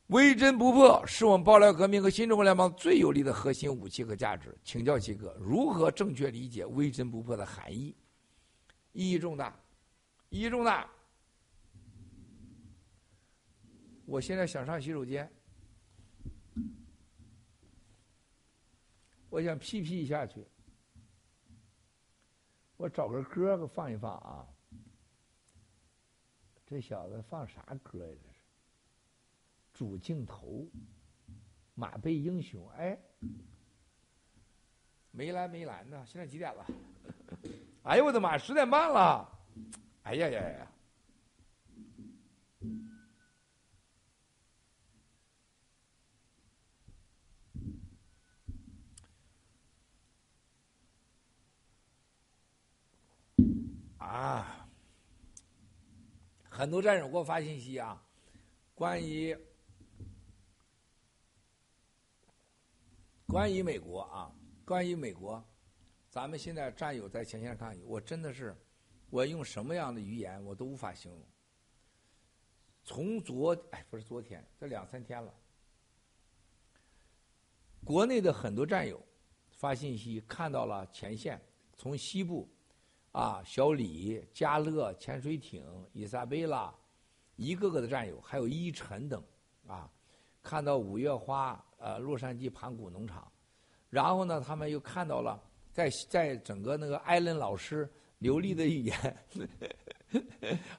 [0.08, 4.56] 微针不破是我们爆料革命和新中国联邦最有力的核心武器和价值。
[4.64, 7.96] 请教七哥，如何正确理解微针不破的含义？
[8.94, 9.54] 意义重大，
[10.30, 10.90] 意义重大。
[14.06, 15.30] 我现在想上洗手间，
[19.30, 20.46] 我想屁屁一下去。
[22.78, 24.48] 我找个歌儿放一放啊。
[26.66, 28.16] 这小子放啥歌呀？
[28.24, 28.40] 这是。
[29.74, 30.68] 主镜头，
[31.74, 33.00] 马背英雄，哎，
[35.10, 36.66] 梅兰梅兰呢，现在几点了？
[37.84, 39.30] 哎呦我的妈，十点半了！
[40.04, 40.68] 哎呀呀呀！
[53.98, 54.68] 啊，
[56.50, 58.02] 很多战友给我发信息啊，
[58.74, 59.38] 关于。
[63.28, 64.32] 关于美国啊，
[64.64, 65.44] 关于美国，
[66.14, 68.56] 咱们现在战友在前线抗议，我真的是，
[69.10, 71.20] 我用什么样的语言我都无法形容。
[72.84, 75.34] 从昨哎不是昨天，这两三天了，
[77.84, 79.04] 国内的很多战友
[79.54, 81.42] 发信息看到了前线，
[81.76, 82.48] 从西部
[83.12, 86.72] 啊小李、加勒潜水艇、伊莎贝拉，
[87.38, 89.24] 一个个的战友，还有伊晨等
[89.66, 89.92] 啊，
[90.44, 91.60] 看到五月花。
[91.80, 93.30] 呃，洛杉矶盘古农场，
[93.90, 97.90] 然后呢，他们又看到了在在整个那个艾伦老师
[98.20, 99.18] 流利的语言，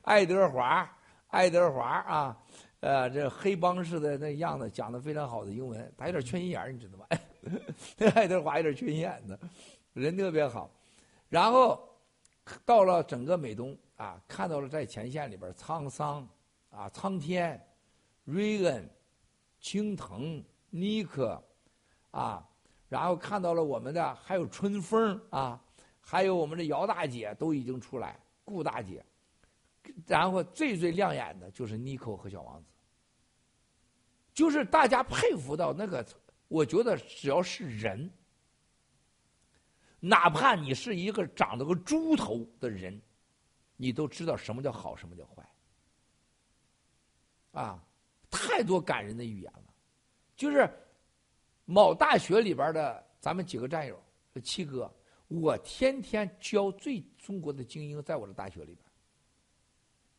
[0.03, 0.91] 爱德华，
[1.29, 2.39] 爱德华啊，
[2.81, 7.07] 呃，这黑帮似的那样子讲的非常好的英文，他有点缺心眼儿，你知道吗？
[8.15, 9.39] 爱德华有点缺心眼子，
[9.93, 10.71] 人特别好。
[11.29, 11.79] 然后
[12.65, 16.27] 到了整个美东啊，看到了在前线里边沧桑
[16.71, 17.61] 啊，苍天，
[18.25, 18.89] 瑞恩，
[19.61, 20.43] 青藤。
[20.77, 21.41] 尼克，
[22.11, 22.45] 啊，
[22.95, 25.61] 然后看到了我们的还有春风啊，
[26.01, 29.05] 还有我们的姚大姐都已经出来，顾大姐，
[30.07, 32.71] 然后最最亮眼的就是妮蔻和小王子，
[34.33, 36.07] 就是大家佩服到那个，
[36.47, 38.09] 我觉得只要是人，
[39.99, 43.03] 哪怕你是一个长得个猪头的人，
[43.77, 45.51] 你都知道什么叫好，什么叫坏，
[47.61, 47.85] 啊，
[48.31, 49.75] 太多感人的语言了。
[50.37, 50.73] 就是
[51.65, 53.99] 某大学里边的咱们几个战友，
[54.43, 54.93] 七哥，
[55.29, 58.79] 我天天教最中国的精英，在我的大学里边。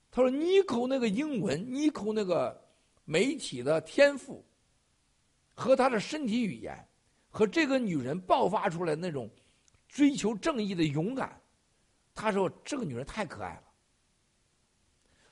[0.10, 2.60] 他说：“你口那个英文，你口那个
[3.04, 4.44] 媒体的天赋，
[5.54, 6.88] 和他的身体语言，
[7.30, 9.30] 和这个女人爆发出来那种
[9.90, 11.40] 追求正义的勇敢。”
[12.16, 13.64] 他说：“这个女人太可爱了。”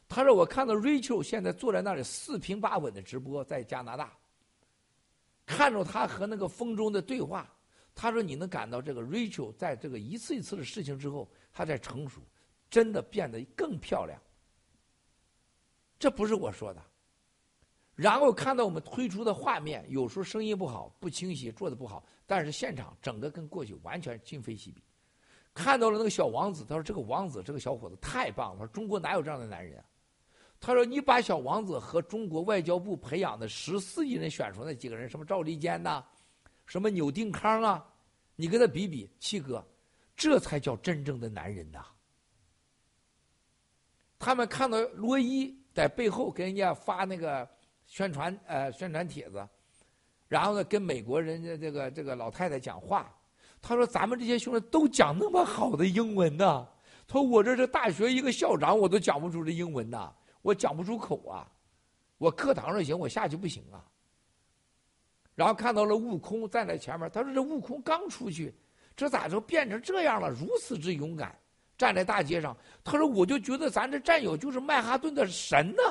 [0.10, 4.12] 他说：“我看到 Rachel 现在坐在那里四平八稳的直播，在加拿大。”
[5.46, 7.52] 看着他和那个风中的对话，
[7.94, 12.22] 他说：“你能感到这个 Rachel 在这个一次一次的事情之后，他在成熟，
[12.70, 14.20] 真的变得更漂亮。”
[16.00, 16.82] 这不是我说的。
[17.96, 24.84] 然后看到我们推出的画面，有时候声音不好、不清晰、做的不好，但是现场整个跟过去完全今非昔比。
[25.54, 29.86] 看到了那个小王子，他说：“这个王子，这个小伙子太棒了。”他说：“中国哪有这样的男人啊？”
[30.66, 36.02] 他说：“你把小王子和中国外交部培养的十四亿人选出那几个人，什么赵立坚呐，
[36.66, 37.86] 什么钮定康啊，
[38.38, 39.62] 你跟他比比，七哥，
[40.16, 41.86] 这才叫真正的男人呐。”
[44.18, 47.46] 他们看到罗伊在背后给人家发那个
[47.86, 49.46] 宣传呃宣传帖子，
[50.30, 53.14] 然后呢跟美国人家这个这个老太太讲话，
[53.62, 56.66] 他说：“咱们这些兄弟都讲那么好的英文呢。”
[57.06, 60.10] 他说：“我这是大学一个校长，我都讲不出这英文呐。”
[60.44, 61.52] 我讲不出口啊，
[62.20, 63.84] 我课堂上行，我下去不行啊。
[65.34, 68.54] 然后看到了悟空站在前面，他说：“这悟空刚出去，
[68.96, 70.30] 这咋就变成这样了？
[70.30, 71.36] 如此之勇敢，
[71.76, 75.82] 站在大街上，他说：“我就觉得咱这战友就是曼哈顿的神呢，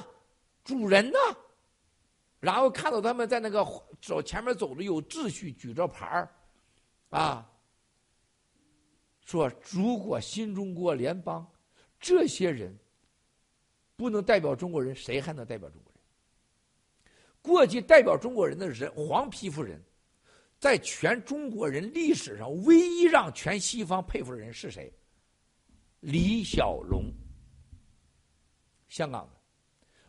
[0.63, 1.19] 主人呢。”
[2.39, 3.67] 然后看到他们在那个
[4.01, 6.31] 走前面走着有秩序，举着牌儿，
[7.11, 7.51] 啊，
[9.25, 11.45] 说如果新中国联邦
[11.99, 12.77] 这些人
[14.03, 16.03] 不能代表中国人，谁还能代表中国人？
[17.41, 19.81] 过去代表中国人的人，黄皮肤人，
[20.59, 24.93] 在全中国人历史上唯一让全西方佩服的人是谁？
[26.01, 27.05] 李小龙，
[28.89, 29.41] 香港的。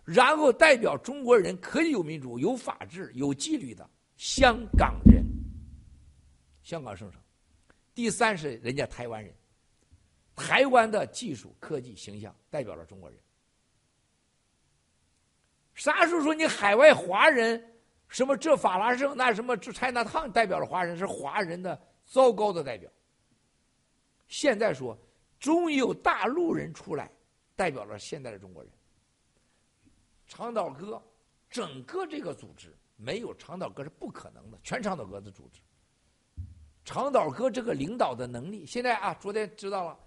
[0.04, 5.24] 然后代表中国人可以有民主、有法治、有纪律的香港人，
[6.62, 7.22] 香港圣城。
[7.96, 9.34] 第三是人家台湾人，
[10.36, 13.20] 台湾的技术、科技、形象代表了中国人。
[15.74, 17.64] 啥时候说你海外华人
[18.08, 22.90] 什么这法拉盛那什么这拆那烫代表了华人是华人的糟糕的代表。
[24.28, 24.98] 现在说
[25.40, 27.12] 终于有大陆人出来
[27.56, 28.72] 代表了现在的中国人。
[30.28, 31.02] 长岛哥，
[31.50, 35.60] 整个这个组织没有长岛哥是不可能的，全长岛哥的组织。
[36.86, 39.98] 长岛哥这个领导的能力，现在啊，昨天知道了，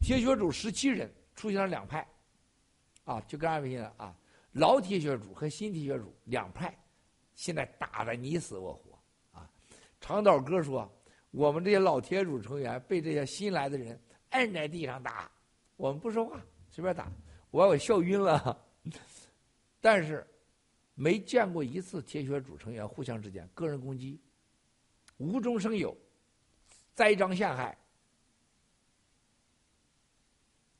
[0.00, 2.06] 铁血主十七人出现了两派，
[3.04, 4.14] 啊，就跟俺们现在啊，
[4.52, 6.76] 老铁血主和新铁血主两派，
[7.34, 8.98] 现在打的你死我活
[9.32, 9.50] 啊。
[10.00, 10.90] 长岛哥说，
[11.30, 13.98] 我们这些老铁主成员被这些新来的人
[14.30, 15.30] 摁在地上打，
[15.76, 16.38] 我们不说话，
[16.70, 17.10] 随便打，
[17.50, 18.66] 我把我笑晕了。
[19.80, 20.26] 但是，
[20.94, 24.20] 没见过一次铁血主成员互相之间个人攻击、
[25.16, 25.96] 无中生有、
[26.94, 27.78] 栽赃陷害、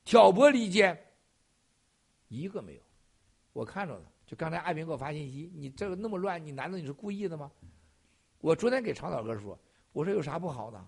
[0.05, 0.95] 挑拨离间，
[2.27, 2.82] 一个没有。
[3.53, 7.49] 我看着了，就刚才阿平给我发信息，你这个那么乱，你难道你是故意的吗？
[8.39, 9.57] 我昨天给长岛哥说，
[9.93, 10.87] 我说有啥不好的，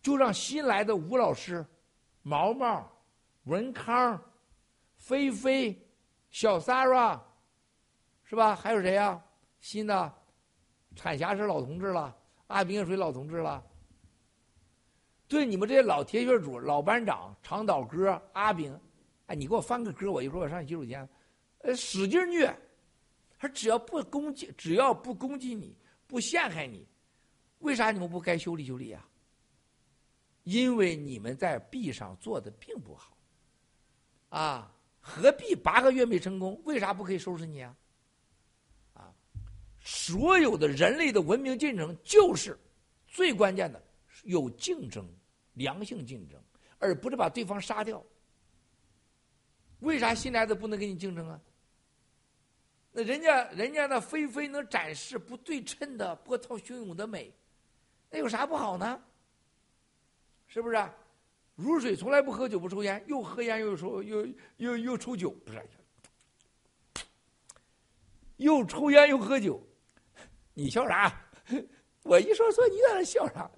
[0.00, 1.66] 就让新来的吴老师、
[2.22, 2.90] 毛毛、
[3.44, 4.18] 文康、
[4.96, 5.76] 菲菲、
[6.30, 7.20] 小 s a r a。
[8.22, 8.54] 是吧？
[8.54, 9.20] 还有谁呀？
[9.58, 10.14] 新的，
[10.94, 13.60] 产霞是老同志了，阿斌也属于老同志了。
[15.26, 18.78] 对你们这些老铁血主、老班长、长岛哥、阿炳，
[19.26, 21.08] 哎，你给我翻个歌，我一会儿我上你洗手间，
[21.62, 22.54] 呃，使劲虐，
[23.38, 25.76] 他只要不攻击，只要不攻击你，
[26.06, 26.86] 不陷害你，
[27.58, 29.06] 为啥你们不该修理修理啊？
[30.44, 33.14] 因为你们在壁上做的并不好，
[34.30, 36.60] 啊，何必八个月没成功？
[36.64, 37.76] 为啥不可以收拾你啊
[38.94, 39.14] 啊？
[39.80, 42.58] 所有的人类的文明进程，就是
[43.06, 43.80] 最关键的
[44.24, 45.06] 有竞争，
[45.52, 46.42] 良性竞争，
[46.78, 48.02] 而不是把对方杀掉。
[49.80, 51.40] 为啥新来的不能跟你竞争啊？
[52.92, 57.32] 那人家人家那菲菲能展示不对称的波涛汹涌的美，
[58.10, 59.00] 那有啥不好呢？
[60.46, 60.76] 是不是？
[60.76, 60.94] 啊
[61.56, 64.26] 如水从来不喝酒不抽烟，又喝烟又抽又
[64.56, 65.62] 又又抽酒，不是？
[68.38, 69.62] 又抽烟又喝酒。
[70.54, 71.14] 你笑啥？
[72.02, 73.50] 我一说说，你在那笑啥？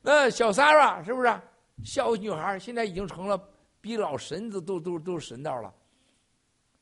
[0.00, 1.40] 那小三儿啊，是不是
[1.84, 2.58] 小女孩？
[2.58, 3.38] 现在已经成了
[3.80, 5.72] 比老神子都都都神道了，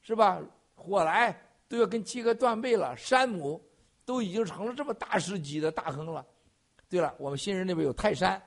[0.00, 0.40] 是吧？
[0.80, 1.38] 火来
[1.68, 3.62] 都要跟七哥断背了，山姆
[4.04, 6.26] 都已经成了这么大师级的大亨了。
[6.88, 8.42] 对了，我们新人那边有泰山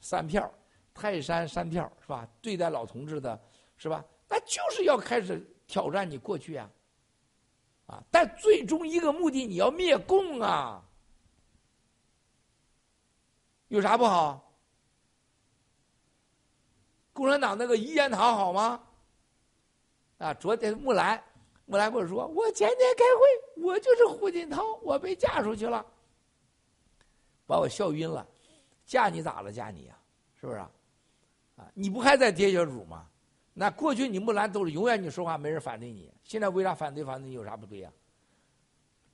[0.00, 0.52] 三票，
[0.92, 2.28] 泰山三票是吧？
[2.40, 3.40] 对待老同志的
[3.76, 4.04] 是吧？
[4.28, 6.70] 那就是要开始挑战你过去啊。
[7.86, 8.02] 啊！
[8.10, 10.82] 但最终一个目的，你要灭共啊，
[13.68, 14.40] 有啥不好？
[17.12, 18.82] 共产党那个一言堂好吗？
[20.16, 20.32] 啊！
[20.32, 21.22] 昨天木兰，
[21.66, 25.84] 木兰跟我说，我前天开会，我就是胡锦涛，我被嫁出去了，
[27.46, 28.26] 把我笑晕了。
[28.84, 29.50] 嫁你咋了？
[29.50, 29.98] 嫁你呀？
[30.38, 30.58] 是不是？
[30.58, 30.70] 啊！
[31.72, 33.06] 你不还在铁血主吗？
[33.54, 37.90] 那过去你木兰都是永远你说话没人反对你，现在为啥反对反对你有啥不对呀？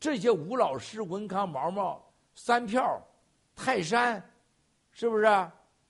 [0.01, 2.02] 这些吴老师、文康、毛毛、
[2.35, 3.01] 三票、
[3.55, 4.22] 泰山，
[4.93, 5.27] 是不是？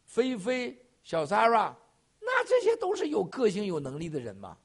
[0.05, 1.73] 菲菲、小 Sara，
[2.19, 4.59] 那这些都是有个性、有能力的人嘛？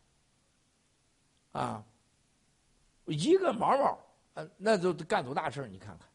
[1.56, 1.82] 啊，
[3.06, 3.98] 一个毛毛，
[4.34, 6.08] 呃，那就干多大事你看看，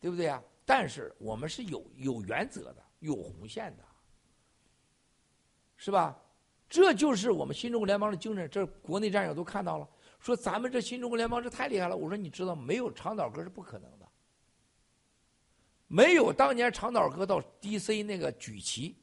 [0.00, 0.42] 对不对呀？
[0.64, 3.84] 但是我们是有有原则的，有红线的，
[5.76, 6.16] 是吧？
[6.68, 9.88] 这就是我们新中国联邦的精神，这国内战友都看到了，
[10.18, 11.96] 说咱们这新中国联邦这太厉害了。
[11.96, 14.08] 我说你知道，没有长岛哥是不可能的，
[15.88, 18.96] 没有当年长岛哥到 DC 那个举旗，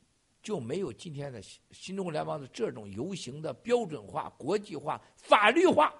[0.48, 5.94] 就没有今天的新中国联邦的这种游行的标准化、国际化、法律化。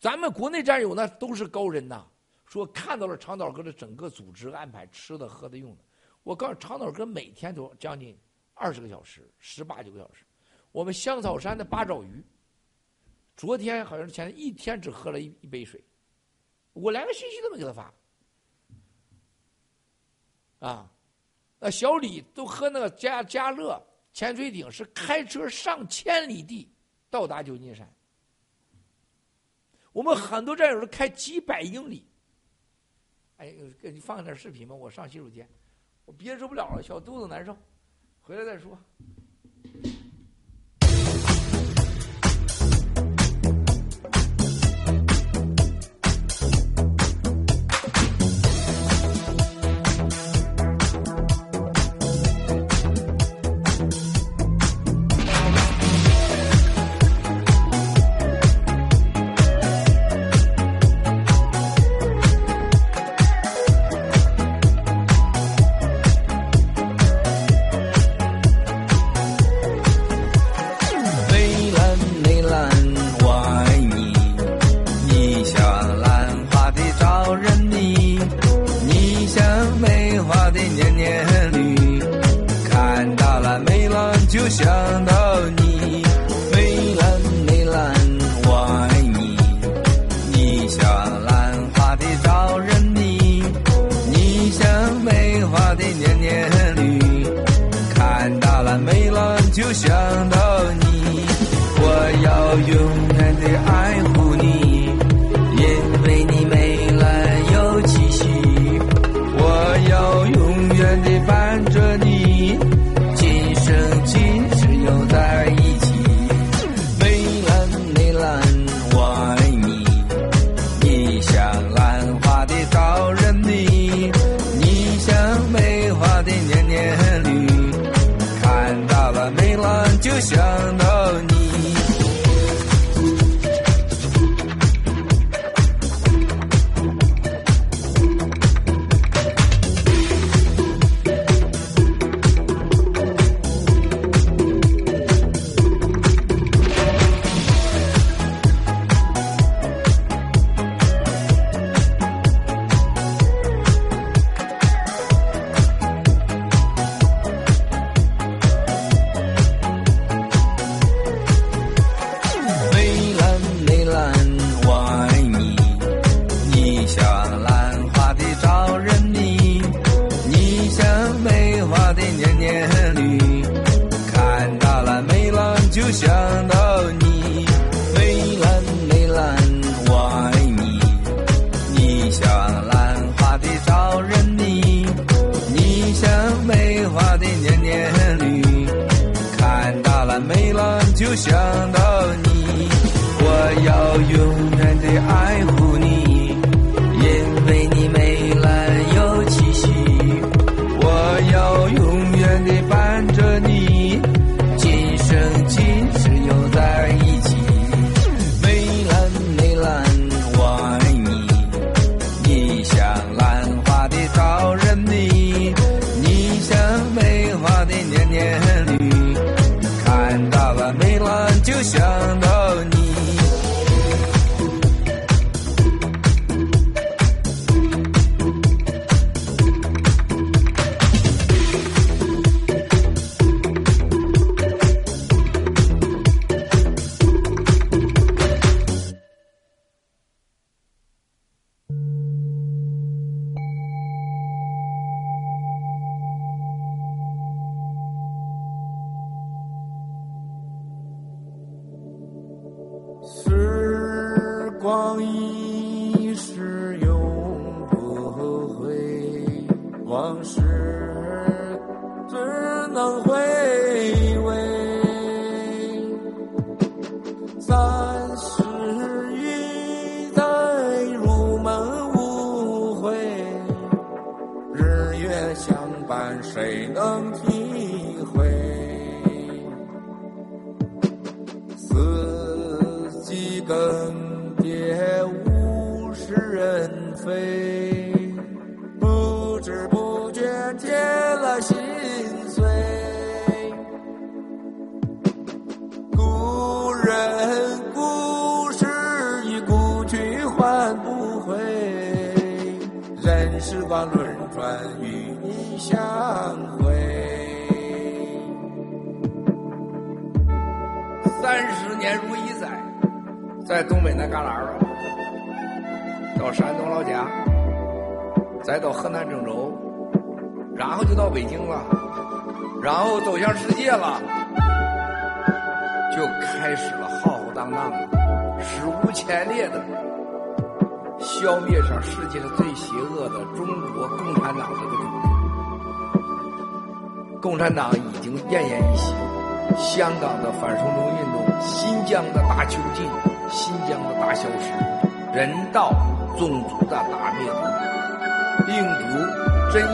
[0.00, 2.04] 咱们国内战友那都是高人呐，
[2.44, 5.84] 说看到了长岛哥的整个组织安排，吃的、喝的、用的。
[6.24, 8.18] 我告诉长岛哥每天都将近
[8.52, 10.24] 二十个小时，十八九个小时。
[10.72, 12.20] 我们香草山的八爪鱼，
[13.36, 15.80] 昨天好像是前一天只喝了一一杯水，
[16.72, 17.94] 我连个信息都没给他发。
[20.58, 20.91] 啊，
[21.64, 23.80] 那小李都喝那个加加乐
[24.12, 26.68] 潜水艇，是开车上千里地
[27.08, 27.88] 到达旧金山。
[29.92, 32.04] 我们很多战友是开几百英里。
[33.36, 35.48] 哎，给你放点视频吧，我上洗手间，
[36.04, 37.56] 我憋受不了了，小肚子难受，
[38.22, 38.76] 回来再说。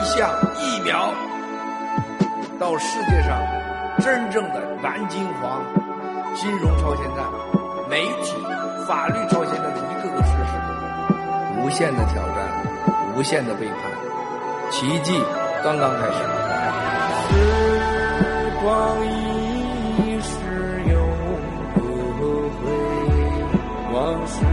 [0.09, 1.13] 毒、真相、疫苗，
[2.59, 3.39] 到世界上
[4.01, 5.63] 真正的蓝金黄、
[6.35, 7.23] 金融超现代、
[7.89, 8.35] 媒体、
[8.87, 10.53] 法律超现代的一个个事实，
[11.61, 12.37] 无限的挑战，
[13.17, 13.77] 无限的背叛，
[14.71, 15.23] 奇迹
[15.63, 16.15] 刚刚开始。
[17.29, 17.35] 时
[18.63, 20.31] 光一逝
[20.91, 20.97] 永
[21.75, 21.79] 不
[22.49, 22.65] 回。
[23.93, 24.45] 往事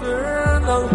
[0.00, 0.04] 只
[0.66, 0.94] 能回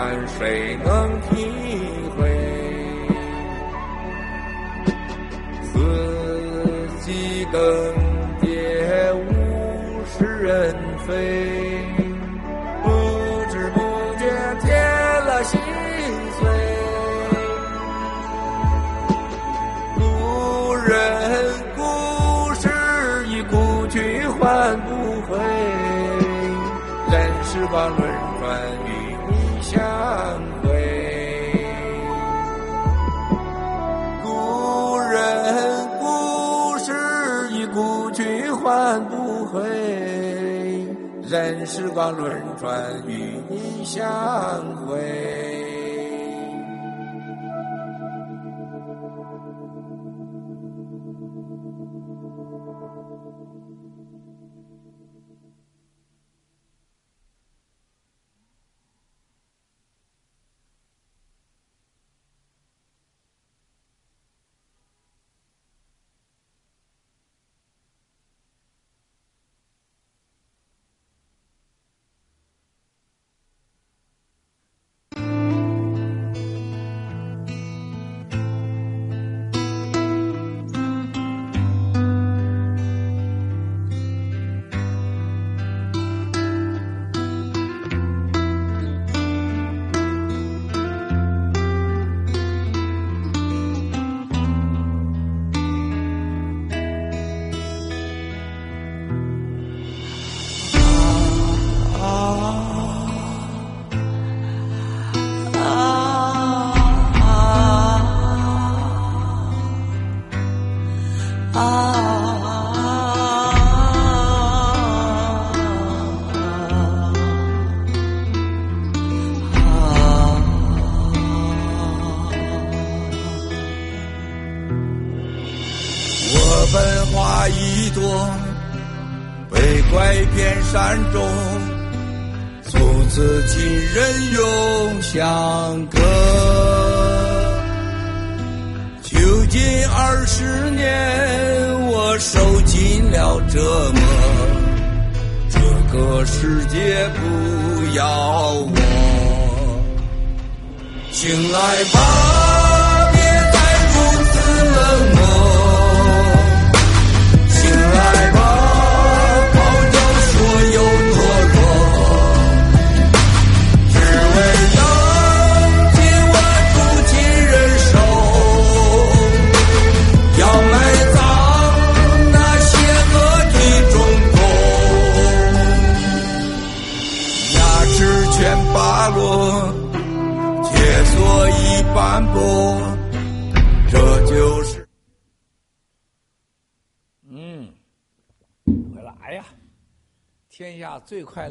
[0.00, 1.44] 但谁能体
[2.16, 2.30] 会？
[5.64, 5.74] 四
[7.00, 7.58] 季更
[8.40, 8.46] 迭
[9.12, 9.20] 物
[10.06, 10.72] 是人
[11.04, 11.37] 非。
[41.68, 44.00] 时光轮转，与你相
[44.86, 45.57] 会。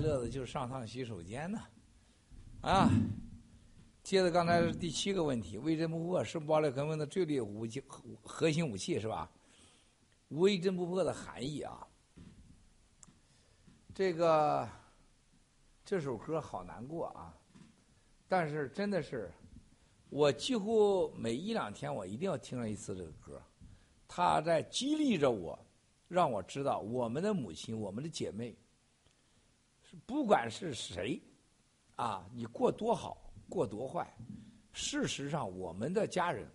[0.07, 1.59] 乐的就是上趟洗手间呢，
[2.61, 2.89] 啊！
[4.01, 7.83] 接着刚才是第七个问题：威震不破是暴力革命的最厉武器
[8.23, 9.29] 核心武器是吧？
[10.29, 11.85] 威震不破的含义啊！
[13.93, 14.65] 这个
[15.83, 17.35] 这首歌好难过啊！
[18.29, 19.29] 但是真的是
[20.09, 23.41] 我几乎每一两天我一定要听上一次这个歌，
[24.07, 25.59] 它在激励着我，
[26.07, 28.55] 让我知道我们的母亲、我们的姐妹，
[30.07, 31.21] 不管是谁，
[31.97, 34.11] 啊，你过多好，过多坏，
[34.71, 36.49] 事实上我们的家人，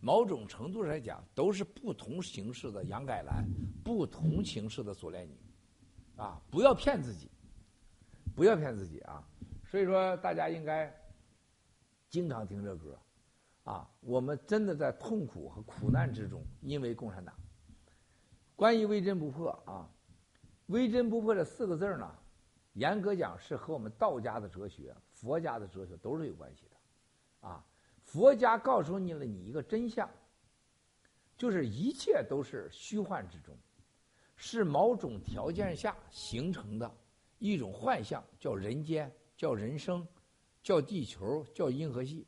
[0.00, 3.48] 某种程度上来讲，都是不同形式的杨改兰，
[3.84, 5.38] 不同形式的左链女，
[6.16, 7.30] 啊，不要骗自己，
[8.34, 9.26] 不要骗自己啊！
[9.70, 10.92] 所以说，大家应该。
[12.10, 12.98] 经常听这歌，
[13.64, 17.34] 啊，我们真的在痛苦和苦难之中，因为共产党。
[18.54, 19.88] 关于“微真不破”啊
[20.68, 22.14] ，“微真不破”这四个字呢，
[22.74, 27.64] 严格讲是和我们道家的哲学、佛家的哲学都是有关系的，啊，
[28.02, 30.08] 佛家告诉你了你一个真相，
[31.36, 33.56] 就是一切都是虚幻之中，
[34.36, 36.94] 是某种条件下形成的
[37.38, 40.06] 一种幻象，叫人间，叫人生。
[40.64, 42.24] 叫地球，叫银河系，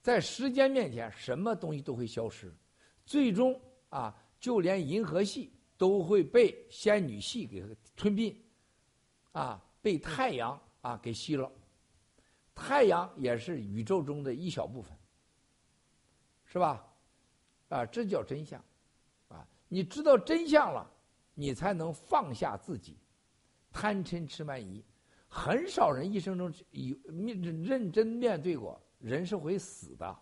[0.00, 2.54] 在时间面前，什么东西都会消失，
[3.04, 7.60] 最终啊，就连银河系都会被仙女系给
[7.96, 8.32] 吞并，
[9.34, 11.50] 啊，被太阳啊给吸了。
[12.54, 14.96] 太阳也是宇宙中的一小部分，
[16.44, 16.86] 是吧？
[17.68, 18.62] 啊，这叫真相，
[19.28, 20.88] 啊，你知道真相了，
[21.34, 22.96] 你才能放下自己，
[23.72, 24.84] 贪嗔痴慢疑。
[25.26, 30.16] 很少人一生中有面认真面对过人是会死的，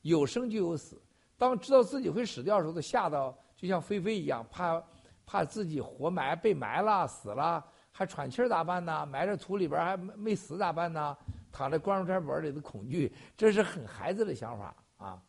[0.00, 0.98] 有生就有死。
[1.36, 4.82] 当知道自己会死掉的时候，都吓到就像飞飞一样，怕
[5.26, 7.62] 怕自己活埋被埋了死了，
[7.98, 9.04] 还喘气儿咋办呢？
[9.06, 11.18] 埋在土里边还没没死咋办呢？
[11.50, 15.20] 躺在棺材本里的恐惧，这是很孩子的想法啊。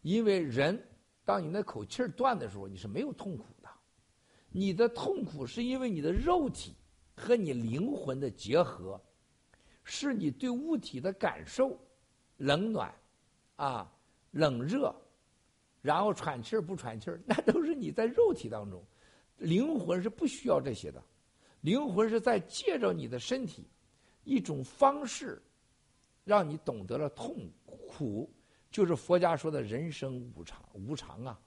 [0.00, 0.82] 因为人，
[1.22, 3.68] 当你那口气儿断的时候，你是没有痛苦的，
[4.48, 6.74] 你的痛苦是因为你的肉体。
[7.20, 8.98] 和你灵魂的结合，
[9.82, 11.76] 是你对物体的感受，
[12.36, 12.94] 冷暖，
[13.56, 13.92] 啊，
[14.30, 14.94] 冷热，
[15.82, 18.80] 然后喘气儿不喘气儿，那都是你在肉体当中，
[19.38, 21.02] 灵魂是不需要这些的，
[21.68, 23.68] 灵魂是在借着你的身体，
[24.24, 25.42] 一种方式，
[26.24, 27.36] 让你懂得了痛
[27.66, 28.32] 苦，
[28.70, 31.38] 就是佛家说的人生无常，无常啊，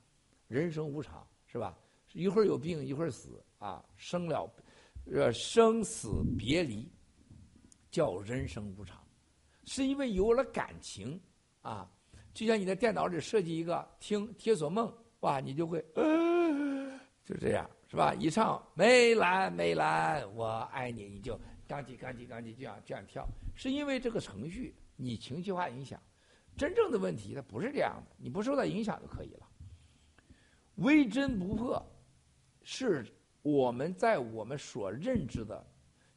[0.48, 1.76] 人生无常是吧？
[2.14, 4.48] 一会儿有病，一会儿死啊，生了。
[5.12, 6.88] 呃，生死别离，
[7.90, 9.04] 叫人生无常，
[9.66, 11.20] 是因为有了感情
[11.64, 11.92] 啊。
[12.32, 14.88] 就像你在电脑里设计一个听《铁索梦》，
[15.22, 15.84] 哇，你就会，
[17.26, 18.14] 就这样，是吧？
[18.14, 21.38] 一唱梅兰梅兰，我爱你，你就
[21.68, 26.02] 钢叽钢叽钢叽这样这样跳，是因为这个程序你情绪化影响。
[26.56, 29.46] 真正的问题它不是这样的，你不受到影响就可以了。
[30.76, 31.86] 微针不破，
[32.64, 33.06] 是。
[33.44, 35.66] 我们在我们所认知的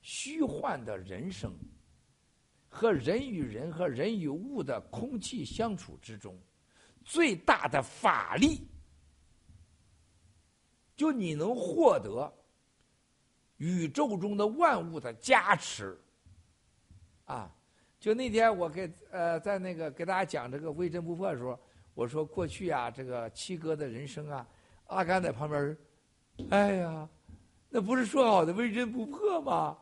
[0.03, 1.51] 虚幻的人生
[2.69, 6.39] 和人与人和人与物的空气相处之中，
[7.03, 8.69] 最大的法力，
[10.97, 12.33] 就你能获得
[13.57, 15.99] 宇宙中的万物的加持。
[17.25, 17.51] 啊，
[17.99, 21.59] 就那天我给呃在那个给大家讲这个微真不破的时候，
[21.95, 24.47] 我说过去啊，这个七哥的人生啊，
[24.89, 25.77] 阿甘在旁边
[26.51, 27.09] 哎呀，
[27.71, 29.79] 那不是说好的微真不破吗？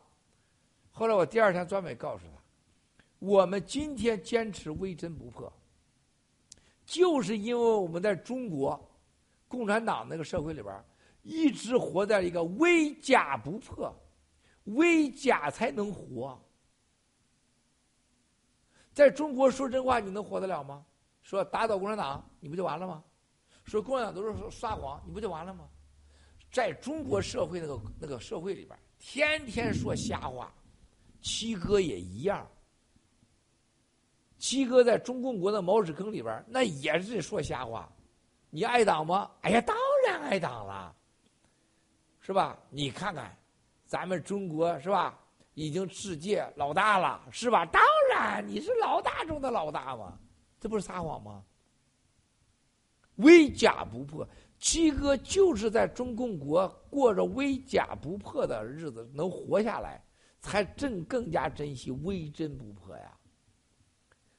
[0.91, 2.41] 后来我第二天专门告诉他，
[3.19, 5.51] 我们今天坚持微真不破，
[6.85, 8.79] 就是因为我们在中国
[9.47, 10.73] 共产党那个社会里边，
[11.23, 13.93] 一直活在一个微假不破，
[14.65, 16.39] 微假才能活。
[18.93, 20.85] 在中国说真话，你能活得了吗？
[21.21, 23.03] 说打倒共产党，你不就完了吗？
[23.63, 25.67] 说共产党都是撒谎，你不就完了吗？
[26.51, 30.53] 在中国社会那个那个社会里边，天天说瞎话，
[31.21, 32.45] 七哥也一样。
[34.37, 37.89] 七哥在中共国的茅屎坑里边，那也是说瞎话。
[38.49, 39.31] 你爱党吗？
[39.41, 39.75] 哎呀，当
[40.05, 40.82] 然爱党了，
[42.25, 42.57] 是吧？
[42.69, 43.37] 你看看，
[43.85, 45.19] 咱们中国是吧，
[45.55, 47.65] 已经世界老大了，是吧？
[47.65, 50.17] 当然，你是老大中的老大嘛，
[50.57, 51.43] 这不是撒谎吗？
[53.17, 54.25] 微假不破。
[54.57, 60.01] 七哥就是在中共国过着微假不破的日子，能活下来，
[60.39, 63.17] 才正更加珍惜微真不破呀。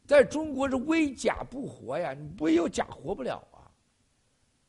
[0.07, 3.69] 在中国是微假不活呀，你没有假活不了啊。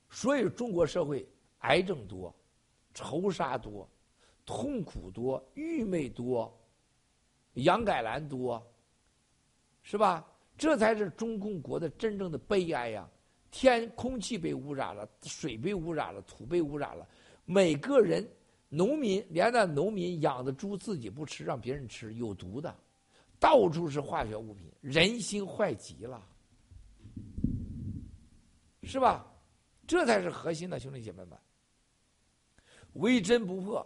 [0.09, 1.25] 所以中国社会
[1.59, 2.35] 癌症多，
[2.95, 3.87] 仇杀多，
[4.45, 6.51] 痛苦多，郁闷多，
[7.53, 8.65] 杨改兰多，
[9.83, 10.25] 是吧？
[10.57, 13.07] 这才是中共国的真正的悲哀呀。
[13.51, 17.07] 天空气被污染了，水被污染了，土被污染了。
[17.45, 18.25] 每个人，
[18.69, 22.73] 农民连那农民养的猪自己不吃，让别人吃，有毒的。
[23.39, 26.25] 到处是化学物品，人心坏极了，
[28.83, 29.25] 是吧？
[29.85, 31.37] 这才是核心的，兄弟姐妹们。
[32.95, 33.85] 微针不破，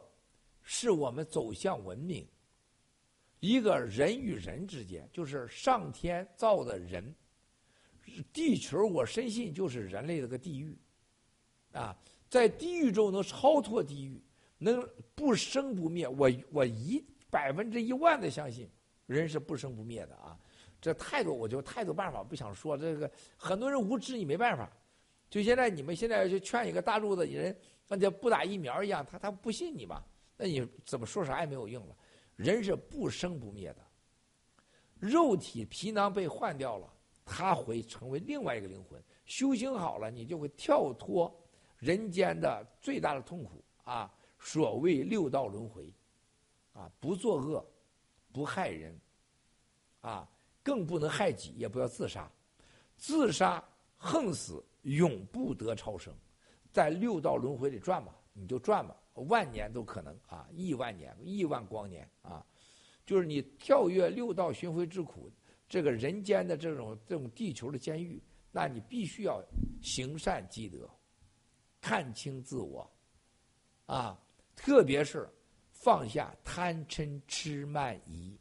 [0.63, 2.27] 是我们走向文明。
[3.39, 7.15] 一个人与人之间，就是上天造的人，
[8.33, 10.77] 地球我深信就是人类的个地狱，
[11.71, 11.97] 啊，
[12.29, 14.21] 在地狱中能超脱地狱，
[14.57, 16.07] 能不生不灭。
[16.07, 18.69] 我我一百分之一万的相信，
[19.05, 20.37] 人是不生不灭的啊。
[20.81, 22.77] 这太多，我就太多办法不想说。
[22.77, 24.69] 这个很多人无知，你没办法。
[25.29, 27.57] 就现在你们现在去劝一个大陆的人，
[27.89, 30.01] 那就不打疫苗一样，他他不信你嘛？
[30.37, 31.95] 那你怎么说啥也没有用了。
[32.37, 33.85] 人是不生不灭的，
[34.99, 36.87] 肉体皮囊被换掉了，
[37.25, 39.03] 他会成为另外一个灵魂。
[39.25, 41.35] 修行好了，你就会跳脱
[41.77, 44.13] 人间的最大的痛苦啊！
[44.39, 45.93] 所谓六道轮回，
[46.71, 47.65] 啊，不作恶，
[48.31, 48.97] 不害人，
[50.01, 50.29] 啊，
[50.63, 52.31] 更不能害己，也不要自杀。
[52.95, 53.61] 自杀
[53.97, 56.13] 横死，永不得超生，
[56.71, 58.95] 在六道轮回里转吧，你就转吧。
[59.27, 62.45] 万年都可能啊，亿万年、亿万光年啊，
[63.05, 65.29] 就是你跳跃六道循回之苦，
[65.67, 69.43] 这个人间的这种这种地球的监狱，那你必须要
[69.81, 70.89] 行善积德，
[71.81, 72.89] 看清自我，
[73.87, 74.17] 啊，
[74.55, 75.29] 特别是
[75.71, 78.39] 放下贪嗔痴慢疑，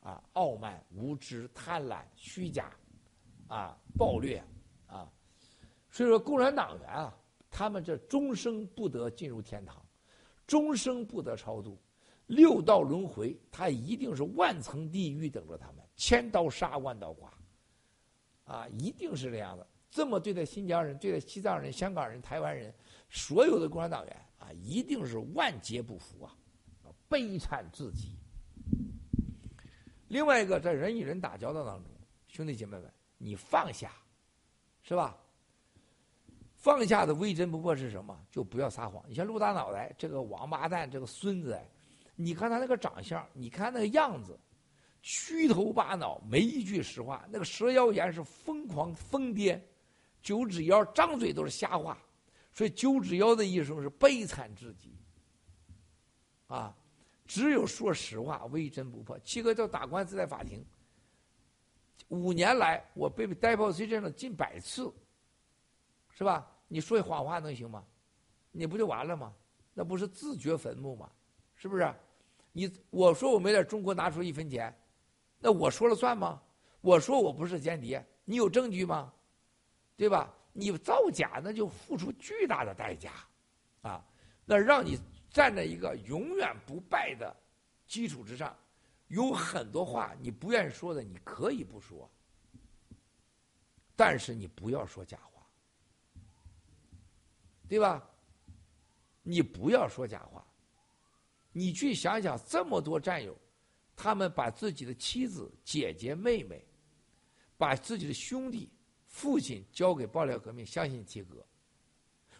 [0.00, 2.70] 啊，傲慢、无知、贪婪、虚假，
[3.48, 4.46] 啊，暴虐，啊，
[5.94, 7.16] 所以说共产党员啊。
[7.56, 9.80] 他们这终生不得进入天堂，
[10.44, 11.80] 终生不得超度，
[12.26, 17.32] 六道轮回，他一定是万层地狱等着他们，千刀杀，万刀剐，
[18.42, 19.64] 啊，一定是这样的。
[19.88, 22.74] 这么对待新疆人、对待西藏人、香港人、台湾人，
[23.08, 26.36] 所有的共产党员啊，一定是万劫不复啊，
[27.08, 28.18] 悲惨至极。
[30.08, 31.92] 另外一个，在人与人打交道当中，
[32.26, 33.92] 兄弟姐妹们，你放下，
[34.82, 35.16] 是吧？
[36.64, 38.18] 放下的微针不破是什么？
[38.30, 39.04] 就不要撒谎。
[39.06, 41.60] 你像陆大脑袋这个王八蛋，这个孙子，
[42.16, 44.40] 你看他那个长相，你看那个样子，
[45.02, 47.22] 虚头巴脑，没一句实话。
[47.30, 49.60] 那个蛇妖言是疯狂疯癫，
[50.22, 51.98] 九指妖张嘴都是瞎话，
[52.50, 54.96] 所以九指妖的一生是悲惨至极。
[56.46, 56.74] 啊，
[57.26, 59.18] 只有说实话，微针不破。
[59.18, 60.64] 七哥叫打官司在法庭，
[62.08, 64.90] 五年来我被逮捕罪证了近百次，
[66.08, 66.50] 是吧？
[66.68, 67.84] 你说谎话能行吗？
[68.52, 69.34] 你不就完了吗？
[69.72, 71.10] 那不是自掘坟墓吗？
[71.56, 71.94] 是不是？
[72.52, 74.72] 你我说我没在中国拿出一分钱，
[75.40, 76.40] 那我说了算吗？
[76.80, 79.12] 我说我不是间谍，你有证据吗？
[79.96, 80.32] 对吧？
[80.52, 83.12] 你造假那就付出巨大的代价，
[83.82, 84.04] 啊，
[84.44, 84.96] 那让你
[85.30, 87.34] 站在一个永远不败的
[87.88, 88.56] 基础之上，
[89.08, 92.08] 有很多话你不愿意说的，你可以不说，
[93.96, 95.33] 但是你不要说假话。
[97.74, 98.08] 对吧？
[99.24, 100.46] 你不要说假话。
[101.50, 103.36] 你去想想，这么多战友，
[103.96, 106.64] 他们把自己的妻子、姐姐、妹妹，
[107.58, 108.70] 把自己的兄弟、
[109.08, 111.44] 父亲交给爆料革命，相信七哥。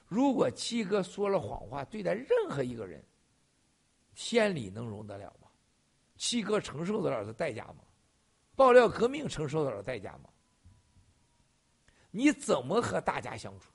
[0.07, 3.05] 如果七哥说了谎话，对待任何一个人，
[4.15, 5.49] 天理能容得了吗？
[6.15, 7.79] 七哥承受得了的代价吗？
[8.55, 10.31] 爆料革命承受得了代价吗？
[12.13, 13.74] 你怎么和大家相处？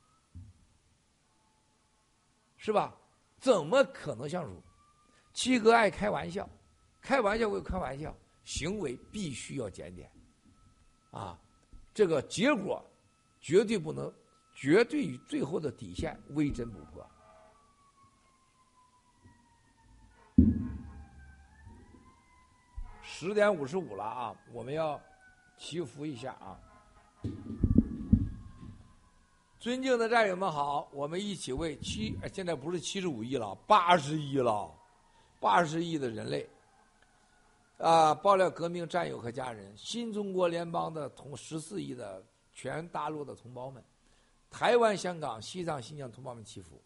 [2.61, 2.93] 是吧？
[3.39, 4.61] 怎么可能相处？
[5.31, 6.47] 七哥爱开玩笑，
[6.99, 8.13] 开玩笑归开玩笑，
[8.43, 10.11] 行为必须要检点。
[11.09, 11.39] 啊，
[11.93, 12.85] 这个结果
[13.39, 14.13] 绝对不能，
[14.53, 17.09] 绝对最后的底线微针不破。
[23.01, 25.01] 十点五十五了啊，我们要
[25.57, 26.59] 祈福一下啊。
[29.59, 34.73] 尊敬的战友们好，我们一起为七，现在不是七十五亿了，八十亿了，
[35.37, 36.47] 八十亿的人类，
[37.77, 42.23] 啊，爆料革命战友和家人，新中国联邦的同十四亿的
[42.53, 43.83] 全大陆的同胞们，
[44.49, 46.81] 台湾、香港、西藏、新疆同胞们祈福。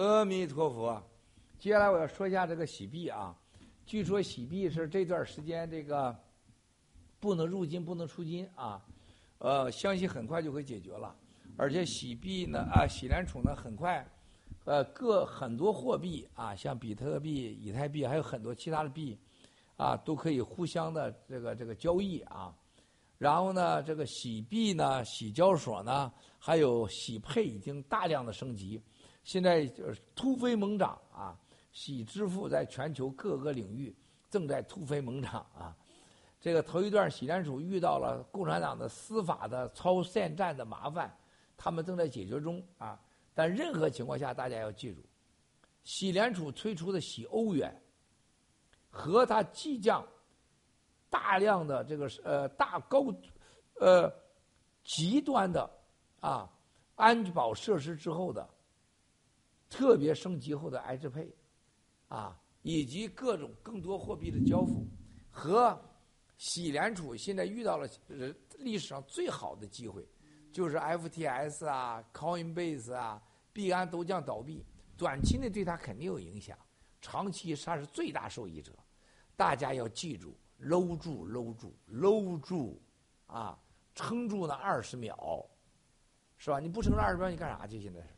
[0.00, 0.98] 阿弥陀佛。
[1.58, 3.36] 接下来我要说一下这个洗币啊，
[3.84, 6.16] 据说洗币是这段时间这个
[7.18, 8.82] 不能入金、不能出金啊，
[9.36, 11.14] 呃，相信很快就会解决了。
[11.58, 14.02] 而且洗币呢啊，洗联储呢很快，
[14.64, 19.18] 呃，各很多货币啊，像比特币、以太币，还有很多其他的币，
[19.76, 22.56] 啊，都可以互相的这个这个交易啊。
[23.18, 28.80] 然后呢，这个洗币呢，洗交所呢，还有洗配已经大量的升级，
[29.22, 31.38] 现在就是突飞猛涨啊。
[31.72, 33.96] 喜支付在全球各个领域
[34.28, 35.76] 正在突飞猛涨啊！
[36.40, 41.16] 这个头一段，洗联储遇到了共产党的司法的超限战的麻烦，
[41.56, 43.00] 他们正在解决中啊。
[43.34, 45.00] 但任何情况下，大家要记住，
[45.84, 47.72] 洗联储推出的洗欧元
[48.90, 50.04] 和它即将
[51.08, 53.14] 大量的这个呃大高
[53.78, 54.12] 呃
[54.82, 55.70] 极端的
[56.18, 56.50] 啊
[56.96, 58.48] 安保设施之后的
[59.70, 61.34] 特别升级后的 H 配。
[62.08, 64.84] 啊，以及各种更多货币的交付，
[65.30, 65.80] 和
[66.36, 67.88] 喜联储现在遇到了
[68.58, 70.04] 历史上最好的机会，
[70.52, 73.22] 就是 FTS 啊、Coinbase 啊、
[73.52, 74.66] 币安都将倒闭，
[74.96, 76.58] 短期内对它肯定有影响，
[77.00, 78.72] 长期它是最大受益者。
[79.36, 82.82] 大家要记住，搂住、搂住、搂住，
[83.26, 83.56] 啊，
[83.94, 85.46] 撑住那二十秒，
[86.36, 86.58] 是吧？
[86.58, 87.80] 你不撑这二十秒，你干啥去？
[87.80, 88.08] 现在是，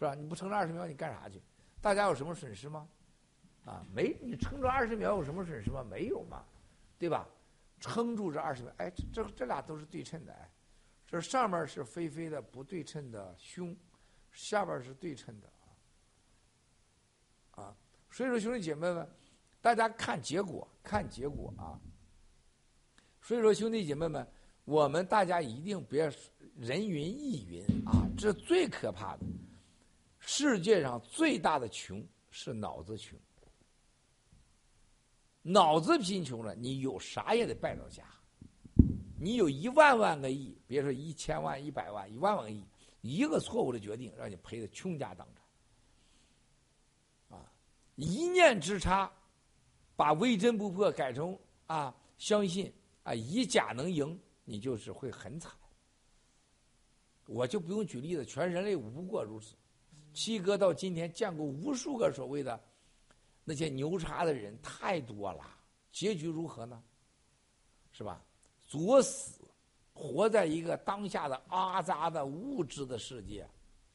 [0.00, 0.14] 是吧？
[0.14, 1.38] 你不撑这二十秒，你干啥去？
[1.78, 2.88] 大家有什么损失吗？
[3.66, 5.84] 啊，没，你撑着二十秒有什么损失吗？
[5.84, 6.42] 没有嘛，
[6.98, 7.28] 对吧？
[7.78, 10.50] 撑住这二十秒，哎，这这这俩都是对称的，哎，
[11.06, 13.76] 这上面是飞飞的不对称的胸，
[14.32, 15.52] 下边是对称的
[17.58, 17.62] 啊。
[17.62, 17.76] 啊，
[18.10, 19.06] 所以说兄弟姐妹们，
[19.60, 21.78] 大家看结果，看结果啊。
[23.20, 24.26] 所以说兄弟姐妹们，
[24.64, 26.10] 我们大家一定别
[26.56, 29.26] 人云亦云啊，这最可怕的。
[30.32, 33.18] 世界上最大的穷是脑子穷，
[35.42, 38.04] 脑子贫穷了，你有啥也得败到家。
[39.18, 42.64] 你有一万万个亿，别说一千万、一百万、一万万个亿，
[43.00, 47.36] 一个错误的决定让你赔的倾家荡产。
[47.36, 47.52] 啊，
[47.96, 49.12] 一念之差，
[49.96, 51.36] 把微真不破改成
[51.66, 55.52] 啊，相信啊以假能赢，你就是会很惨。
[57.26, 59.56] 我就不用举例子，全人类无过如此。
[60.12, 62.60] 七哥到今天见过无数个所谓的
[63.44, 65.44] 那些牛叉的人，太多了。
[65.92, 66.82] 结局如何呢？
[67.92, 68.22] 是吧？
[68.66, 69.40] 作死，
[69.92, 73.44] 活在一个当下的阿扎的物质的世界，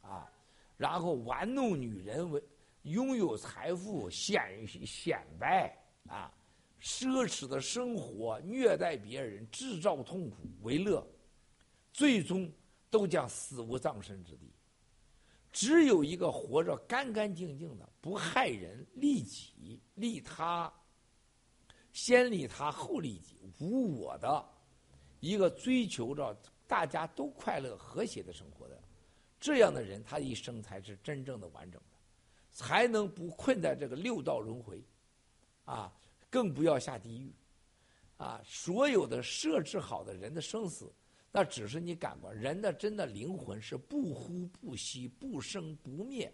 [0.01, 0.29] 啊，
[0.75, 2.43] 然后玩弄女人，为
[2.83, 5.73] 拥有财富，显显摆
[6.07, 6.33] 啊，
[6.81, 11.07] 奢侈的生活，虐待别人，制造痛苦为乐，
[11.93, 12.51] 最终
[12.89, 14.51] 都将死无葬身之地。
[15.55, 20.69] 只有一个活着干干净净的，不害人、利己、利他，
[21.93, 24.45] 先利他后利己、无我的，
[25.21, 26.37] 一个追求着
[26.67, 28.77] 大家都快乐和谐的生活的，
[29.39, 31.97] 这样的人，他一生才是真正的完整的，
[32.51, 34.83] 才能不困在这个六道轮回，
[35.63, 35.89] 啊，
[36.29, 37.33] 更不要下地狱，
[38.17, 40.91] 啊，所有的设置好的人的生死。
[41.35, 46.33] 那只是你感官，人的真的灵魂是不呼不息、不生不灭，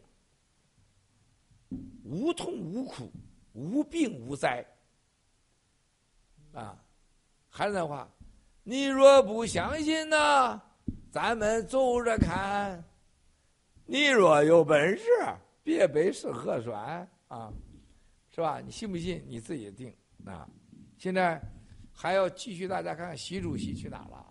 [2.04, 3.12] 无痛无苦、
[3.54, 4.64] 无病无灾。
[6.54, 6.80] 啊，
[7.50, 8.08] 还是那话，
[8.62, 10.62] 你若不相信呢，
[11.10, 12.84] 咱们走着看。
[13.88, 15.04] 你若有本事，
[15.64, 17.52] 别背是核酸啊，
[18.30, 18.62] 是吧？
[18.64, 19.92] 你信不信你自己定
[20.26, 20.48] 啊。
[21.00, 21.42] 现在
[21.92, 24.28] 还要继续，大家看习主席去哪了。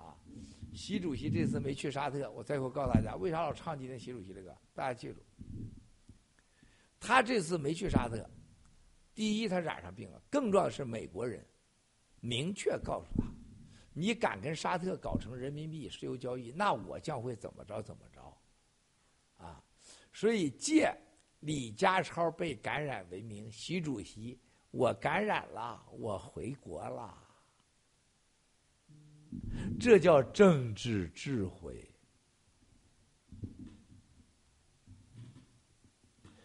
[0.81, 4.57] 习主席这次没去沙特，我再会告诉大家为啥老唱今天习主席的歌。
[4.73, 5.23] 大家记住，
[6.98, 8.27] 他这次没去沙特，
[9.15, 11.47] 第一他染上病了，更重要的是美国人
[12.20, 13.27] 明确告诉他，
[13.93, 18.39] 你敢跟沙特搞成人民币石油交易，那我将会怎么着怎么着，
[19.36, 19.62] 啊，
[20.15, 20.90] 所以借
[21.40, 24.40] 李家超被感染为名，习主席
[24.70, 27.27] 我感染了，我回国了。
[29.78, 31.86] 这叫政治智慧。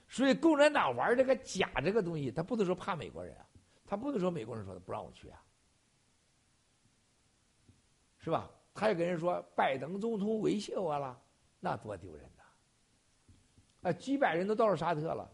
[0.07, 3.45] 所以共产党玩这个假这个东西，他不能说怕美国人啊，
[3.85, 5.43] 他不能说美国人说的不让我去啊，
[8.19, 8.49] 是吧？
[8.73, 11.21] 他也跟人说拜登总统威胁我了，
[11.59, 13.89] 那多丢人呐！
[13.89, 15.29] 啊，几百人都到了沙特了，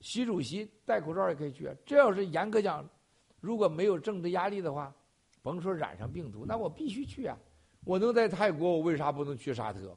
[0.00, 1.74] 习主席戴口罩也可以去。
[1.86, 2.86] 这要是严格讲，
[3.40, 4.94] 如果没有政治压力的话。
[5.42, 7.36] 甭说染上病毒，那我必须去啊！
[7.84, 9.96] 我能在泰国，我为啥不能去沙特？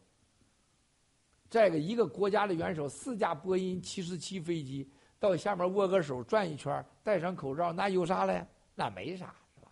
[1.50, 4.90] 再个，一个国家的元首，四架波音七四七飞机
[5.20, 8.46] 到下面握个手转一圈，戴上口罩，那有啥嘞？
[8.74, 9.72] 那没啥，是吧？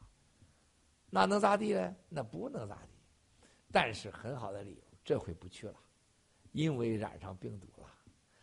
[1.09, 1.93] 那能咋地嘞？
[2.09, 2.91] 那不能咋地。
[3.71, 5.75] 但是很好的理由，这回不去了，
[6.51, 7.87] 因为染上病毒了。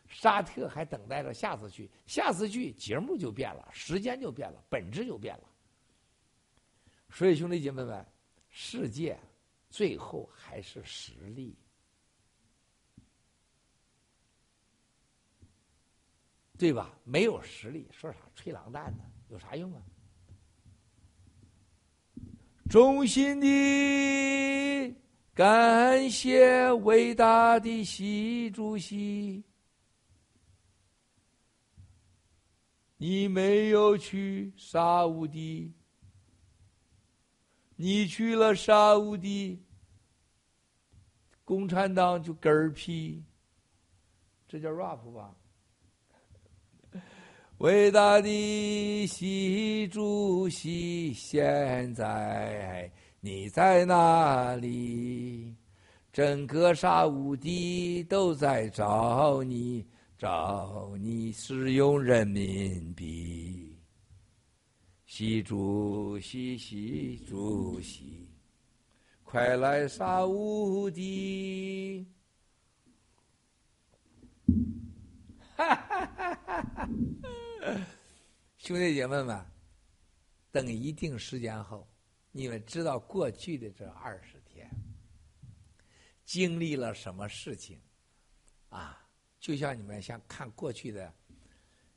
[0.09, 5.45] 沙特还等待着下次去，下次去节目就变了，时间就变了，本质就变了。
[7.11, 8.07] 所以兄弟姐妹们，
[8.49, 9.19] 世界
[9.71, 11.57] 最后还是实力。
[16.57, 16.99] 对吧？
[17.05, 19.05] 没有实力，说啥吹狼蛋呢？
[19.29, 19.83] 有啥用啊？
[22.69, 24.97] 衷心的
[25.33, 29.45] 感谢伟大的习主席，
[32.97, 35.73] 你没有去沙乌地，
[37.81, 39.63] 你去了沙乌地，
[41.45, 43.23] 共产党就嗝屁，
[44.49, 45.33] 这叫 rap 吧？
[47.59, 52.91] 伟大的习主席，现在
[53.21, 55.55] 你在哪里？
[56.13, 59.87] 整个沙乌地都在找你，
[60.19, 63.68] 找你使用人民币。
[65.09, 68.29] 习主席，习主席，
[69.25, 72.07] 快来杀无敌！
[75.57, 76.89] 哈哈哈哈哈！
[78.59, 79.43] 兄弟姐妹们，
[80.51, 81.89] 等一定时间后，
[82.31, 84.71] 你们知道过去的这二十天
[86.27, 87.81] 经历了什么事情
[88.69, 89.03] 啊？
[89.41, 91.11] 就像你们像看过去的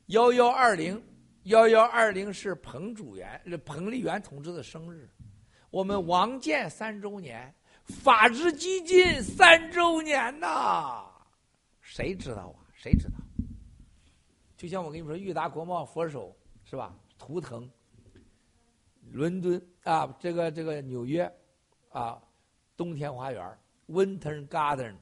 [0.06, 1.00] 幺幺二零，
[1.44, 5.10] 幺幺二零是彭主元、彭丽媛同志的生日，
[5.70, 7.52] 我们王建三周年，
[7.84, 11.04] 法治基金三周年呐，
[11.80, 12.62] 谁知道啊？
[12.74, 13.14] 谁知道？
[14.56, 16.96] 就像我跟你说，裕达国贸佛手是吧？
[17.18, 17.68] 图腾，
[19.10, 21.32] 伦敦啊，这个这个纽约，
[21.88, 22.22] 啊，
[22.76, 23.58] 冬天花园
[23.88, 24.94] （Winter Garden），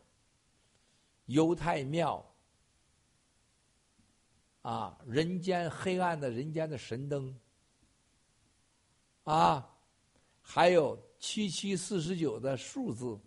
[1.27, 2.30] 犹太庙，
[4.63, 7.35] 啊，人间黑暗的人间的神灯，
[9.25, 9.69] 啊，
[10.41, 13.19] 还有七七四十九的数字，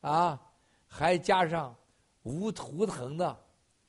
[0.00, 0.40] 啊，
[0.86, 1.76] 还加上
[2.22, 3.46] 无图腾的。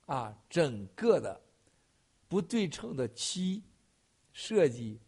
[0.08, 1.42] 啊，整个的
[2.28, 3.64] 不对称的漆
[4.34, 5.00] 设计，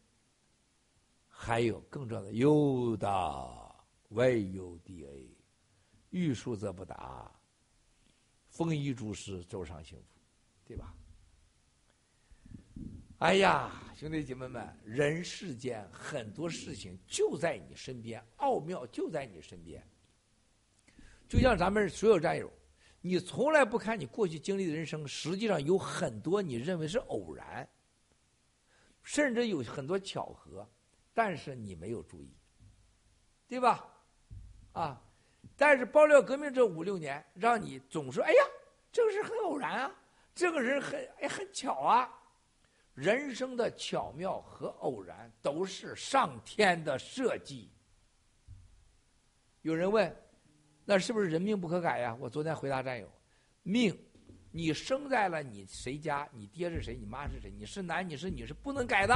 [1.27, 3.75] 还有更重要的 U 的
[4.07, 5.37] Y U D A，
[6.11, 7.29] 欲速则不达，
[8.47, 10.12] 丰衣足食，走上幸福，
[10.65, 10.93] 对吧？
[13.19, 19.81] 哎呀，兄弟姐妹们，人世间很多事情就在你身边，奥妙就在你身边，
[21.27, 22.51] 就像咱们所有战友。
[23.05, 27.67] 你从来不看你过去经历的人生，实际上有很多你认为是偶然，
[29.03, 30.65] 甚至有很多巧合，
[31.13, 32.33] 但是你没有注意，
[33.47, 33.85] 对吧？
[34.71, 35.01] 啊！
[35.55, 38.43] 但是爆料革命这五六年，让你总是哎呀，
[38.91, 39.95] 这个是很偶然啊，
[40.33, 42.09] 这个人很哎很巧啊。
[42.93, 47.71] 人生的巧妙和偶然都是上天的设计。
[49.61, 50.15] 有人问。
[50.85, 52.13] 那是不是人命不可改呀？
[52.19, 53.09] 我昨天回答战友，
[53.61, 53.97] 命，
[54.51, 59.15] 你生在了你谁家，你爹是谁，你妈是谁，你是男你是女是不能改的。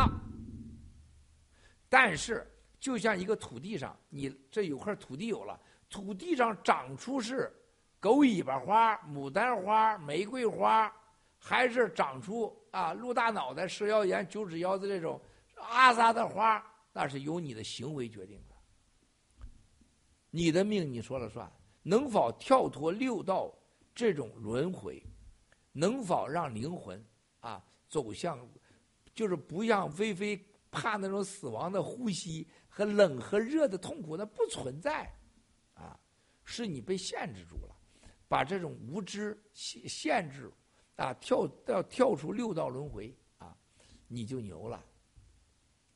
[1.89, 2.49] 但是，
[2.79, 7.53] 就像一个土地上，你这有块土地有了，土地上长出是
[7.99, 10.89] 狗尾巴花、牡丹花、玫瑰花，
[11.37, 15.21] 还是长出啊鹿大脑袋、蛇腰眼、九指腰子这种
[15.55, 18.55] 阿萨的花，那是由你的行为决定的。
[20.29, 21.51] 你的命你说了算。
[21.83, 23.57] 能否跳脱六道
[23.95, 25.01] 这种轮回？
[25.71, 27.01] 能否让灵魂
[27.39, 28.37] 啊走向，
[29.13, 35.09] 就是不像菲菲怕那种死亡的呼吸和冷和热的痛苦，那不存在，
[35.75, 35.97] 啊，
[36.43, 37.75] 是你被限制住了，
[38.27, 40.51] 把这种无知限限制，
[40.97, 43.55] 啊跳要跳出六道轮回啊，
[44.07, 44.83] 你就牛了。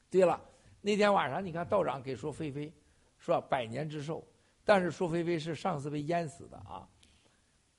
[0.10, 0.42] 对了，
[0.80, 2.74] 那天晚上你看道长给说菲菲，
[3.18, 4.26] 说百年之寿。
[4.64, 6.88] 但是说菲菲是上次被淹死的啊，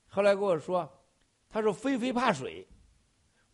[0.09, 0.87] 后来跟我说，
[1.49, 2.67] 他说菲菲怕水，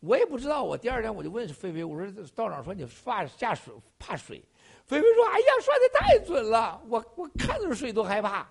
[0.00, 0.64] 我也不知道。
[0.64, 4.44] 我第二天我就问菲菲，我说道长说你怕下水怕水，
[4.84, 8.48] 菲菲说哎呀算的太准了，我我看着水都害怕，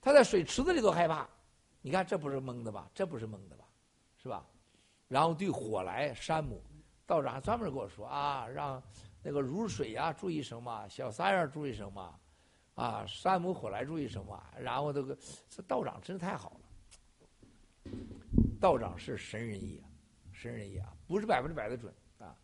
[0.00, 1.28] 他在水池子里都害怕，
[1.82, 2.88] 你看这不是蒙的吧？
[2.94, 3.64] 这不是蒙的吧？
[4.22, 4.46] 是吧？
[5.10, 6.62] 然后对火来山姆，
[7.04, 8.80] 道长还专门跟我说啊，让
[9.24, 12.20] 那个如水呀注意什么，小三儿注意什么。
[12.76, 14.40] 啊，山姆火来注意什么？
[14.58, 15.18] 然后这个
[15.50, 16.58] 这道长真是太好
[17.84, 17.90] 了，
[18.60, 19.82] 道长是神人也，
[20.32, 22.34] 神人也啊，不是百分之百的准啊。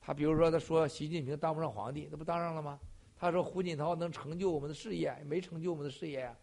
[0.00, 2.78] 他比如说，他说习近平当不上皇帝，那不当上了吗？
[3.16, 6.36] 他说胡锦涛能成就我们的事业，没成就我们的事业呀。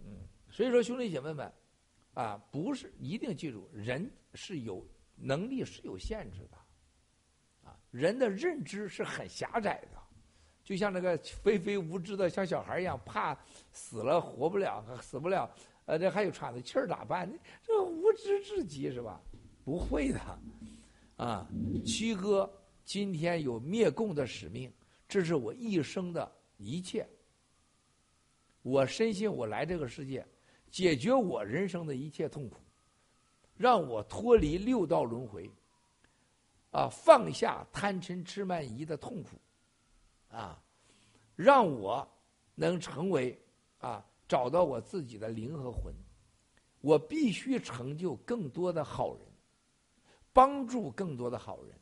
[0.00, 1.52] 嗯，所以说兄弟姐妹们，
[2.16, 4.82] 啊，不是一定记住，人是有
[5.16, 10.02] 能力是有限制的，啊，人的认知是很狭窄的，
[10.64, 13.38] 就像那个非非无知的，像小孩一样，怕
[13.70, 17.30] 死了活不了，死不了，呃，这还有喘着气儿咋办？
[17.62, 19.20] 这无知至极是吧？
[19.62, 20.20] 不会的，
[21.18, 21.46] 啊，
[21.84, 22.50] 七哥
[22.82, 24.72] 今天有灭共的使命。
[25.06, 27.06] 这是我一生的一切。
[28.62, 30.26] 我深信我来这个世界，
[30.76, 32.58] 解决我人生的一切痛苦，
[33.56, 35.50] 让我脱离六道轮回，
[36.70, 39.40] 啊，放下贪嗔痴慢疑的痛苦，
[40.28, 40.62] 啊，
[41.34, 42.06] 让我
[42.54, 43.42] 能成为
[43.78, 45.94] 啊，找到我自己的灵和魂。
[46.82, 49.26] 我必须成就更多的好人，
[50.34, 51.74] 帮助更多的好人。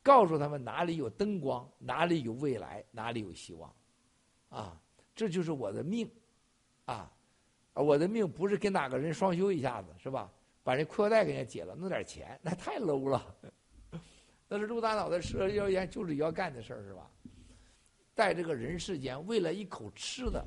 [0.00, 3.74] 告诉他们哪里有灯光，哪里有未来，哪里有希望，
[4.48, 4.80] 啊，
[5.16, 6.08] 这就是我的命，
[6.84, 7.12] 啊，
[7.82, 10.30] 我的命不是跟哪个人双休一下子是吧？
[10.62, 13.36] 把人裤腰带给人家解了，弄点钱，那太 low 了。
[14.48, 17.10] 那是陆大脑袋蛇妖言就是要干的事儿是吧？
[18.14, 20.44] 在这个人世间，为了一口吃的，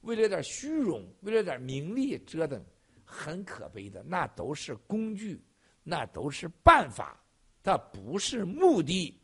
[0.00, 2.62] 为了点虚荣，为了点名利折腾，
[3.04, 4.02] 很可悲的。
[4.02, 5.40] 那都是工具，
[5.82, 7.18] 那都是办法。
[7.62, 9.18] 它不是目的，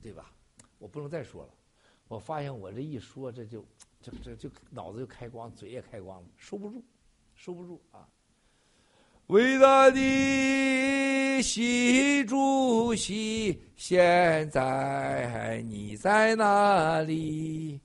[0.00, 0.32] 对吧？
[0.78, 1.54] 我不能再说了。
[2.06, 3.64] 我发现我这一说，这就
[4.02, 6.82] 这这就脑子就开光，嘴也开光了，收不住，
[7.34, 8.06] 收不住啊！
[9.28, 17.80] 伟大的习主席，现在你在哪里？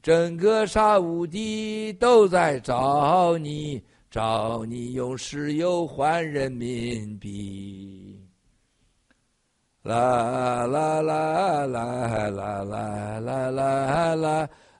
[0.00, 3.82] 整个沙乌地都在找你。
[4.08, 8.18] 找你用石油换人民币，
[9.82, 14.48] 啦啦啦啦啦啦啦啦啦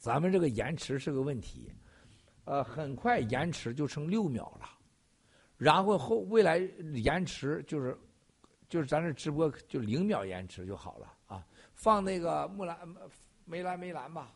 [0.00, 1.70] 咱们这个延迟是个问题，
[2.46, 4.66] 呃，很快延迟就剩六秒了，
[5.58, 6.56] 然后后未来
[6.94, 7.94] 延迟就是
[8.66, 12.78] 就是咱这直播就零秒延迟就好了啊，放那个木兰
[13.44, 14.32] 梅兰梅兰吧，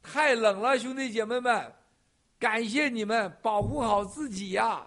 [0.00, 1.74] 太冷了，兄弟姐妹们，
[2.38, 4.86] 感谢你们保护好自己呀。